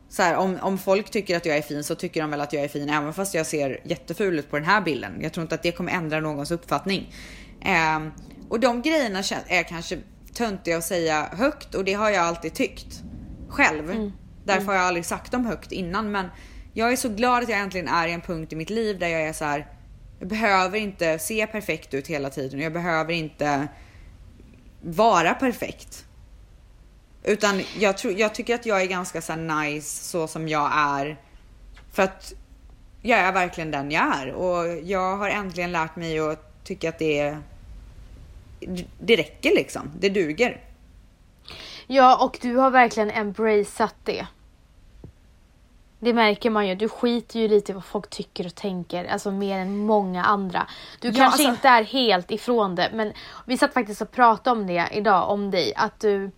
Så 0.08 0.22
här, 0.22 0.36
om, 0.36 0.58
om 0.62 0.78
folk 0.78 1.10
tycker 1.10 1.36
att 1.36 1.46
jag 1.46 1.56
är 1.56 1.62
fin 1.62 1.84
så 1.84 1.94
tycker 1.94 2.20
de 2.20 2.30
väl 2.30 2.40
att 2.40 2.52
jag 2.52 2.64
är 2.64 2.68
fin 2.68 2.88
även 2.88 3.14
fast 3.14 3.34
jag 3.34 3.46
ser 3.46 3.80
jätteful 3.84 4.38
ut 4.38 4.50
på 4.50 4.56
den 4.56 4.64
här 4.66 4.80
bilden. 4.80 5.12
Jag 5.20 5.32
tror 5.32 5.42
inte 5.42 5.54
att 5.54 5.62
det 5.62 5.72
kommer 5.72 5.92
ändra 5.92 6.20
någons 6.20 6.50
uppfattning. 6.50 7.14
Ehm, 7.62 8.10
och 8.48 8.60
de 8.60 8.82
grejerna 8.82 9.22
är 9.48 9.62
kanske 9.62 9.98
töntiga 10.34 10.76
att 10.76 10.84
säga 10.84 11.28
högt 11.32 11.74
och 11.74 11.84
det 11.84 11.94
har 11.94 12.10
jag 12.10 12.24
alltid 12.24 12.54
tyckt 12.54 13.02
själv. 13.48 14.12
Därför 14.44 14.66
har 14.66 14.74
jag 14.74 14.82
aldrig 14.84 15.06
sagt 15.06 15.32
dem 15.32 15.46
högt 15.46 15.72
innan 15.72 16.10
men 16.10 16.28
jag 16.78 16.92
är 16.92 16.96
så 16.96 17.08
glad 17.08 17.42
att 17.42 17.48
jag 17.48 17.58
äntligen 17.58 17.88
är 17.88 18.08
i 18.08 18.12
en 18.12 18.20
punkt 18.20 18.52
i 18.52 18.56
mitt 18.56 18.70
liv 18.70 18.98
där 18.98 19.08
jag 19.08 19.22
är 19.22 19.32
så 19.32 19.44
här. 19.44 19.66
Jag 20.18 20.28
behöver 20.28 20.78
inte 20.78 21.18
se 21.18 21.46
perfekt 21.46 21.94
ut 21.94 22.06
hela 22.06 22.30
tiden. 22.30 22.60
Jag 22.60 22.72
behöver 22.72 23.12
inte 23.12 23.68
vara 24.80 25.34
perfekt. 25.34 26.04
Utan 27.22 27.62
jag, 27.78 27.98
tror, 27.98 28.12
jag 28.12 28.34
tycker 28.34 28.54
att 28.54 28.66
jag 28.66 28.82
är 28.82 28.86
ganska 28.86 29.22
så 29.22 29.36
nice 29.36 30.04
så 30.04 30.28
som 30.28 30.48
jag 30.48 30.70
är. 30.74 31.20
För 31.92 32.02
att 32.02 32.32
jag 33.02 33.18
är 33.18 33.32
verkligen 33.32 33.70
den 33.70 33.90
jag 33.90 34.16
är. 34.16 34.32
Och 34.32 34.82
jag 34.82 35.16
har 35.16 35.28
äntligen 35.28 35.72
lärt 35.72 35.96
mig 35.96 36.18
att 36.18 36.64
tycka 36.64 36.88
att 36.88 36.98
det 36.98 37.18
är... 37.18 37.38
Det 39.00 39.16
räcker 39.16 39.50
liksom. 39.50 39.90
Det 39.98 40.08
duger. 40.08 40.60
Ja, 41.86 42.24
och 42.24 42.38
du 42.42 42.56
har 42.56 42.70
verkligen 42.70 43.10
embraceat 43.10 43.94
det. 44.04 44.26
Det 46.00 46.12
märker 46.12 46.50
man 46.50 46.68
ju. 46.68 46.74
Du 46.74 46.88
skiter 46.88 47.40
ju 47.40 47.48
lite 47.48 47.72
i 47.72 47.74
vad 47.74 47.84
folk 47.84 48.10
tycker 48.10 48.46
och 48.46 48.54
tänker. 48.54 49.04
Alltså 49.04 49.30
mer 49.30 49.58
än 49.58 49.78
många 49.78 50.24
andra. 50.24 50.66
Du 51.00 51.08
Ja, 51.08 51.14
kanske 51.14 51.24
alltså- 51.24 51.48
inte 51.48 51.68
är 51.68 51.82
helt 51.82 52.30
ifrån 52.30 52.74
det. 52.74 52.90
Men 52.94 53.12
vi 53.46 53.58
satt 53.58 53.74
faktiskt 53.74 54.00
och 54.00 54.10
pratade 54.10 54.60
om 54.60 54.66
det 54.66 54.88
idag. 54.92 55.30
Om 55.30 55.50
dig. 55.50 55.72
Att 55.76 56.00
du... 56.00 56.30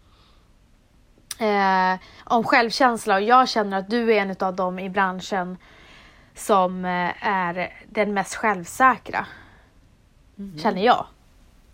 Eh, 1.39 1.99
om 2.25 2.45
självkänsla. 2.45 3.15
Och 3.15 3.23
jag 3.23 3.49
känner 3.49 3.79
att 3.79 3.91
du 3.91 4.13
är 4.15 4.21
en 4.21 4.37
av 4.41 4.55
dem 4.57 4.79
i 4.79 4.89
branschen 4.91 5.57
som 6.35 6.85
eh, 6.85 7.27
är 7.29 7.75
den 7.89 8.15
mest 8.15 8.35
självsäkra. 8.35 9.27
Känner 10.63 10.83
jag. 10.85 11.07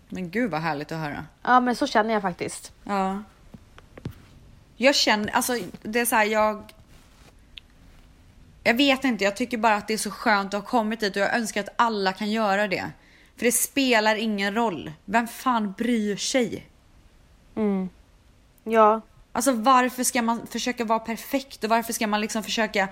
Men 0.09 0.29
gud 0.29 0.51
vad 0.51 0.61
härligt 0.61 0.91
att 0.91 0.97
höra. 0.97 1.25
Ja, 1.43 1.59
men 1.59 1.75
så 1.75 1.87
känner 1.87 2.13
jag 2.13 2.21
faktiskt. 2.21 2.73
Ja. 2.83 3.23
Jag 4.75 4.95
känner, 4.95 5.31
alltså 5.35 5.53
det 5.81 5.99
är 5.99 6.05
så 6.05 6.15
här, 6.15 6.25
jag... 6.25 6.73
Jag 8.67 8.73
vet 8.73 9.03
inte, 9.03 9.23
jag 9.23 9.35
tycker 9.35 9.57
bara 9.57 9.75
att 9.75 9.87
det 9.87 9.93
är 9.93 9.97
så 9.97 10.11
skönt 10.11 10.53
att 10.53 10.61
ha 10.63 10.69
kommit 10.69 10.99
dit 10.99 11.15
och 11.15 11.21
jag 11.21 11.35
önskar 11.35 11.61
att 11.61 11.69
alla 11.75 12.13
kan 12.13 12.31
göra 12.31 12.67
det. 12.67 12.91
För 13.37 13.45
det 13.45 13.51
spelar 13.51 14.15
ingen 14.15 14.55
roll. 14.55 14.91
Vem 15.05 15.27
fan 15.27 15.71
bryr 15.77 16.15
sig? 16.15 16.67
Mm. 17.55 17.89
Ja. 18.63 19.01
Alltså 19.31 19.51
varför 19.51 20.03
ska 20.03 20.21
man 20.21 20.47
försöka 20.47 20.85
vara 20.85 20.99
perfekt 20.99 21.63
och 21.63 21.69
varför 21.69 21.93
ska 21.93 22.07
man 22.07 22.21
liksom 22.21 22.43
försöka 22.43 22.87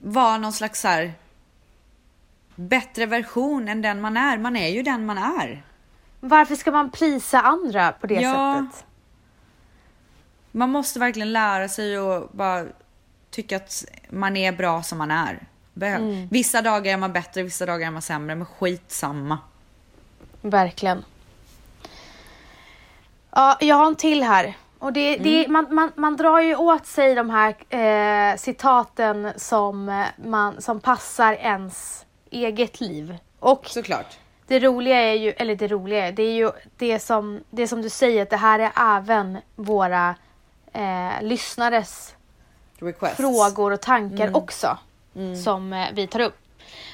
vara 0.00 0.38
någon 0.38 0.52
slags 0.52 0.80
så 0.80 0.88
här 0.88 1.12
bättre 2.54 3.06
version 3.06 3.68
än 3.68 3.82
den 3.82 4.00
man 4.00 4.16
är. 4.16 4.38
Man 4.38 4.56
är 4.56 4.68
ju 4.68 4.82
den 4.82 5.06
man 5.06 5.18
är. 5.18 5.64
Varför 6.20 6.56
ska 6.56 6.70
man 6.72 6.90
plisa 6.90 7.40
andra 7.40 7.92
på 7.92 8.06
det 8.06 8.14
Ja. 8.14 8.66
sättet? 8.70 8.84
Man 10.52 10.70
måste 10.70 10.98
verkligen 10.98 11.32
lära 11.32 11.68
sig 11.68 11.98
och 11.98 12.28
bara 12.32 12.66
tycka 13.34 13.56
att 13.56 13.84
man 14.10 14.36
är 14.36 14.52
bra 14.52 14.82
som 14.82 14.98
man 14.98 15.10
är. 15.10 15.38
Behö- 15.74 16.28
Vissa 16.30 16.62
dagar 16.62 16.92
är 16.92 16.96
man 16.96 17.12
bättre, 17.12 17.42
vissa 17.42 17.66
dagar 17.66 17.86
är 17.86 17.90
man 17.90 18.02
sämre, 18.02 18.34
men 18.34 18.46
skitsamma. 18.46 19.38
Verkligen. 20.42 21.04
Ja, 23.30 23.56
jag 23.60 23.76
har 23.76 23.86
en 23.86 23.94
till 23.96 24.22
här. 24.22 24.56
Och 24.78 24.92
det, 24.92 25.16
det, 25.16 25.48
man, 25.48 25.66
man, 25.74 25.92
man 25.96 26.16
drar 26.16 26.40
ju 26.40 26.56
åt 26.56 26.86
sig 26.86 27.14
de 27.14 27.30
här 27.30 27.54
eh, 28.32 28.36
citaten 28.36 29.32
som, 29.36 29.88
eh, 29.88 30.04
man, 30.24 30.62
som 30.62 30.80
passar 30.80 31.32
ens 31.32 32.06
eget 32.30 32.80
liv. 32.80 33.16
Och 33.38 33.66
Såklart. 33.66 34.18
det 34.46 34.60
roliga 34.60 34.96
är 35.00 35.14
ju, 35.14 35.30
eller 35.30 35.56
det 35.56 35.68
roliga 35.68 36.06
är, 36.06 36.12
det 36.12 36.22
är 36.22 36.32
ju 36.34 36.50
det 36.76 36.98
som, 36.98 37.40
det 37.50 37.68
som 37.68 37.82
du 37.82 37.88
säger, 37.90 38.22
att 38.22 38.30
det 38.30 38.36
här 38.36 38.58
är 38.58 38.96
även 38.98 39.38
våra 39.56 40.14
eh, 40.72 41.22
lyssnares 41.22 42.13
Requests. 42.84 43.16
frågor 43.16 43.70
och 43.72 43.80
tankar 43.80 44.36
också. 44.36 44.78
Som 45.44 45.72
eh, 45.72 45.86
vi 45.92 46.06
tar 46.06 46.20
upp. 46.20 46.36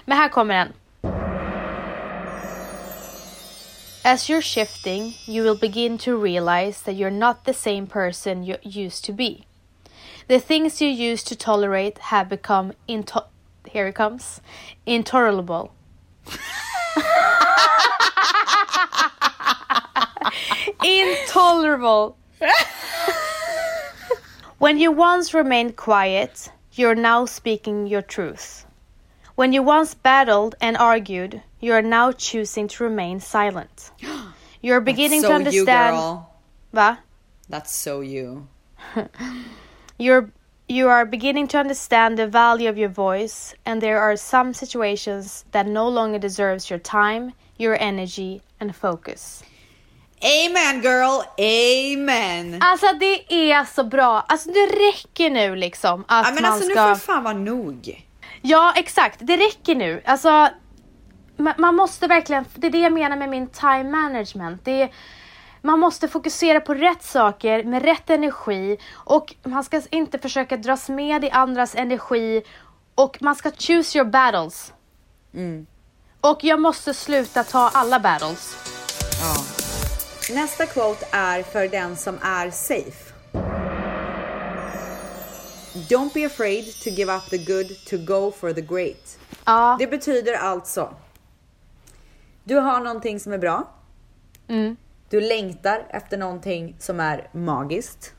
Men 0.04 0.18
här 0.18 0.28
kommer 0.28 0.54
en. 0.54 0.72
As 4.04 4.30
you're 4.30 4.42
shifting, 4.42 5.16
you 5.26 5.44
will 5.44 5.58
begin 5.60 5.98
to 5.98 6.22
realize 6.22 6.84
that 6.84 6.94
you're 6.94 7.10
not 7.10 7.44
the 7.44 7.54
same 7.54 7.86
person 7.86 8.44
you 8.44 8.56
used 8.62 9.04
to 9.04 9.12
be. 9.12 9.36
The 10.26 10.40
things 10.40 10.82
you 10.82 11.12
used 11.12 11.26
to 11.28 11.34
tolerate 11.44 11.98
have 12.00 12.28
become 12.28 12.72
into- 12.86 13.24
here 13.66 13.88
it 13.88 13.96
comes 13.96 14.40
intolerable. 14.84 15.70
intolerable. 20.82 22.16
When 24.60 24.76
you 24.76 24.92
once 24.92 25.32
remained 25.32 25.76
quiet, 25.76 26.52
you're 26.74 26.94
now 26.94 27.24
speaking 27.24 27.86
your 27.86 28.02
truth. 28.02 28.66
When 29.34 29.54
you 29.54 29.62
once 29.62 29.94
battled 29.94 30.54
and 30.60 30.76
argued, 30.76 31.42
you 31.60 31.72
are 31.72 31.80
now 31.80 32.12
choosing 32.12 32.68
to 32.68 32.84
remain 32.84 33.20
silent. 33.20 33.90
You're 34.60 34.82
beginning 34.82 35.22
so 35.22 35.28
to 35.28 35.32
you 35.32 35.38
understand. 35.38 35.96
girl. 35.96 36.34
Va? 36.74 36.98
That's 37.48 37.74
so 37.74 38.02
you. 38.02 38.48
You're 39.98 40.30
you 40.68 40.88
are 40.88 41.06
beginning 41.06 41.48
to 41.48 41.58
understand 41.58 42.18
the 42.18 42.26
value 42.26 42.68
of 42.68 42.76
your 42.76 42.90
voice, 42.90 43.54
and 43.64 43.80
there 43.80 44.02
are 44.02 44.14
some 44.14 44.52
situations 44.52 45.46
that 45.52 45.66
no 45.66 45.88
longer 45.88 46.18
deserves 46.18 46.68
your 46.68 46.78
time, 46.78 47.32
your 47.56 47.80
energy, 47.80 48.42
and 48.60 48.76
focus. 48.76 49.42
Amen 50.22 50.82
girl, 50.82 51.22
amen! 51.38 52.62
Alltså 52.62 52.86
det 53.00 53.50
är 53.52 53.64
så 53.64 53.84
bra. 53.84 54.24
Alltså 54.28 54.50
det 54.50 54.66
räcker 54.66 55.30
nu 55.30 55.56
liksom 55.56 56.04
att 56.08 56.26
ja, 56.26 56.32
men 56.34 56.42
man 56.42 56.52
alltså 56.52 56.68
nu 56.68 56.74
ska... 56.74 56.82
får 56.82 56.90
det 56.90 57.00
fan 57.00 57.24
vara 57.24 57.34
nog. 57.34 58.06
Ja, 58.42 58.72
exakt. 58.76 59.18
Det 59.22 59.36
räcker 59.36 59.74
nu. 59.74 60.02
Alltså, 60.04 60.28
ma- 61.36 61.54
man 61.58 61.74
måste 61.74 62.06
verkligen, 62.06 62.44
det 62.54 62.66
är 62.66 62.70
det 62.70 62.78
jag 62.78 62.92
menar 62.92 63.16
med 63.16 63.28
min 63.28 63.46
time 63.46 63.84
management. 63.84 64.64
Det 64.64 64.82
är, 64.82 64.92
man 65.62 65.78
måste 65.78 66.08
fokusera 66.08 66.60
på 66.60 66.74
rätt 66.74 67.02
saker 67.02 67.64
med 67.64 67.82
rätt 67.82 68.10
energi 68.10 68.78
och 68.94 69.34
man 69.42 69.64
ska 69.64 69.82
inte 69.90 70.18
försöka 70.18 70.56
dras 70.56 70.88
med 70.88 71.24
i 71.24 71.30
andras 71.30 71.74
energi 71.74 72.42
och 72.94 73.22
man 73.22 73.36
ska 73.36 73.50
choose 73.50 73.98
your 73.98 74.10
battles. 74.10 74.72
Mm. 75.34 75.66
Och 76.20 76.38
jag 76.44 76.60
måste 76.60 76.94
sluta 76.94 77.44
ta 77.44 77.70
alla 77.74 78.00
battles. 78.00 78.56
Ja. 79.22 79.69
Nästa 80.34 80.66
quote 80.66 81.06
är 81.12 81.42
för 81.42 81.68
den 81.68 81.96
som 81.96 82.18
är 82.22 82.50
safe. 82.50 83.12
Don't 85.88 86.14
be 86.14 86.26
afraid 86.26 86.64
to 86.84 86.90
give 86.90 87.12
up 87.16 87.30
the 87.30 87.38
good 87.38 87.66
to 87.86 87.96
go 88.14 88.30
for 88.32 88.52
the 88.52 88.60
great. 88.60 89.18
Ja, 89.44 89.76
Det 89.78 89.86
betyder 89.86 90.32
alltså. 90.34 90.94
Du 92.44 92.56
har 92.56 92.80
någonting 92.80 93.20
som 93.20 93.32
är 93.32 93.38
bra. 93.38 93.68
mm, 94.48 94.76
Du 95.08 95.20
längtar 95.20 95.86
efter 95.90 96.18
någonting 96.18 96.76
som 96.78 97.00
är 97.00 97.28
magiskt. 97.32 98.12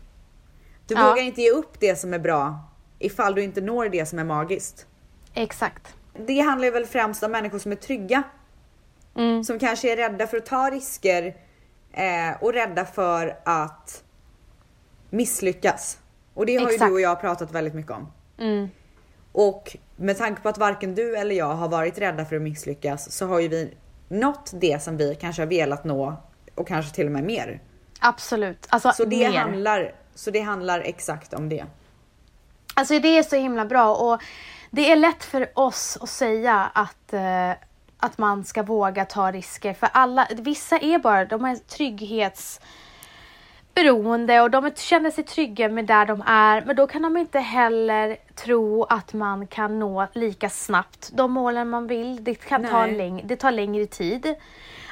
Du 0.88 0.96
Ja. 0.96 1.10
vågar 1.10 1.24
inte 1.24 1.42
ge 1.42 1.52
upp 1.52 1.80
det 1.80 1.96
som 1.96 2.14
är 2.14 2.20
bra 2.20 2.60
ifall 3.00 3.36
du 3.36 3.44
inte 3.44 3.62
når 3.62 3.90
det 3.90 4.06
som 4.06 4.20
är 4.20 4.24
magiskt. 4.24 4.86
exakt. 5.34 5.96
Det 6.28 6.40
handlar 6.40 6.72
väl 6.72 6.86
främst 6.86 7.24
om 7.24 7.32
människor 7.32 7.60
som 7.60 7.72
är 7.72 7.76
trygga. 7.76 8.24
Mm. 9.16 9.44
Som 9.44 9.60
kanske 9.60 9.92
är 9.92 9.96
rädda 9.98 10.28
för 10.28 10.38
att 10.38 10.46
ta 10.46 10.70
risker 10.70 11.36
eh, 11.94 12.44
och 12.44 12.54
rädda 12.54 12.86
för 12.86 13.38
att 13.44 14.04
misslyckas. 15.10 15.98
Och 16.34 16.46
det 16.46 16.56
har 16.56 16.70
ju 16.70 16.74
Exakt. 16.74 16.90
du 16.90 16.94
och 16.94 17.02
jag 17.02 17.22
pratat 17.22 17.52
väldigt 17.52 17.74
mycket 17.74 17.92
om. 17.92 18.12
Mm. 18.38 18.70
Och 19.32 19.78
med 19.96 20.18
tanke 20.18 20.42
på 20.42 20.50
att 20.50 20.58
varken 20.58 20.96
du 20.96 21.18
eller 21.18 21.36
jag 21.36 21.56
har 21.56 21.70
varit 21.70 21.98
rädda 21.98 22.26
för 22.26 22.36
att 22.36 22.42
misslyckas 22.42 23.12
så 23.12 23.28
har 23.28 23.40
ju 23.40 23.48
vi 23.48 23.74
nått 24.08 24.52
det 24.54 24.84
som 24.84 24.98
vi 24.98 25.16
kanske 25.16 25.42
har 25.42 25.48
velat 25.48 25.84
nå 25.84 26.16
och 26.56 26.68
kanske 26.68 26.96
till 26.96 27.06
och 27.06 27.12
med 27.12 27.24
mer. 27.24 27.62
Absolut. 28.00 28.68
Alltså 28.70 28.92
Så 28.92 29.06
det, 29.06 29.30
mer. 29.30 29.40
handlar, 29.40 29.96
så 30.16 30.32
det 30.32 30.42
handlar 30.42 30.80
exakt 30.80 31.34
om 31.34 31.50
det. 31.50 31.66
Alltså 32.74 33.00
det 33.00 33.18
är 33.18 33.24
så 33.24 33.36
himla 33.36 33.66
bra 33.66 33.96
och 33.96 34.22
det 34.72 34.92
är 34.92 34.96
lätt 34.96 35.24
för 35.24 35.52
oss 35.54 35.98
att 36.02 36.10
säga 36.10 36.72
att, 36.74 37.14
eh, 37.14 37.52
att 38.02 38.18
man 38.18 38.44
ska 38.44 38.64
våga 38.64 39.06
ta 39.06 39.32
risker. 39.32 39.74
För 39.74 39.90
alla, 39.94 40.28
vissa 40.32 40.78
är 40.78 41.00
bara, 41.00 41.26
de 41.26 41.46
är 41.46 41.56
trygghetsberoende 41.56 44.42
och 44.42 44.52
de 44.52 44.72
känner 44.76 45.12
sig 45.12 45.24
trygga 45.24 45.70
med 45.70 45.86
där 45.86 46.06
de 46.06 46.24
är. 46.26 46.62
Men 46.66 46.76
då 46.76 46.88
kan 46.88 47.02
de 47.02 47.18
inte 47.18 47.40
heller 47.40 48.18
tro 48.36 48.84
att 48.84 49.14
man 49.14 49.48
kan 49.48 49.80
nå 49.80 50.08
lika 50.14 50.50
snabbt 50.50 51.10
de 51.14 51.32
målen 51.32 51.70
man 51.70 51.88
vill. 51.88 52.24
Det, 52.24 52.36
kan 52.36 52.68
ta 52.68 52.86
läng- 52.88 53.22
det 53.26 53.36
tar 53.36 53.52
längre 53.52 53.86
tid. 53.86 54.36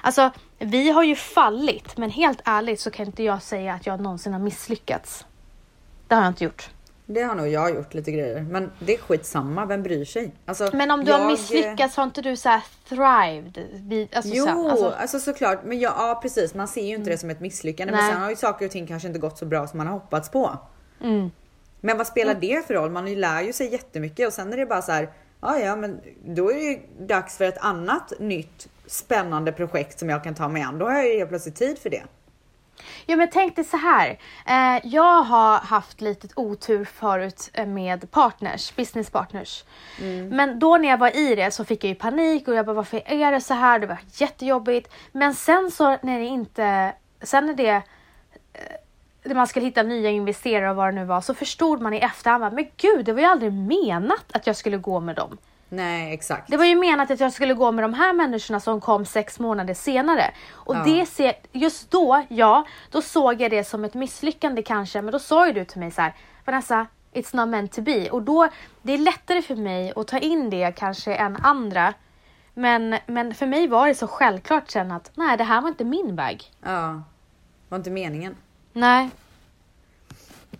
Alltså, 0.01 0.32
vi 0.60 0.89
har 0.91 1.03
ju 1.03 1.16
fallit, 1.16 1.97
men 1.97 2.10
helt 2.10 2.41
ärligt 2.45 2.80
så 2.80 2.91
kan 2.91 3.05
inte 3.05 3.24
jag 3.24 3.41
säga 3.41 3.74
att 3.74 3.86
jag 3.86 3.99
någonsin 4.01 4.34
har 4.34 4.39
misslyckats. 4.39 5.26
Det 6.07 6.16
har 6.16 6.22
jag 6.22 6.32
inte 6.32 6.43
gjort. 6.43 6.70
Det 7.12 7.22
har 7.22 7.36
nog 7.36 7.47
jag 7.47 7.76
gjort 7.76 7.93
lite 7.93 8.12
grejer. 8.12 8.41
Men 8.41 8.72
det 8.80 8.93
är 8.93 8.97
skitsamma, 8.97 9.66
vem 9.66 9.84
bryr 9.84 10.05
sig? 10.05 10.32
Alltså, 10.45 10.70
Men 10.74 10.91
om 10.91 11.05
du 11.05 11.12
jag- 11.12 11.20
har 11.20 11.32
misslyckats 11.32 11.95
har 11.97 12.03
inte 12.03 12.22
du 12.22 12.36
så 12.36 12.49
här 12.49 12.64
thrived? 12.89 14.07
Alltså 14.14 14.32
Jo, 14.36 14.45
så, 14.45 14.49
här, 14.51 14.70
alltså, 14.70 14.89
alltså, 14.89 15.20
såklart. 15.20 15.60
Men 15.66 15.80
ja, 15.80 15.93
ja, 15.97 16.20
precis. 16.22 16.53
Man 16.53 16.68
ser 16.68 16.82
ju 16.86 16.95
inte 16.95 17.10
det 17.10 17.18
som 17.18 17.30
ett 17.30 17.39
misslyckande. 17.39 17.91
Men 17.93 18.01
Nej. 18.03 18.14
sen 18.14 18.22
har 18.22 18.30
ju 18.30 18.36
saker 18.36 18.66
och 18.66 18.72
ting 18.72 18.88
kanske 18.88 19.07
inte 19.07 19.20
gått 19.20 19.38
så 19.38 19.45
bra 19.45 19.68
som 19.68 19.78
man 19.78 19.88
har 19.88 19.93
hoppats 19.93 20.30
på. 20.30 20.57
mm, 21.03 21.32
Men 21.82 21.97
vad 21.97 22.07
spelar 22.07 22.34
det 22.34 22.68
för 22.68 22.74
roll? 22.74 22.91
Man 22.91 23.14
lär 23.14 23.41
ju 23.41 23.53
sig 23.53 23.72
jättemycket 23.72 24.28
och 24.28 24.34
sen 24.34 24.53
är 24.53 24.57
det 24.57 24.66
bara 24.66 24.82
så 24.82 24.91
här. 24.91 25.10
Ja, 25.41 25.60
ja, 25.60 25.76
men 25.76 25.99
då 26.26 26.51
är 26.51 26.55
det 26.55 26.62
ju 26.62 26.80
dags 26.99 27.38
för 27.38 27.45
ett 27.45 27.57
annat 27.57 28.14
nytt 28.20 28.68
spännande 28.88 29.51
projekt 29.51 29.99
som 29.99 30.10
jag 30.10 30.24
kan 30.24 30.36
ta 30.36 30.47
mig 30.47 30.62
an. 30.62 30.78
Då 30.80 30.86
har 30.86 30.93
jag 30.93 31.07
ju 31.07 31.18
helt 31.18 31.30
plötsligt 31.30 31.55
tid 31.55 31.78
för 31.80 31.89
det. 31.89 32.03
Ja 33.05 33.15
men 33.15 33.30
tänk 33.30 33.55
dig 33.55 33.65
så 33.65 33.77
här. 33.77 34.19
Eh, 34.45 34.88
jag 34.88 35.23
har 35.23 35.59
haft 35.59 36.01
lite 36.01 36.27
otur 36.36 36.86
förut 36.86 37.49
eh, 37.53 37.65
med 37.65 38.11
partners, 38.11 38.75
business 38.75 39.09
partners. 39.09 39.63
Men 40.32 40.59
då 40.59 40.77
när 40.77 40.89
jag 40.89 40.97
var 40.97 41.17
i 41.17 41.36
det 41.36 41.51
så 41.51 41.65
fick 41.65 41.84
jag 41.84 41.89
ju 41.89 41.95
panik 41.95 42.47
och 42.47 42.55
jag 42.55 42.65
bara 42.65 42.73
varför 42.73 43.01
är 43.05 43.32
det 43.32 43.41
så 43.41 43.53
här? 43.53 43.80
Det 43.80 43.88
var 43.88 43.97
jättejobbigt. 44.13 44.93
Men 45.11 45.34
sen 45.34 45.71
så 45.71 45.97
när 46.01 46.19
det 46.19 46.25
inte, 46.25 46.93
sen 47.21 47.45
när 47.45 47.53
det 47.53 47.69
eh, 47.69 47.82
när 49.23 49.36
man 49.36 49.47
skulle 49.47 49.65
hitta 49.65 49.84
nya 49.84 50.09
investerare 50.09 50.69
och 50.69 50.75
vad 50.75 50.88
det 50.88 50.91
nu 50.91 51.05
var 51.05 51.21
så 51.21 51.34
förstod 51.34 51.82
man 51.82 51.93
i 51.93 51.97
efterhand 51.97 52.55
men 52.55 52.67
gud 52.77 53.05
det 53.05 53.13
var 53.13 53.19
ju 53.19 53.25
aldrig 53.25 53.53
menat 53.53 54.25
att 54.32 54.47
jag 54.47 54.55
skulle 54.55 54.77
gå 54.77 54.99
med 54.99 55.15
dem. 55.15 55.38
Nej, 55.70 56.13
exakt. 56.13 56.47
Det 56.51 56.57
var 56.57 56.65
ju 56.65 56.76
menat 56.76 57.11
att 57.11 57.20
jag 57.20 57.34
skulle 57.34 57.53
gå 57.53 57.72
med 57.72 57.84
de 57.84 57.93
här 57.93 58.13
människorna 58.13 58.59
som 58.59 58.82
kom 58.82 59.05
sex 59.05 59.39
månader 59.39 59.74
senare. 59.74 60.32
Och 60.51 60.76
Ja. 60.76 60.84
det 60.86 61.05
ser, 61.05 61.34
just 61.51 61.91
då, 61.91 62.24
ja, 62.30 62.65
då 62.91 63.01
såg 63.01 63.41
jag 63.41 63.51
det 63.51 63.63
som 63.63 63.86
ett 63.86 63.93
misslyckande 63.93 64.61
kanske. 64.63 65.01
Men 65.01 65.11
då 65.11 65.20
sa 65.20 65.47
ju 65.47 65.53
du 65.53 65.65
till 65.65 65.80
mig 65.80 65.91
så 65.91 66.01
här, 66.01 66.13
Vanessa, 66.45 66.88
it's 67.13 67.36
not 67.36 67.49
meant 67.49 67.72
to 67.72 67.82
be. 67.82 68.09
Och 68.09 68.22
då, 68.22 68.47
det 68.82 68.93
är 68.93 68.97
lättare 68.97 69.41
för 69.41 69.55
mig 69.55 69.93
att 69.95 70.07
ta 70.07 70.17
in 70.17 70.49
det 70.49 70.72
kanske 70.78 71.13
än 71.15 71.36
andra. 71.36 71.93
Men, 72.53 72.95
men 73.05 73.34
för 73.34 73.45
mig 73.45 73.67
var 73.67 73.88
det 73.88 73.95
så 73.95 74.07
självklart 74.07 74.70
sen 74.72 74.91
att 74.91 75.11
nej, 75.15 75.38
det 75.38 75.43
här 75.43 75.61
var 75.61 75.70
inte 75.70 75.84
min 75.84 76.15
väg. 76.15 76.51
Ja, 76.65 77.01
var 77.70 77.78
inte 77.78 77.89
meningen. 77.89 78.36
Nej. 78.74 79.09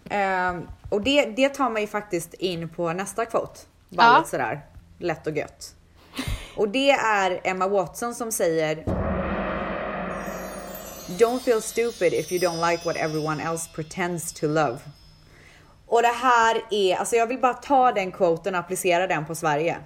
Ehm, 0.10 0.68
och 0.89 1.01
det, 1.01 1.26
det 1.26 1.49
tar 1.49 1.70
mig 1.70 1.88
faktiskt 1.88 2.34
in 2.34 2.70
på 2.70 2.93
nästa. 2.93 3.26
Bara 3.32 3.47
Ja. 3.89 4.24
sådär 4.26 4.62
lätt 5.00 5.28
och 5.28 5.38
gött. 5.38 5.76
Och 6.56 6.70
det 6.70 6.91
är 6.91 7.41
Emma 7.43 7.68
Watson 7.68 8.16
som 8.16 8.32
säger 8.32 8.84
Don't 11.08 11.39
feel 11.39 11.62
stupid 11.62 12.14
if 12.14 12.32
you 12.32 12.41
don't 12.41 12.72
like 12.72 12.86
what 12.86 12.95
everyone 12.95 13.43
else 13.43 13.70
pretends 13.76 14.34
to 14.34 14.47
love. 14.47 14.78
Och 15.86 16.02
det 16.02 16.08
här 16.08 16.62
är, 16.70 16.95
alltså 16.95 17.16
jag 17.16 17.28
vill 17.28 17.39
bara 17.39 17.54
ta 17.54 17.91
den 17.91 18.12
quoten 18.12 18.56
och 18.56 18.60
applicera 18.60 19.08
den 19.08 19.26
på 19.26 19.36
Sverige. 19.36 19.78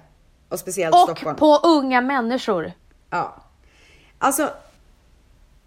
Och 0.48 0.58
speciellt 0.58 0.94
Och 0.94 1.00
Stockholm. 1.00 1.36
på 1.36 1.56
unga 1.56 2.00
människor. 2.00 2.72
Ja. 3.10 3.36
Alltså, 4.18 4.50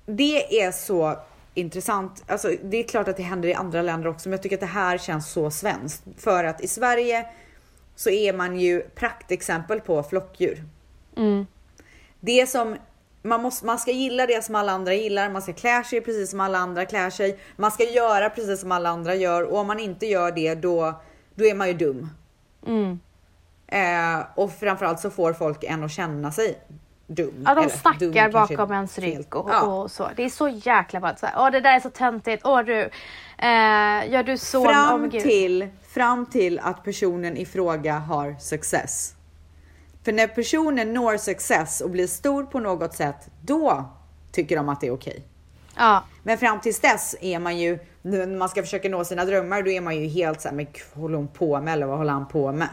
det 0.05 0.61
är 0.61 0.71
så 0.71 1.19
intressant. 1.53 2.23
Alltså, 2.27 2.51
det 2.63 2.77
är 2.77 2.83
klart 2.83 3.07
att 3.07 3.17
det 3.17 3.23
händer 3.23 3.49
i 3.49 3.53
andra 3.53 3.81
länder 3.81 4.09
också, 4.09 4.29
men 4.29 4.33
jag 4.33 4.43
tycker 4.43 4.55
att 4.55 4.59
det 4.61 4.65
här 4.65 4.97
känns 4.97 5.31
så 5.31 5.51
svenskt. 5.51 6.03
För 6.17 6.43
att 6.43 6.61
i 6.61 6.67
Sverige 6.67 7.25
så 7.97 8.09
är 8.09 8.33
man 8.33 8.59
ju 8.59 8.81
praktexempel 8.81 9.81
på 9.81 10.03
flockdjur. 10.03 10.63
Det 12.19 12.49
som 12.49 12.75
man, 13.21 13.41
måste, 13.41 13.65
man 13.65 13.79
ska 13.79 13.91
gilla 13.91 14.25
det 14.25 14.43
som 14.43 14.55
alla 14.55 14.71
andra 14.71 14.93
gillar, 14.93 15.29
man 15.29 15.41
ska 15.41 15.53
klä 15.53 15.83
sig 15.83 16.01
precis 16.01 16.29
som 16.29 16.39
alla 16.39 16.57
andra 16.57 16.85
klär 16.85 17.09
sig, 17.09 17.39
man 17.55 17.71
ska 17.71 17.83
göra 17.83 18.29
precis 18.29 18.59
som 18.59 18.71
alla 18.71 18.89
andra 18.89 19.15
gör 19.15 19.43
och 19.43 19.59
om 19.59 19.67
man 19.67 19.79
inte 19.79 20.05
gör 20.05 20.31
det 20.31 20.55
då, 20.55 21.01
då 21.35 21.45
är 21.45 21.55
man 21.55 21.67
ju 21.67 21.73
dum. 21.73 22.09
Eh, 23.67 24.25
och 24.35 24.51
framförallt 24.51 24.99
så 24.99 25.09
får 25.09 25.33
folk 25.33 25.63
en 25.63 25.83
att 25.83 25.91
känna 25.91 26.31
sig 26.31 26.59
dum. 27.07 27.43
Ja, 27.45 27.55
de 27.55 27.69
snackar 27.69 28.31
bakom 28.31 28.71
ens 28.71 28.99
rygg 28.99 29.35
och, 29.35 29.49
Ja. 29.49 29.61
och 29.61 29.91
så. 29.91 30.09
Det 30.15 30.23
är 30.23 30.29
så 30.29 30.47
jäkla 30.47 30.99
här, 30.99 31.33
Åh, 31.37 31.51
det 31.51 31.59
där 31.59 31.75
är 31.75 31.79
så 31.79 31.89
töntigt. 31.89 32.45
Åh 32.45 32.59
du, 32.61 32.79
eh, 33.37 34.11
gör 34.11 34.23
du 34.23 34.37
så? 34.37 34.65
Fram 34.65 35.09
gud. 35.09 35.21
till, 35.23 35.67
fram 35.87 36.25
till 36.25 36.59
att 36.59 36.83
personen 36.83 37.37
i 37.37 37.45
fråga 37.45 37.93
har 37.93 38.35
success. 38.39 39.13
För 40.03 40.11
när 40.11 40.27
personen 40.27 40.93
når 40.93 41.17
success 41.17 41.81
och 41.81 41.89
blir 41.89 42.07
stor 42.07 42.43
på 42.43 42.59
något 42.59 42.93
sätt, 42.93 43.29
då 43.41 43.85
tycker 44.31 44.55
de 44.57 44.69
att 44.69 44.81
det 44.81 44.87
är 44.87 44.93
okej. 44.93 45.23
Ja, 45.77 46.03
Men 46.23 46.37
fram 46.37 46.59
tills 46.59 46.79
dess 46.79 47.15
är 47.21 47.39
man 47.39 47.57
ju, 47.57 47.79
när 48.01 48.27
man 48.37 48.49
ska 48.49 48.61
försöka 48.61 48.89
nå 48.89 49.05
sina 49.05 49.25
drömmar, 49.25 49.61
då 49.61 49.71
är 49.71 49.81
man 49.81 49.95
ju 49.95 50.07
helt 50.07 50.41
såhär, 50.41 50.55
men 50.55 50.67
håller 50.93 51.17
hon 51.17 51.27
på 51.27 51.61
med? 51.61 51.73
Eller 51.73 51.85
vad 51.85 51.97
håller 51.97 52.13
han 52.13 52.27
på 52.27 52.51
med? 52.51 52.69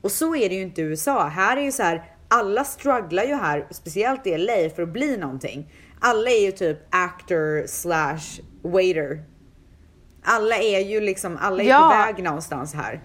Och 0.00 0.10
så 0.10 0.36
är 0.36 0.48
det 0.48 0.54
ju 0.54 0.62
inte 0.62 0.80
i 0.80 0.84
USA. 0.84 1.26
Här 1.26 1.56
är 1.56 1.60
ju 1.60 1.72
så 1.72 1.82
här, 1.82 2.04
alla 2.30 2.64
strugglar 2.64 3.24
ju 3.24 3.34
här, 3.34 3.66
speciellt 3.70 4.26
i 4.26 4.38
LA, 4.38 4.70
för 4.76 4.82
att 4.82 4.88
bli 4.88 5.16
någonting. 5.16 5.72
Alla 6.00 6.30
är 6.30 6.40
ju 6.44 6.52
typ 6.52 6.78
actor 6.90 7.66
slash 7.66 8.42
waiter. 8.62 9.24
Alla 10.24 10.56
är 10.56 10.80
ju 10.80 11.00
liksom, 11.00 11.38
alla 11.40 11.62
är 11.62 11.66
Ja. 11.68 11.80
på 11.92 11.98
väg 12.12 12.24
någonstans 12.24 12.74
här. 12.74 13.00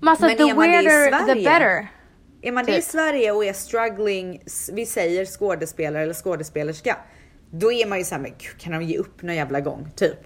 men 0.00 0.08
alltså 0.08 0.26
Men 0.26 0.36
the 0.36 0.42
är 0.42 0.54
man 0.54 0.70
weirder 0.70 1.34
the 1.34 1.34
better. 1.44 1.88
Är 2.42 2.52
man 2.52 2.64
det 2.64 2.72
i 2.72 2.74
Typ. 2.74 2.84
Sverige 2.84 3.32
och 3.32 3.44
är 3.44 3.52
struggling, 3.52 4.42
vi 4.72 4.86
säger 4.86 5.24
skådespelare 5.24 6.02
eller 6.02 6.14
skådespelerska, 6.14 6.96
då 7.50 7.72
är 7.72 7.86
man 7.86 7.98
ju 7.98 8.04
såhär, 8.04 8.22
men 8.22 8.30
gud, 8.38 8.58
kan 8.60 8.72
de 8.72 8.82
ge 8.82 8.98
upp 8.98 9.22
någon 9.22 9.34
jävla 9.34 9.60
gång? 9.60 9.88
Typ. 9.96 10.18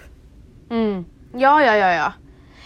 Ja, 1.32 1.62
ja, 1.64 1.76
ja, 1.76 1.92
ja. 1.94 2.12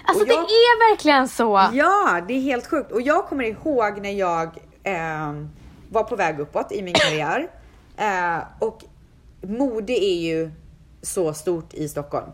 Alltså 0.04 0.26
jag- 0.26 0.36
det 0.36 0.52
är 0.52 0.90
verkligen 0.92 1.28
så. 1.28 1.68
Ja, 1.72 2.20
det 2.28 2.34
är 2.34 2.40
helt 2.40 2.66
sjukt. 2.66 2.92
Och 2.92 3.02
jag 3.02 3.26
kommer 3.26 3.44
ihåg 3.44 4.00
när 4.02 4.10
jag 4.12 4.58
ehm, 4.88 5.48
var 5.90 6.04
på 6.04 6.16
väg 6.16 6.40
uppåt 6.40 6.72
i 6.72 6.82
min 6.82 6.94
karriär. 6.94 7.48
Eh, 7.96 8.38
och 8.58 8.84
mode 9.42 9.92
är 9.92 10.20
ju 10.20 10.50
så 11.02 11.32
stort 11.34 11.74
i 11.74 11.88
Stockholm. 11.88 12.30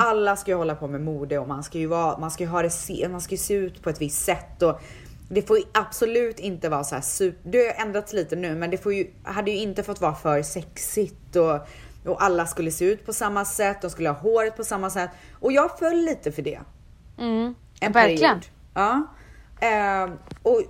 Alla 0.00 0.36
ska 0.36 0.50
ju 0.50 0.56
hålla 0.56 0.74
på 0.74 0.88
med 0.88 1.00
mode 1.00 1.38
och 1.38 1.48
man 1.48 1.62
ska 1.64 1.78
ju, 1.78 1.86
vara, 1.86 2.18
man 2.18 2.30
ska 2.30 2.44
ju 2.44 2.50
ha 2.50 2.62
det, 2.62 2.70
se, 2.70 3.08
man 3.10 3.20
ska 3.20 3.30
ju 3.30 3.38
se 3.38 3.54
ut 3.54 3.82
på 3.82 3.90
ett 3.90 4.00
visst 4.00 4.24
sätt. 4.24 4.62
Och 4.62 4.80
det 5.28 5.42
får 5.42 5.58
ju 5.58 5.64
absolut 5.74 6.38
inte 6.38 6.68
vara 6.68 6.84
så 6.84 6.94
här 6.94 7.02
super, 7.02 7.50
det 7.50 7.58
har 7.58 7.86
ändrats 7.86 8.12
lite 8.12 8.36
nu 8.36 8.54
men 8.54 8.70
det 8.70 8.78
får 8.78 8.94
ju, 8.94 9.10
hade 9.22 9.50
ju 9.50 9.56
inte 9.56 9.82
fått 9.82 10.00
vara 10.00 10.14
för 10.14 10.42
sexigt 10.42 11.36
och, 11.36 11.58
och 12.12 12.22
alla 12.22 12.46
skulle 12.46 12.70
se 12.70 12.84
ut 12.84 13.06
på 13.06 13.12
samma 13.12 13.44
sätt, 13.44 13.82
de 13.82 13.90
skulle 13.90 14.08
ha 14.08 14.16
håret 14.16 14.56
på 14.56 14.64
samma 14.64 14.90
sätt. 14.90 15.10
Och 15.40 15.52
jag 15.52 15.78
föll 15.78 15.96
lite 15.96 16.32
för 16.32 16.42
det. 16.42 16.60
En 17.80 17.92
Verkligen. 17.92 18.40
period. 18.40 18.44
Ja. 18.74 19.02
Ehm, 19.60 20.10
och 20.42 20.62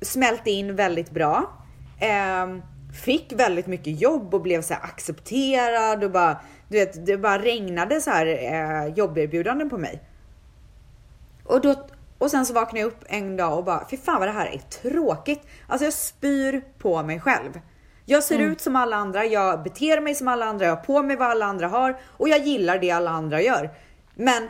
smälte 0.00 0.50
in 0.50 0.76
väldigt 0.76 1.10
bra. 1.10 1.52
Ehm, 2.00 2.62
fick 3.04 3.32
väldigt 3.32 3.66
mycket 3.66 4.00
jobb 4.00 4.34
och 4.34 4.42
blev 4.42 4.62
så 4.62 4.74
accepterad 4.74 6.04
och 6.04 6.10
bara, 6.10 6.40
du 6.68 6.78
vet, 6.78 7.06
det 7.06 7.16
bara 7.16 7.38
regnade 7.38 8.00
så 8.00 8.10
här 8.10 8.26
eh, 8.26 8.94
jobberbjudanden 8.94 9.70
på 9.70 9.78
mig. 9.78 10.02
Och, 11.44 11.60
då, 11.60 11.86
och 12.18 12.30
sen 12.30 12.46
så 12.46 12.52
vaknade 12.52 12.80
jag 12.80 12.86
upp 12.86 13.04
en 13.06 13.36
dag 13.36 13.58
och 13.58 13.64
bara, 13.64 13.86
fy 13.90 13.96
fan 13.96 14.18
vad 14.18 14.28
det 14.28 14.32
här 14.32 14.46
är 14.46 14.58
tråkigt. 14.58 15.46
Alltså 15.66 15.84
jag 15.84 15.94
spyr 15.94 16.64
på 16.78 17.02
mig 17.02 17.20
själv. 17.20 17.60
Jag 18.04 18.24
ser 18.24 18.38
ut 18.38 18.60
som 18.60 18.76
alla 18.76 18.96
andra, 18.96 19.24
jag 19.24 19.62
beter 19.62 20.00
mig 20.00 20.14
som 20.14 20.28
alla 20.28 20.46
andra, 20.46 20.66
jag 20.66 20.76
har 20.76 20.84
på 20.84 21.02
mig 21.02 21.16
vad 21.16 21.28
alla 21.30 21.46
andra 21.46 21.68
har 21.68 22.00
och 22.06 22.28
jag 22.28 22.46
gillar 22.46 22.78
det 22.78 22.90
alla 22.90 23.10
andra 23.10 23.42
gör. 23.42 23.70
Men 24.14 24.48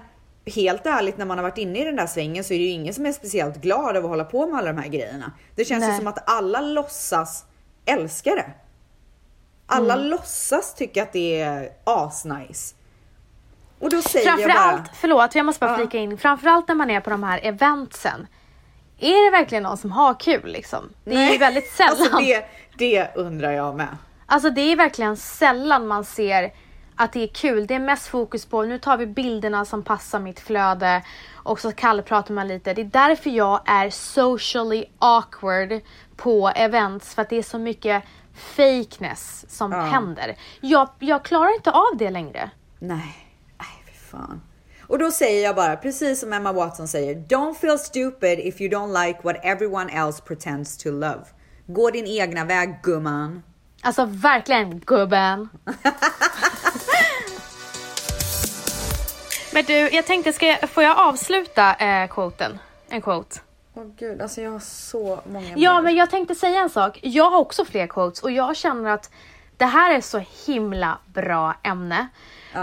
helt 0.48 0.86
ärligt, 0.86 1.18
när 1.18 1.24
man 1.26 1.38
har 1.38 1.42
varit 1.42 1.58
inne 1.58 1.78
i 1.78 1.84
den 1.84 1.96
där 1.96 2.06
svängen 2.06 2.44
så 2.44 2.54
är 2.54 2.58
det 2.58 2.64
ju 2.64 2.70
ingen 2.70 2.94
som 2.94 3.06
är 3.06 3.12
speciellt 3.12 3.56
glad 3.56 3.96
av 3.96 4.04
att 4.04 4.10
hålla 4.10 4.24
på 4.24 4.46
med 4.46 4.58
alla 4.58 4.72
de 4.72 4.78
här 4.82 4.88
grejerna. 4.88 5.32
Det 5.54 5.64
känns 5.64 5.84
ju 5.84 5.88
Nej. 5.88 5.98
som 5.98 6.06
att 6.06 6.30
alla 6.30 6.60
låtsas 6.60 7.44
älska 7.84 8.34
det. 8.34 8.50
Alla 9.66 9.96
låtsas 9.96 10.74
tycka 10.74 11.02
att 11.02 11.12
det 11.12 11.40
är 11.40 11.70
asnice. 11.84 12.74
Och 13.78 13.90
då 13.90 14.02
säger 14.02 14.26
jag 14.26 14.38
bara... 14.38 14.52
Framförallt, 14.52 14.90
förlåt 14.94 15.34
jag 15.34 15.46
måste 15.46 15.60
bara 15.60 15.70
Ja. 15.70 15.76
flika 15.76 15.98
in, 15.98 16.18
framförallt 16.18 16.68
när 16.68 16.74
man 16.74 16.90
är 16.90 17.00
på 17.00 17.10
de 17.10 17.22
här 17.22 17.40
eventsen. 17.42 18.26
Är 18.98 19.24
det 19.24 19.38
verkligen 19.38 19.62
någon 19.62 19.76
som 19.76 19.92
har 19.92 20.20
kul 20.20 20.52
liksom? 20.52 20.92
Det 21.04 21.14
är 21.14 21.32
ju 21.32 21.38
väldigt 21.38 21.70
sällan. 21.76 21.96
Alltså 22.00 22.18
det, 22.18 22.44
det 22.78 23.10
undrar 23.16 23.50
jag 23.50 23.76
med. 23.76 23.96
Alltså 24.26 24.50
det 24.50 24.60
är 24.60 24.76
verkligen 24.76 25.16
sällan 25.16 25.86
man 25.86 26.04
ser 26.04 26.52
att 26.98 27.12
det 27.12 27.22
är 27.22 27.26
kul. 27.28 27.66
Det 27.66 27.74
är 27.74 27.78
mest 27.78 28.06
fokus 28.06 28.46
på 28.46 28.62
nu 28.62 28.78
tar 28.78 28.96
vi 28.96 29.06
bilderna 29.06 29.64
som 29.64 29.82
passar 29.82 30.20
mitt 30.20 30.40
flöde 30.40 31.02
och 31.34 31.60
så 31.60 31.72
kallpratar 31.72 32.34
man 32.34 32.48
lite. 32.48 32.74
Det 32.74 32.80
är 32.82 32.84
därför 32.84 33.30
jag 33.30 33.60
är 33.66 33.90
socially 33.90 34.84
awkward 34.98 35.80
på 36.16 36.48
events 36.48 37.14
för 37.14 37.22
att 37.22 37.30
det 37.30 37.36
är 37.38 37.42
så 37.42 37.58
mycket 37.58 38.02
fakeness 38.34 39.44
som 39.48 39.72
Ja. 39.72 39.80
händer. 39.80 40.36
Jag, 40.60 40.88
jag 40.98 41.24
klarar 41.24 41.54
inte 41.54 41.70
av 41.70 41.96
det 41.98 42.10
längre. 42.10 42.50
Nej, 42.78 43.26
nej 43.58 43.84
fy 43.86 43.92
fan. 43.92 44.40
Och 44.82 44.98
då 44.98 45.10
säger 45.10 45.44
jag 45.44 45.56
bara, 45.56 45.76
precis 45.76 46.20
som 46.20 46.32
Emma 46.32 46.52
Watson 46.52 46.88
säger, 46.88 47.14
don't 47.14 47.54
feel 47.54 47.78
stupid 47.78 48.38
if 48.38 48.60
you 48.60 48.70
don't 48.70 49.06
like 49.06 49.20
what 49.22 49.36
everyone 49.42 49.92
else 49.92 50.22
pretends 50.22 50.78
to 50.78 50.90
love. 50.90 51.24
Gå 51.66 51.90
din 51.90 52.06
egna 52.06 52.44
väg 52.44 52.78
gumman. 52.82 53.42
Alltså 53.82 54.04
verkligen 54.04 54.78
gubben. 54.80 55.48
Men 59.52 59.64
du, 59.64 59.72
jag 59.74 60.06
tänkte, 60.06 60.32
ska 60.32 60.46
jag, 60.46 60.70
får 60.70 60.82
jag 60.82 60.98
avsluta 60.98 61.74
eh, 61.74 62.08
quoten? 62.08 62.58
En 62.88 63.02
quote. 63.02 63.40
Åh 63.74 63.84
gud, 63.98 64.22
alltså 64.22 64.40
jag 64.40 64.50
har 64.50 64.58
så 64.60 65.20
många 65.32 65.46
Ja, 65.56 65.72
brev. 65.74 65.84
men 65.84 65.96
jag 65.96 66.10
tänkte 66.10 66.34
säga 66.34 66.60
en 66.60 66.70
sak. 66.70 66.98
Jag 67.02 67.30
har 67.30 67.38
också 67.38 67.64
fler 67.64 67.86
quotes 67.86 68.22
och 68.22 68.30
jag 68.30 68.56
känner 68.56 68.90
att 68.90 69.10
det 69.56 69.64
här 69.64 69.94
är 69.94 70.00
så 70.00 70.22
himla 70.46 70.98
bra 71.06 71.54
ämne. 71.62 72.08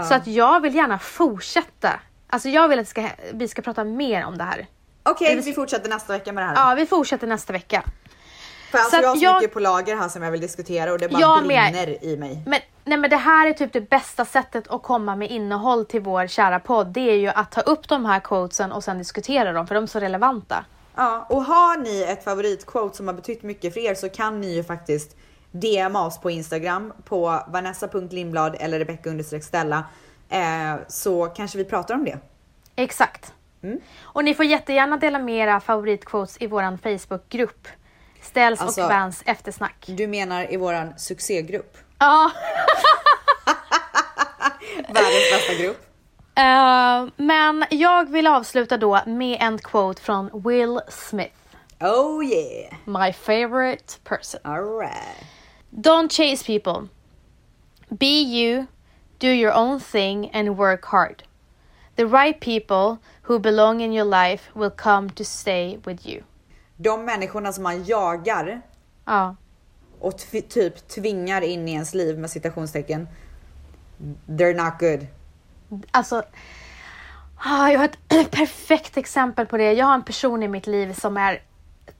Så 0.08 0.14
att 0.14 0.26
jag 0.26 0.60
vill 0.60 0.74
gärna 0.74 0.98
fortsätta. 0.98 2.00
Alltså 2.26 2.48
jag 2.48 2.68
vill 2.68 2.78
att 2.78 2.88
ska, 2.88 3.08
vi 3.32 3.48
ska 3.48 3.62
prata 3.62 3.84
mer 3.84 4.24
om 4.24 4.38
det 4.38 4.44
här. 4.44 4.66
Okej, 5.02 5.40
vi 5.40 5.52
fortsätter 5.52 5.88
nästa 5.88 6.12
vecka 6.12 6.32
med 6.32 6.44
det 6.44 6.48
här. 6.48 6.68
Ja, 6.70 6.74
vi 6.74 6.86
fortsätter 6.86 7.26
nästa 7.26 7.52
vecka. 7.52 7.82
För 8.76 8.80
alltså 8.84 8.96
så 8.96 9.02
jag 9.02 9.08
har 9.08 9.16
så 9.16 9.24
jag- 9.24 9.34
mycket 9.36 9.54
på 9.54 9.60
lager 9.60 9.96
här 9.96 10.08
som 10.08 10.22
jag 10.22 10.30
vill 10.30 10.40
diskutera 10.40 10.92
och 10.92 10.98
det 10.98 11.08
bara 11.08 11.20
Jag 11.20 11.46
med. 11.46 11.72
brinner 11.72 12.04
i 12.04 12.16
mig. 12.16 12.42
Men, 12.46 12.60
nej, 12.84 12.98
men 12.98 13.10
det 13.10 13.16
här 13.16 13.46
är 13.46 13.52
typ 13.52 13.72
det 13.72 13.80
bästa 13.90 14.24
sättet 14.24 14.68
att 14.68 14.82
komma 14.82 15.16
med 15.16 15.30
innehåll 15.30 15.84
till 15.86 16.00
vår 16.00 16.26
kära 16.26 16.60
podd. 16.60 16.86
Det 16.86 17.10
är 17.10 17.16
ju 17.16 17.28
att 17.28 17.52
ta 17.52 17.60
upp 17.60 17.88
de 17.88 18.04
här 18.04 18.20
quotesen 18.20 18.72
och 18.72 18.84
sen 18.84 18.98
diskutera 18.98 19.52
dem 19.52 19.66
för 19.66 19.74
de 19.74 19.82
är 19.84 19.86
så 19.88 20.00
relevanta. 20.00 20.64
Ja, 20.94 21.26
och 21.28 21.44
har 21.44 21.76
ni 21.76 22.02
ett 22.02 22.24
favoritquote 22.24 22.96
som 22.96 23.06
har 23.06 23.14
betytt 23.14 23.42
mycket 23.42 23.74
för 23.74 23.80
er 23.80 23.94
så 23.94 24.08
kan 24.08 24.40
ni 24.40 24.54
ju 24.54 24.64
faktiskt 24.64 25.16
DMa 25.50 26.06
oss 26.06 26.20
på 26.20 26.30
Instagram 26.30 26.92
på 27.04 27.40
vanessa.lindblad 27.48 28.56
eller 28.60 28.78
rebecca 28.78 29.40
stella 29.40 29.84
eh, 30.28 30.74
så 30.88 31.26
kanske 31.26 31.58
vi 31.58 31.64
pratar 31.64 31.94
om 31.94 32.04
det. 32.04 32.18
Exakt. 32.76 33.32
Mm. 33.62 33.80
Och 34.02 34.24
ni 34.24 34.34
får 34.34 34.44
jättegärna 34.44 34.96
dela 34.96 35.18
med 35.18 35.34
era 35.34 35.60
favoritquotes 35.60 36.36
i 36.40 36.46
våran 36.46 36.78
Facebookgrupp. 36.78 37.68
Ställs 38.26 38.60
Alltså- 38.60 38.82
och 38.82 38.88
Vans 38.88 39.22
eftersnack. 39.26 39.84
Du 39.86 40.06
menar 40.06 40.52
i 40.52 40.56
våran 40.56 40.98
succégrupp? 40.98 41.78
Ja. 41.98 42.30
Världens 44.88 45.30
bästa 45.32 45.54
grupp. 45.54 45.82
Eh, 46.34 47.06
men 47.16 47.64
jag 47.70 48.10
vill 48.10 48.26
avsluta 48.26 48.76
då 48.76 49.00
med 49.06 49.38
en 49.40 49.58
quote 49.58 50.02
från 50.02 50.42
Will 50.44 50.80
Smith. 50.88 51.34
Oh 51.80 52.24
yeah! 52.24 52.74
My 52.84 53.12
favorite 53.12 53.94
person. 54.04 54.40
Alright. 54.44 55.26
Don't 55.70 56.08
chase 56.12 56.44
people. 56.44 56.88
Be 57.88 58.22
you, 58.22 58.66
do 59.18 59.28
your 59.28 59.52
own 59.52 59.80
thing 59.80 60.30
and 60.34 60.56
work 60.56 60.84
hard. 60.84 61.22
The 61.96 62.04
right 62.06 62.40
people 62.40 62.98
who 63.22 63.38
belong 63.38 63.80
in 63.80 63.92
your 63.92 64.04
life 64.04 64.50
will 64.54 64.70
come 64.70 65.10
to 65.10 65.24
stay 65.24 65.78
with 65.84 66.06
you. 66.06 66.22
De 66.76 67.04
människorna 67.04 67.52
som 67.52 67.62
man 67.62 67.84
jagar 67.84 68.60
Ja. 69.04 69.36
och 70.00 70.18
typ 70.48 70.88
tvingar 70.88 71.40
in 71.42 71.68
i 71.68 71.72
ens 71.72 71.94
liv 71.94 72.18
med 72.18 72.30
citationstecken. 72.30 73.08
They're 74.26 74.64
not 74.64 74.78
good. 74.80 75.06
Alltså, 75.90 76.22
ah, 77.36 77.68
jag 77.68 77.78
har 77.78 77.84
ett 77.84 78.30
perfekt 78.30 78.96
exempel 78.96 79.46
på 79.46 79.56
det. 79.56 79.72
Jag 79.72 79.86
har 79.86 79.94
en 79.94 80.04
person 80.04 80.42
i 80.42 80.48
mitt 80.48 80.66
liv 80.66 80.92
som 80.92 81.16
är 81.16 81.42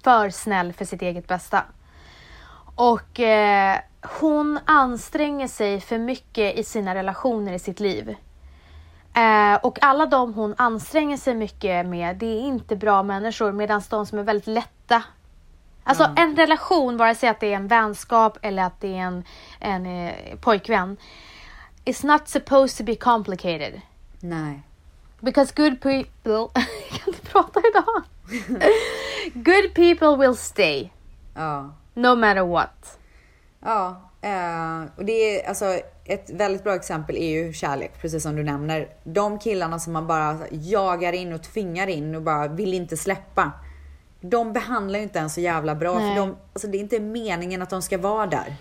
för 0.05 0.31
snäll 0.31 0.73
för 0.73 0.85
sitt 0.85 1.03
eget 1.03 1.27
bästa. 1.27 1.65
Och 2.75 3.21
eh, 3.21 3.79
hon 4.21 4.59
anstränger 4.65 5.49
sig 5.49 5.81
för 5.81 5.99
mycket 5.99 6.59
i 6.59 6.65
sina 6.65 6.95
relationer 6.95 7.53
i 7.53 7.59
sitt 7.59 7.81
liv. 7.81 8.15
Eh, 9.17 9.55
och 9.63 9.79
alla 9.83 10.07
de 10.07 10.35
hon 10.35 10.55
anstränger 10.59 11.17
sig 11.17 11.35
mycket 11.35 11.87
med, 11.87 12.17
det 12.17 12.27
är 12.27 12.41
inte 12.41 12.77
bra 12.77 13.03
människor 13.03 13.53
medan 13.53 13.83
de 13.91 14.07
som 14.07 14.19
är 14.19 14.23
väldigt 14.23 14.47
lätta 14.47 15.03
Alltså 15.89 16.05
Ja. 16.05 16.23
en 16.23 16.37
relation, 16.37 16.97
vare 16.97 17.15
sig 17.15 17.29
att 17.29 17.41
det 17.41 17.53
är 17.53 17.57
en 17.57 17.69
vänskap 17.69 18.39
eller 18.43 18.63
att 18.63 18.81
det 18.81 18.89
är 18.99 19.01
en, 19.01 19.25
en 19.61 19.87
eh, 19.87 20.37
pojkvän, 20.41 20.97
is 21.85 22.03
not 22.05 22.29
supposed 22.29 22.77
to 22.79 22.85
be 22.85 22.95
complicated. 22.97 23.81
Nej. 24.21 24.63
Because 25.21 25.53
good 25.57 25.81
people... 25.81 26.33
jag 26.91 27.01
kan 27.01 27.15
inte 27.15 27.21
prata 27.33 27.61
idag. 27.71 28.03
good 29.35 29.75
people 29.75 30.17
will 30.17 30.37
stay, 30.37 30.91
Ja. 31.35 31.71
no 31.95 32.15
matter 32.17 32.43
what. 32.47 32.99
Ja, 33.61 34.06
eh, 34.27 34.85
och 34.97 35.05
det 35.05 35.13
är 35.13 35.49
alltså 35.49 35.65
ett 36.05 36.31
väldigt 36.31 36.65
bra 36.65 36.75
exempel 36.75 37.17
är 37.17 37.29
ju 37.29 37.53
kärlek, 37.53 37.93
precis 38.01 38.23
som 38.23 38.37
du 38.37 38.43
nämner. 38.43 38.89
De 39.05 39.39
killarna 39.39 39.79
som 39.79 39.93
man 39.93 40.07
bara 40.07 40.39
jagar 40.51 41.13
in 41.13 41.33
och 41.33 41.43
tvingar 41.43 41.87
in 41.87 42.15
och 42.15 42.23
bara 42.23 42.49
vill 42.49 42.75
inte 42.75 42.97
släppa. 42.97 43.53
De 44.21 44.53
behandlar 44.53 44.99
ju 44.99 45.03
inte 45.03 45.19
en 45.19 45.31
så 45.31 45.41
jävla 45.41 45.75
bra 45.75 45.99
Nej. 45.99 46.15
för 46.15 46.21
de, 46.21 46.37
alltså 46.53 46.69
det 46.69 46.79
är 46.79 46.81
inte 46.81 47.01
meningen 47.01 47.63
att 47.63 47.71
de 47.71 47.83
ska 47.83 47.99
vara 47.99 48.27
där. 48.27 48.57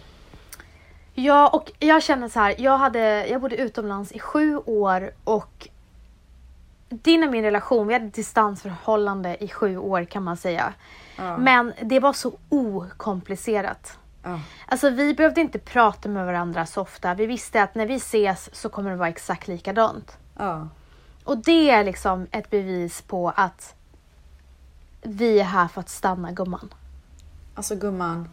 Ja, 1.13 1.49
och 1.49 1.71
jag 1.79 2.03
känner 2.03 2.29
så 2.29 2.39
här, 2.39 2.55
jag, 2.57 2.77
hade, 2.77 3.27
jag 3.27 3.41
bodde 3.41 3.55
utomlands 3.55 4.11
i 4.11 4.19
sju 4.19 4.57
år 4.57 5.11
och 5.23 5.67
din 6.89 7.23
och 7.23 7.31
min 7.31 7.43
relation, 7.43 7.87
vi 7.87 7.93
hade 7.93 8.09
distansförhållande 8.09 9.43
i 9.43 9.47
sju 9.47 9.77
år 9.77 10.03
kan 10.03 10.23
man 10.23 10.37
säga. 10.37 10.73
Ja. 11.17 11.37
Men 11.37 11.73
det 11.81 11.99
var 11.99 12.13
så 12.13 12.33
okomplicerat. 12.49 13.97
Alltså 14.65 14.89
vi 14.89 15.13
behövde 15.13 15.41
inte 15.41 15.59
prata 15.59 16.09
med 16.09 16.25
varandra 16.25 16.65
så 16.65 16.81
ofta. 16.81 17.13
Vi 17.13 17.25
visste 17.25 17.63
att 17.63 17.75
när 17.75 17.85
vi 17.85 17.95
ses 17.95 18.55
så 18.55 18.69
kommer 18.69 18.89
det 18.91 18.95
vara 18.95 19.09
exakt 19.09 19.47
likadant. 19.47 20.17
Ja. 20.37 20.67
Och 21.23 21.37
det 21.37 21.69
är 21.69 21.83
liksom 21.83 22.27
ett 22.31 22.49
bevis 22.49 23.01
på 23.01 23.29
att 23.35 23.75
vi 25.01 25.39
är 25.39 25.43
här 25.43 25.67
för 25.67 25.81
att 25.81 25.89
stanna 25.89 26.31
gumman. 26.31 26.73
Alltså 27.55 27.75
gumman, 27.75 28.29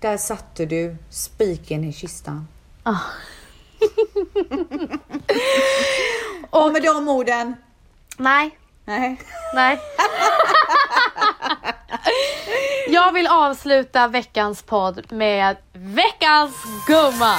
där 0.00 0.16
satte 0.16 0.66
du 0.66 0.96
spiken 1.10 1.84
i 1.84 1.92
kistan. 1.92 2.48
Ah. 2.82 2.98
och 6.50 6.72
med 6.72 6.82
de 6.82 7.08
orden, 7.08 7.54
Nej, 8.16 8.58
nej. 8.84 9.20
nej. 9.54 9.80
Jag 12.94 13.12
vill 13.12 13.26
avsluta 13.26 14.08
veckans 14.08 14.62
podd 14.62 15.12
med 15.12 15.56
veckans 15.72 16.54
gumma. 16.86 17.36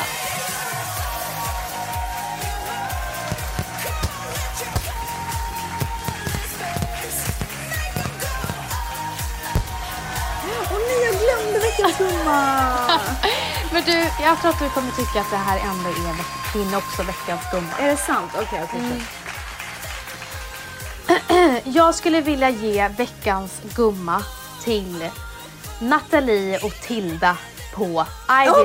Åh 10.72 10.80
nej, 10.88 11.04
jag 11.04 11.16
glömde 11.20 11.60
veckans 11.60 11.98
gumma! 11.98 12.88
Men 13.72 13.84
du, 13.86 13.92
jag 14.24 14.42
tror 14.42 14.52
att 14.52 14.60
du 14.60 14.70
kommer 14.70 14.92
tycka 14.92 15.22
att 15.22 15.32
det 15.32 15.38
här 15.38 15.60
ändå 15.60 15.90
är 15.90 16.16
din 16.54 16.76
också 16.76 17.04
veckans 17.04 17.42
gumma. 17.52 17.72
är 17.80 17.88
det 17.88 17.98
sant? 17.98 18.32
Okej, 18.36 18.62
okej. 18.64 18.80
Mm. 18.80 19.02
okej. 21.08 21.62
Jag 21.76 21.96
skulle 21.96 22.22
vilja 22.22 22.50
ge 22.50 22.88
veckans 22.88 23.62
gumma 23.76 24.24
till 24.64 25.10
Nathalie 25.82 26.58
och 26.64 26.72
Tilda 26.74 27.38
på 27.76 27.84
Ideal 27.86 28.06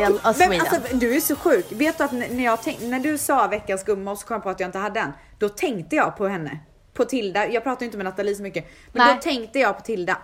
Ja, 0.00 0.08
of 0.08 0.22
men 0.24 0.34
Sweden. 0.34 0.60
alltså, 0.60 0.96
du 0.96 1.16
är 1.16 1.20
så 1.20 1.36
sjuk. 1.36 1.66
Vet 1.72 1.98
du 1.98 2.04
att 2.04 2.12
när, 2.12 2.44
jag 2.44 2.62
tänk, 2.62 2.80
när 2.80 3.00
du 3.00 3.18
sa 3.18 3.46
veckans 3.46 3.84
gumma 3.84 4.10
och 4.10 4.18
så 4.18 4.26
kom 4.26 4.34
jag 4.34 4.42
på 4.42 4.50
att 4.50 4.60
jag 4.60 4.68
inte 4.68 4.78
hade 4.78 5.00
en. 5.00 5.12
Då 5.38 5.48
tänkte 5.48 5.96
jag 5.96 6.16
på 6.16 6.28
henne. 6.28 6.58
På 6.94 7.04
Tilda. 7.04 7.48
Jag 7.48 7.64
pratar 7.64 7.84
inte 7.86 7.96
med 7.96 8.04
Nathalie 8.04 8.34
så 8.34 8.42
mycket. 8.42 8.66
Men 8.92 9.06
Nej. 9.06 9.14
då 9.14 9.20
tänkte 9.20 9.58
jag 9.58 9.76
på 9.76 9.82
Tilda. 9.82 10.18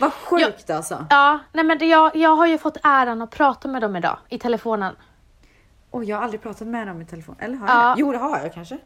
Vad 0.00 0.12
sjukt 0.12 0.70
alltså. 0.70 1.06
Ja, 1.10 1.38
nej 1.52 1.64
men 1.64 1.78
det, 1.78 1.86
jag, 1.86 2.16
jag 2.16 2.36
har 2.36 2.46
ju 2.46 2.58
fått 2.58 2.76
äran 2.82 3.22
att 3.22 3.30
prata 3.30 3.68
med 3.68 3.82
dem 3.82 3.96
idag 3.96 4.18
i 4.28 4.38
telefonen. 4.38 4.94
Och 5.90 6.04
jag 6.04 6.16
har 6.16 6.24
aldrig 6.24 6.42
pratat 6.42 6.68
med 6.68 6.86
dem 6.86 7.02
i 7.02 7.04
telefon. 7.04 7.36
Eller 7.38 7.56
har 7.56 7.68
Ja. 7.68 7.88
jag? 7.88 7.98
Jo, 7.98 8.12
det 8.12 8.18
har 8.18 8.38
jag 8.38 8.54
kanske. 8.54 8.78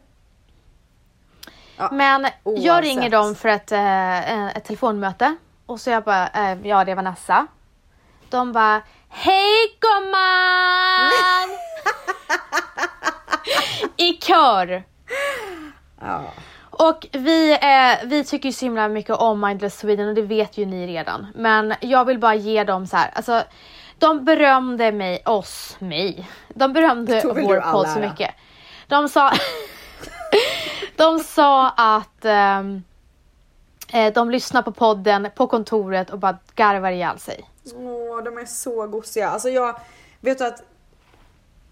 Ja. 1.77 1.89
Men 1.91 2.21
jag 2.23 2.31
Oavsett. 2.43 2.83
ringer 2.83 3.09
dem 3.09 3.35
för 3.35 3.49
ett, 3.49 3.71
eh, 3.71 4.47
ett 4.57 4.65
telefonmöte 4.65 5.35
och 5.67 5.79
så 5.79 5.89
jag 5.89 6.03
bara, 6.03 6.27
eh, 6.27 6.57
ja 6.67 6.85
det 6.85 6.91
är 6.91 6.95
Vanessa. 6.95 7.47
De 8.29 8.51
bara, 8.51 8.81
hej 9.09 9.77
gumman! 9.79 11.11
I 13.97 14.13
kör. 14.13 14.83
Ja. 16.01 16.23
Och 16.59 17.07
vi, 17.11 17.51
eh, 17.51 18.07
vi 18.07 18.23
tycker 18.23 18.49
ju 18.49 18.53
så 18.53 18.65
himla 18.65 18.87
mycket 18.87 19.15
om 19.15 19.41
Mindless 19.41 19.79
Sweden 19.79 20.09
och 20.09 20.15
det 20.15 20.21
vet 20.21 20.57
ju 20.57 20.65
ni 20.65 20.87
redan. 20.87 21.27
Men 21.35 21.73
jag 21.79 22.05
vill 22.05 22.19
bara 22.19 22.35
ge 22.35 22.63
dem 22.63 22.87
så 22.87 22.97
här, 22.97 23.11
alltså 23.13 23.43
de 23.97 24.25
berömde 24.25 24.91
mig, 24.91 25.21
oss, 25.25 25.75
mig. 25.79 26.29
De 26.49 26.73
berömde 26.73 27.21
vår 27.25 27.71
podd 27.71 27.87
så 27.87 27.99
mycket. 27.99 28.35
De 28.87 29.09
sa, 29.09 29.31
de 30.95 31.19
sa 31.19 31.69
att 31.69 32.25
eh, 32.25 32.63
de 34.13 34.29
lyssnar 34.29 34.61
på 34.61 34.71
podden 34.71 35.27
på 35.35 35.47
kontoret 35.47 36.09
och 36.09 36.19
bara 36.19 36.37
garvar 36.55 36.91
ihjäl 36.91 37.19
sig. 37.19 37.49
Åh, 37.75 38.23
de 38.23 38.37
är 38.37 38.45
så 38.45 38.87
gosiga. 38.87 39.29
Alltså 39.29 39.49
jag 39.49 39.79
vet 40.21 40.41
att 40.41 40.63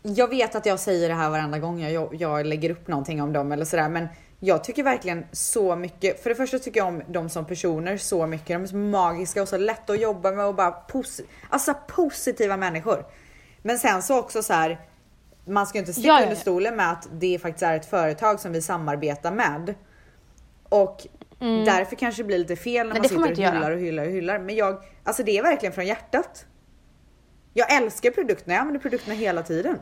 jag 0.01 0.28
vet 0.28 0.55
att 0.55 0.66
jag 0.66 0.80
säger 0.80 1.09
det 1.09 1.16
här 1.16 1.30
varenda 1.30 1.59
gång 1.59 1.82
jag, 1.82 2.16
jag 2.16 2.45
lägger 2.45 2.70
upp 2.70 2.88
någonting 2.88 3.22
om 3.22 3.34
dem 3.34 3.51
eller 3.51 3.66
sådär, 3.66 3.89
men 3.89 4.07
jag 4.39 4.63
tycker 4.63 4.84
verkligen 4.84 5.26
så 5.32 5.76
mycket. 5.76 6.24
För 6.24 6.30
det 6.30 6.36
första 6.36 6.59
tycker 6.59 6.80
jag 6.80 6.88
om 6.88 7.01
dem 7.07 7.30
som 7.30 7.45
personer 7.45 7.97
så 7.97 8.28
mycket. 8.28 8.47
De 8.47 8.63
är 8.63 8.68
så 8.68 8.76
magiska 8.76 9.41
och 9.41 9.47
så 9.49 9.57
lätta 9.57 9.93
att 9.93 10.01
jobba 10.01 10.32
med 10.32 10.45
och 10.45 10.55
bara 10.55 10.76
posi- 10.89 11.26
alltså 11.49 11.74
positiva 11.88 12.57
människor. 12.57 13.05
Men 13.61 13.80
sen 13.80 14.03
så 14.03 14.20
också 14.20 14.43
så 14.43 14.53
här. 14.53 14.80
Man 15.47 15.68
ska 15.68 15.78
ju 15.78 15.80
inte 15.80 15.93
sticka 15.93 16.07
Ja, 16.07 16.13
ja, 16.13 16.20
ja. 16.20 16.24
under 16.26 16.36
stolen 16.41 16.76
med 16.76 16.91
att 16.91 17.07
det 17.11 17.39
faktiskt 17.39 17.63
är 17.63 17.76
ett 17.76 17.86
företag 17.89 18.39
som 18.39 18.51
vi 18.51 18.61
samarbetar 18.61 19.32
med. 19.32 19.76
Och 20.70 21.07
därför 21.39 21.95
kanske 21.95 22.23
det 22.23 22.27
blir 22.27 22.38
lite 22.38 22.55
fel 22.55 22.88
när 22.88 22.93
Nej, 22.93 23.01
man 23.01 23.09
får 23.09 23.19
man 23.19 23.29
sitter 23.29 23.43
och 23.43 23.53
hyllar 23.53 23.61
göra. 23.61 23.75
och 23.75 23.81
hyllar 23.81 24.05
och 24.05 24.11
hyllar. 24.11 24.39
Men 24.39 24.55
jag, 24.55 24.83
alltså 25.03 25.23
det 25.23 25.38
är 25.38 25.43
verkligen 25.43 25.73
från 25.73 25.86
hjärtat. 25.86 26.45
Jag 27.53 27.73
älskar 27.73 28.11
produkterna, 28.11 28.53
jag 28.53 28.61
använder 28.61 28.81
produkterna 28.81 29.15
hela 29.15 29.43
tiden. 29.43 29.79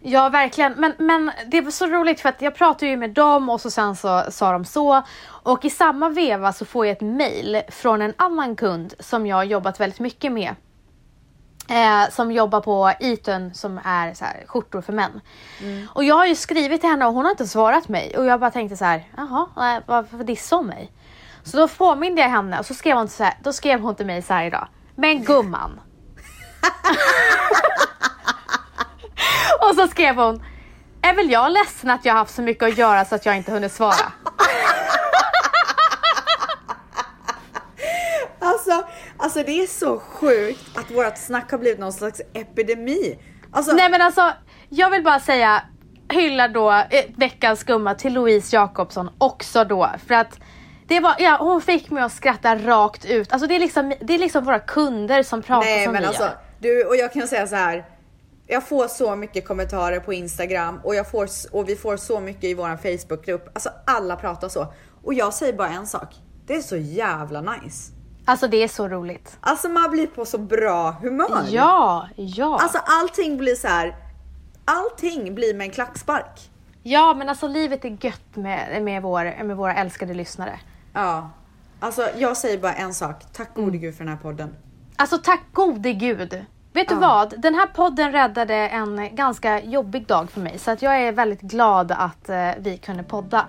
Ja, 0.00 0.28
verkligen. 0.28 0.72
Men, 0.72 0.92
men 0.98 1.30
det 1.46 1.60
var 1.60 1.70
så 1.70 1.86
roligt 1.86 2.20
för 2.20 2.28
att 2.28 2.42
jag 2.42 2.54
pratade 2.54 2.90
ju 2.90 2.96
med 2.96 3.10
dem 3.10 3.48
och 3.48 3.60
så 3.60 3.70
sen 3.70 3.96
så 3.96 4.24
sa 4.30 4.52
de 4.52 4.64
så. 4.64 5.02
Och 5.26 5.64
i 5.64 5.70
samma 5.70 6.08
veva 6.08 6.52
så 6.52 6.64
får 6.64 6.86
jag 6.86 6.92
ett 6.92 7.00
mail 7.00 7.62
från 7.68 8.02
en 8.02 8.14
annan 8.16 8.56
kund 8.56 8.94
som 8.98 9.26
jag 9.26 9.36
har 9.36 9.44
jobbat 9.44 9.80
väldigt 9.80 10.00
mycket 10.00 10.32
med. 10.32 10.54
Eh, 11.72 12.10
som 12.10 12.32
jobbar 12.32 12.60
på 12.60 12.92
Eton 13.00 13.54
som 13.54 13.80
är 13.84 14.14
så 14.14 14.24
här, 14.24 14.44
skjortor 14.46 14.80
för 14.80 14.92
män. 14.92 15.20
Och 15.94 16.04
jag 16.04 16.14
har 16.14 16.26
ju 16.26 16.34
skrivit 16.34 16.80
till 16.80 16.90
henne 16.90 17.06
och 17.06 17.12
hon 17.12 17.24
har 17.24 17.30
inte 17.30 17.46
svarat 17.46 17.88
mig. 17.88 18.16
Och 18.18 18.26
jag 18.26 18.40
bara 18.40 18.50
tänkte 18.50 18.76
så 18.76 18.84
här, 18.84 19.08
jaha, 19.16 19.76
eh, 19.76 19.82
varför 19.86 20.24
dissa 20.24 20.56
om 20.56 20.66
mig? 20.66 20.92
Så 21.42 21.56
då 21.56 21.68
påminde 21.68 22.20
jag 22.20 22.28
henne 22.28 22.58
och 22.58 22.66
så 22.66 22.74
skrev 22.74 22.96
hon, 22.96 23.08
så 23.08 23.24
här, 23.24 23.34
då 23.42 23.52
skrev 23.52 23.80
hon 23.80 23.94
till 23.94 24.06
mig 24.06 24.22
så 24.22 24.34
här 24.34 24.44
idag. 24.44 24.68
Men 24.94 25.24
gumman. 25.24 25.80
och 29.68 29.74
så 29.74 29.88
skrev 29.88 30.16
hon. 30.16 30.44
Är 31.02 31.14
väl 31.14 31.30
jag 31.30 31.52
ledsen 31.52 31.90
att 31.90 32.04
jag 32.04 32.12
har 32.12 32.18
haft 32.18 32.34
så 32.34 32.42
mycket 32.42 32.68
att 32.68 32.78
göra 32.78 33.04
så 33.04 33.14
att 33.14 33.26
jag 33.26 33.36
inte 33.36 33.52
hunnit 33.52 33.72
svara. 33.72 34.12
Alltså, 38.44 38.86
alltså 39.22 39.42
det 39.42 39.62
är 39.62 39.66
så 39.66 39.98
sjukt 39.98 40.78
att 40.78 40.90
vårt 40.90 41.18
snack 41.18 41.50
har 41.50 41.58
blivit 41.58 41.78
någon 41.78 41.92
slags 41.92 42.20
epidemi. 42.32 43.18
Alltså, 43.52 43.72
Nej 43.72 43.90
men 43.90 44.02
alltså, 44.02 44.32
jag 44.68 44.90
vill 44.90 45.02
bara 45.02 45.20
säga 45.20 45.62
hylla 46.08 46.48
då 46.48 46.70
eh, 46.70 47.04
veckans 47.16 47.64
gumma 47.64 47.94
till 47.94 48.12
Louise 48.12 48.56
Jakobsson 48.56 49.10
också 49.18 49.64
då 49.64 49.90
för 50.06 50.14
att 50.14 50.38
det 50.86 51.00
var, 51.00 51.14
ja, 51.18 51.36
hon 51.40 51.60
fick 51.60 51.90
mig 51.90 52.02
att 52.02 52.12
skratta 52.12 52.56
rakt 52.56 53.04
ut. 53.04 53.32
Alltså 53.32 53.48
det 53.48 53.54
är 53.54 53.60
liksom, 53.60 53.92
det 54.00 54.14
är 54.14 54.18
liksom 54.18 54.44
våra 54.44 54.58
kunder 54.58 55.22
som 55.22 55.42
pratar 55.42 55.66
nej 55.66 55.84
som 55.84 55.92
men 55.92 56.02
vi 56.02 56.08
alltså, 56.08 56.22
gör. 56.22 56.38
du 56.58 56.84
och 56.84 56.96
jag 56.96 57.12
kan 57.12 57.28
säga 57.28 57.46
så 57.46 57.56
här. 57.56 57.84
Jag 58.46 58.68
får 58.68 58.88
så 58.88 59.16
mycket 59.16 59.48
kommentarer 59.48 60.00
på 60.00 60.12
Instagram 60.12 60.80
och, 60.84 60.94
jag 60.94 61.10
får, 61.10 61.28
och 61.52 61.68
vi 61.68 61.76
får 61.76 61.96
så 61.96 62.20
mycket 62.20 62.44
i 62.44 62.54
våran 62.54 62.78
Facebookgrupp. 62.78 63.48
Alltså 63.54 63.70
alla 63.86 64.16
pratar 64.16 64.48
så. 64.48 64.74
Och 65.02 65.14
jag 65.14 65.34
säger 65.34 65.52
bara 65.52 65.68
en 65.68 65.86
sak. 65.86 66.14
Det 66.46 66.54
är 66.54 66.60
så 66.60 66.76
jävla 66.76 67.40
nice. 67.40 67.92
Alltså 68.24 68.48
det 68.48 68.62
är 68.62 68.68
så 68.68 68.88
roligt. 68.88 69.36
Alltså 69.40 69.68
man 69.68 69.90
blir 69.90 70.06
på 70.06 70.24
så 70.24 70.38
bra 70.38 70.90
humör. 70.90 71.44
Ja, 71.48 72.08
ja. 72.16 72.58
Alltså 72.62 72.78
allting 72.84 73.36
blir 73.38 73.54
så 73.54 73.68
här. 73.68 73.96
Allting 74.64 75.34
blir 75.34 75.54
med 75.54 75.64
en 75.64 75.70
klackspark. 75.70 76.50
ja 76.82 77.14
men 77.14 77.28
alltså 77.28 77.48
livet 77.48 77.84
är 77.84 77.98
gött 78.04 78.36
med, 78.36 78.82
med, 78.82 79.02
vår, 79.02 79.44
med 79.44 79.56
våra 79.56 79.74
älskade 79.74 80.14
lyssnare. 80.14 80.60
Ja. 80.92 81.30
Alltså 81.80 82.08
jag 82.16 82.36
säger 82.36 82.58
bara 82.58 82.72
en 82.72 82.94
sak. 82.94 83.22
Tack 83.32 83.48
Mm. 83.56 83.64
gode 83.64 83.78
gud 83.78 83.94
för 83.96 84.04
den 84.04 84.12
här 84.14 84.20
podden. 84.22 84.56
Alltså 84.96 85.18
tack 85.18 85.40
gode 85.52 85.92
gud. 85.92 86.44
Vet 86.72 86.88
du 86.88 86.94
Ja. 86.94 87.00
vad? 87.00 87.40
Den 87.40 87.54
här 87.54 87.66
podden 87.66 88.12
räddade 88.12 88.54
en 88.54 89.14
ganska 89.16 89.62
jobbig 89.62 90.06
dag 90.06 90.30
för 90.30 90.40
mig. 90.40 90.58
Så 90.58 90.70
att 90.70 90.82
jag 90.82 91.00
är 91.02 91.12
väldigt 91.12 91.40
glad 91.40 91.92
att 91.92 92.28
eh, 92.28 92.50
vi 92.58 92.78
kunde 92.78 93.02
podda. 93.02 93.46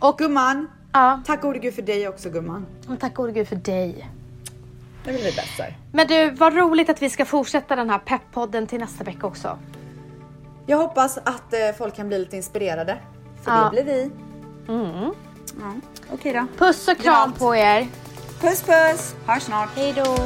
Och 0.00 0.18
gumman, 0.18 0.70
Ja, 0.96 1.20
tack 1.26 1.40
gode 1.42 1.58
gud 1.58 1.74
för 1.74 1.82
dig 1.82 2.08
också 2.08 2.30
gumman. 2.30 2.66
men 2.88 2.96
tack 2.96 3.14
gode 3.14 3.32
gud 3.32 3.48
för 3.48 3.56
dig. 3.56 4.08
Det 5.04 5.12
blir 5.12 5.22
bäst 5.36 5.58
här. 5.58 5.76
Men 5.92 6.06
du, 6.06 6.30
vad 6.30 6.54
roligt 6.54 6.88
att 6.90 7.02
vi 7.02 7.10
ska 7.10 7.24
fortsätta 7.24 7.76
den 7.76 7.90
här 7.90 7.98
pepp-podden 7.98 8.66
till 8.66 8.78
nästa 8.80 9.04
vecka 9.04 9.26
också. 9.26 9.58
Jag 10.66 10.76
hoppas 10.78 11.18
att 11.18 11.52
eh, 11.52 11.58
folk 11.78 11.96
kan 11.96 12.08
bli 12.08 12.18
lite 12.18 12.36
inspirerade. 12.36 12.98
För 13.42 13.50
Ja. 13.52 13.64
det 13.64 13.70
blir 13.70 13.84
vi. 13.94 14.10
Mm. 14.68 15.14
Ja. 15.60 15.72
Okej 16.12 16.32
då. 16.32 16.46
Puss 16.66 16.88
och 16.88 16.98
kram 16.98 17.32
på 17.32 17.56
er. 17.56 17.86
Puss 18.40 18.62
puss! 18.62 19.14
Hörs 19.26 19.42
snart. 19.42 19.68
Hej 19.76 19.92
då. 19.96 20.16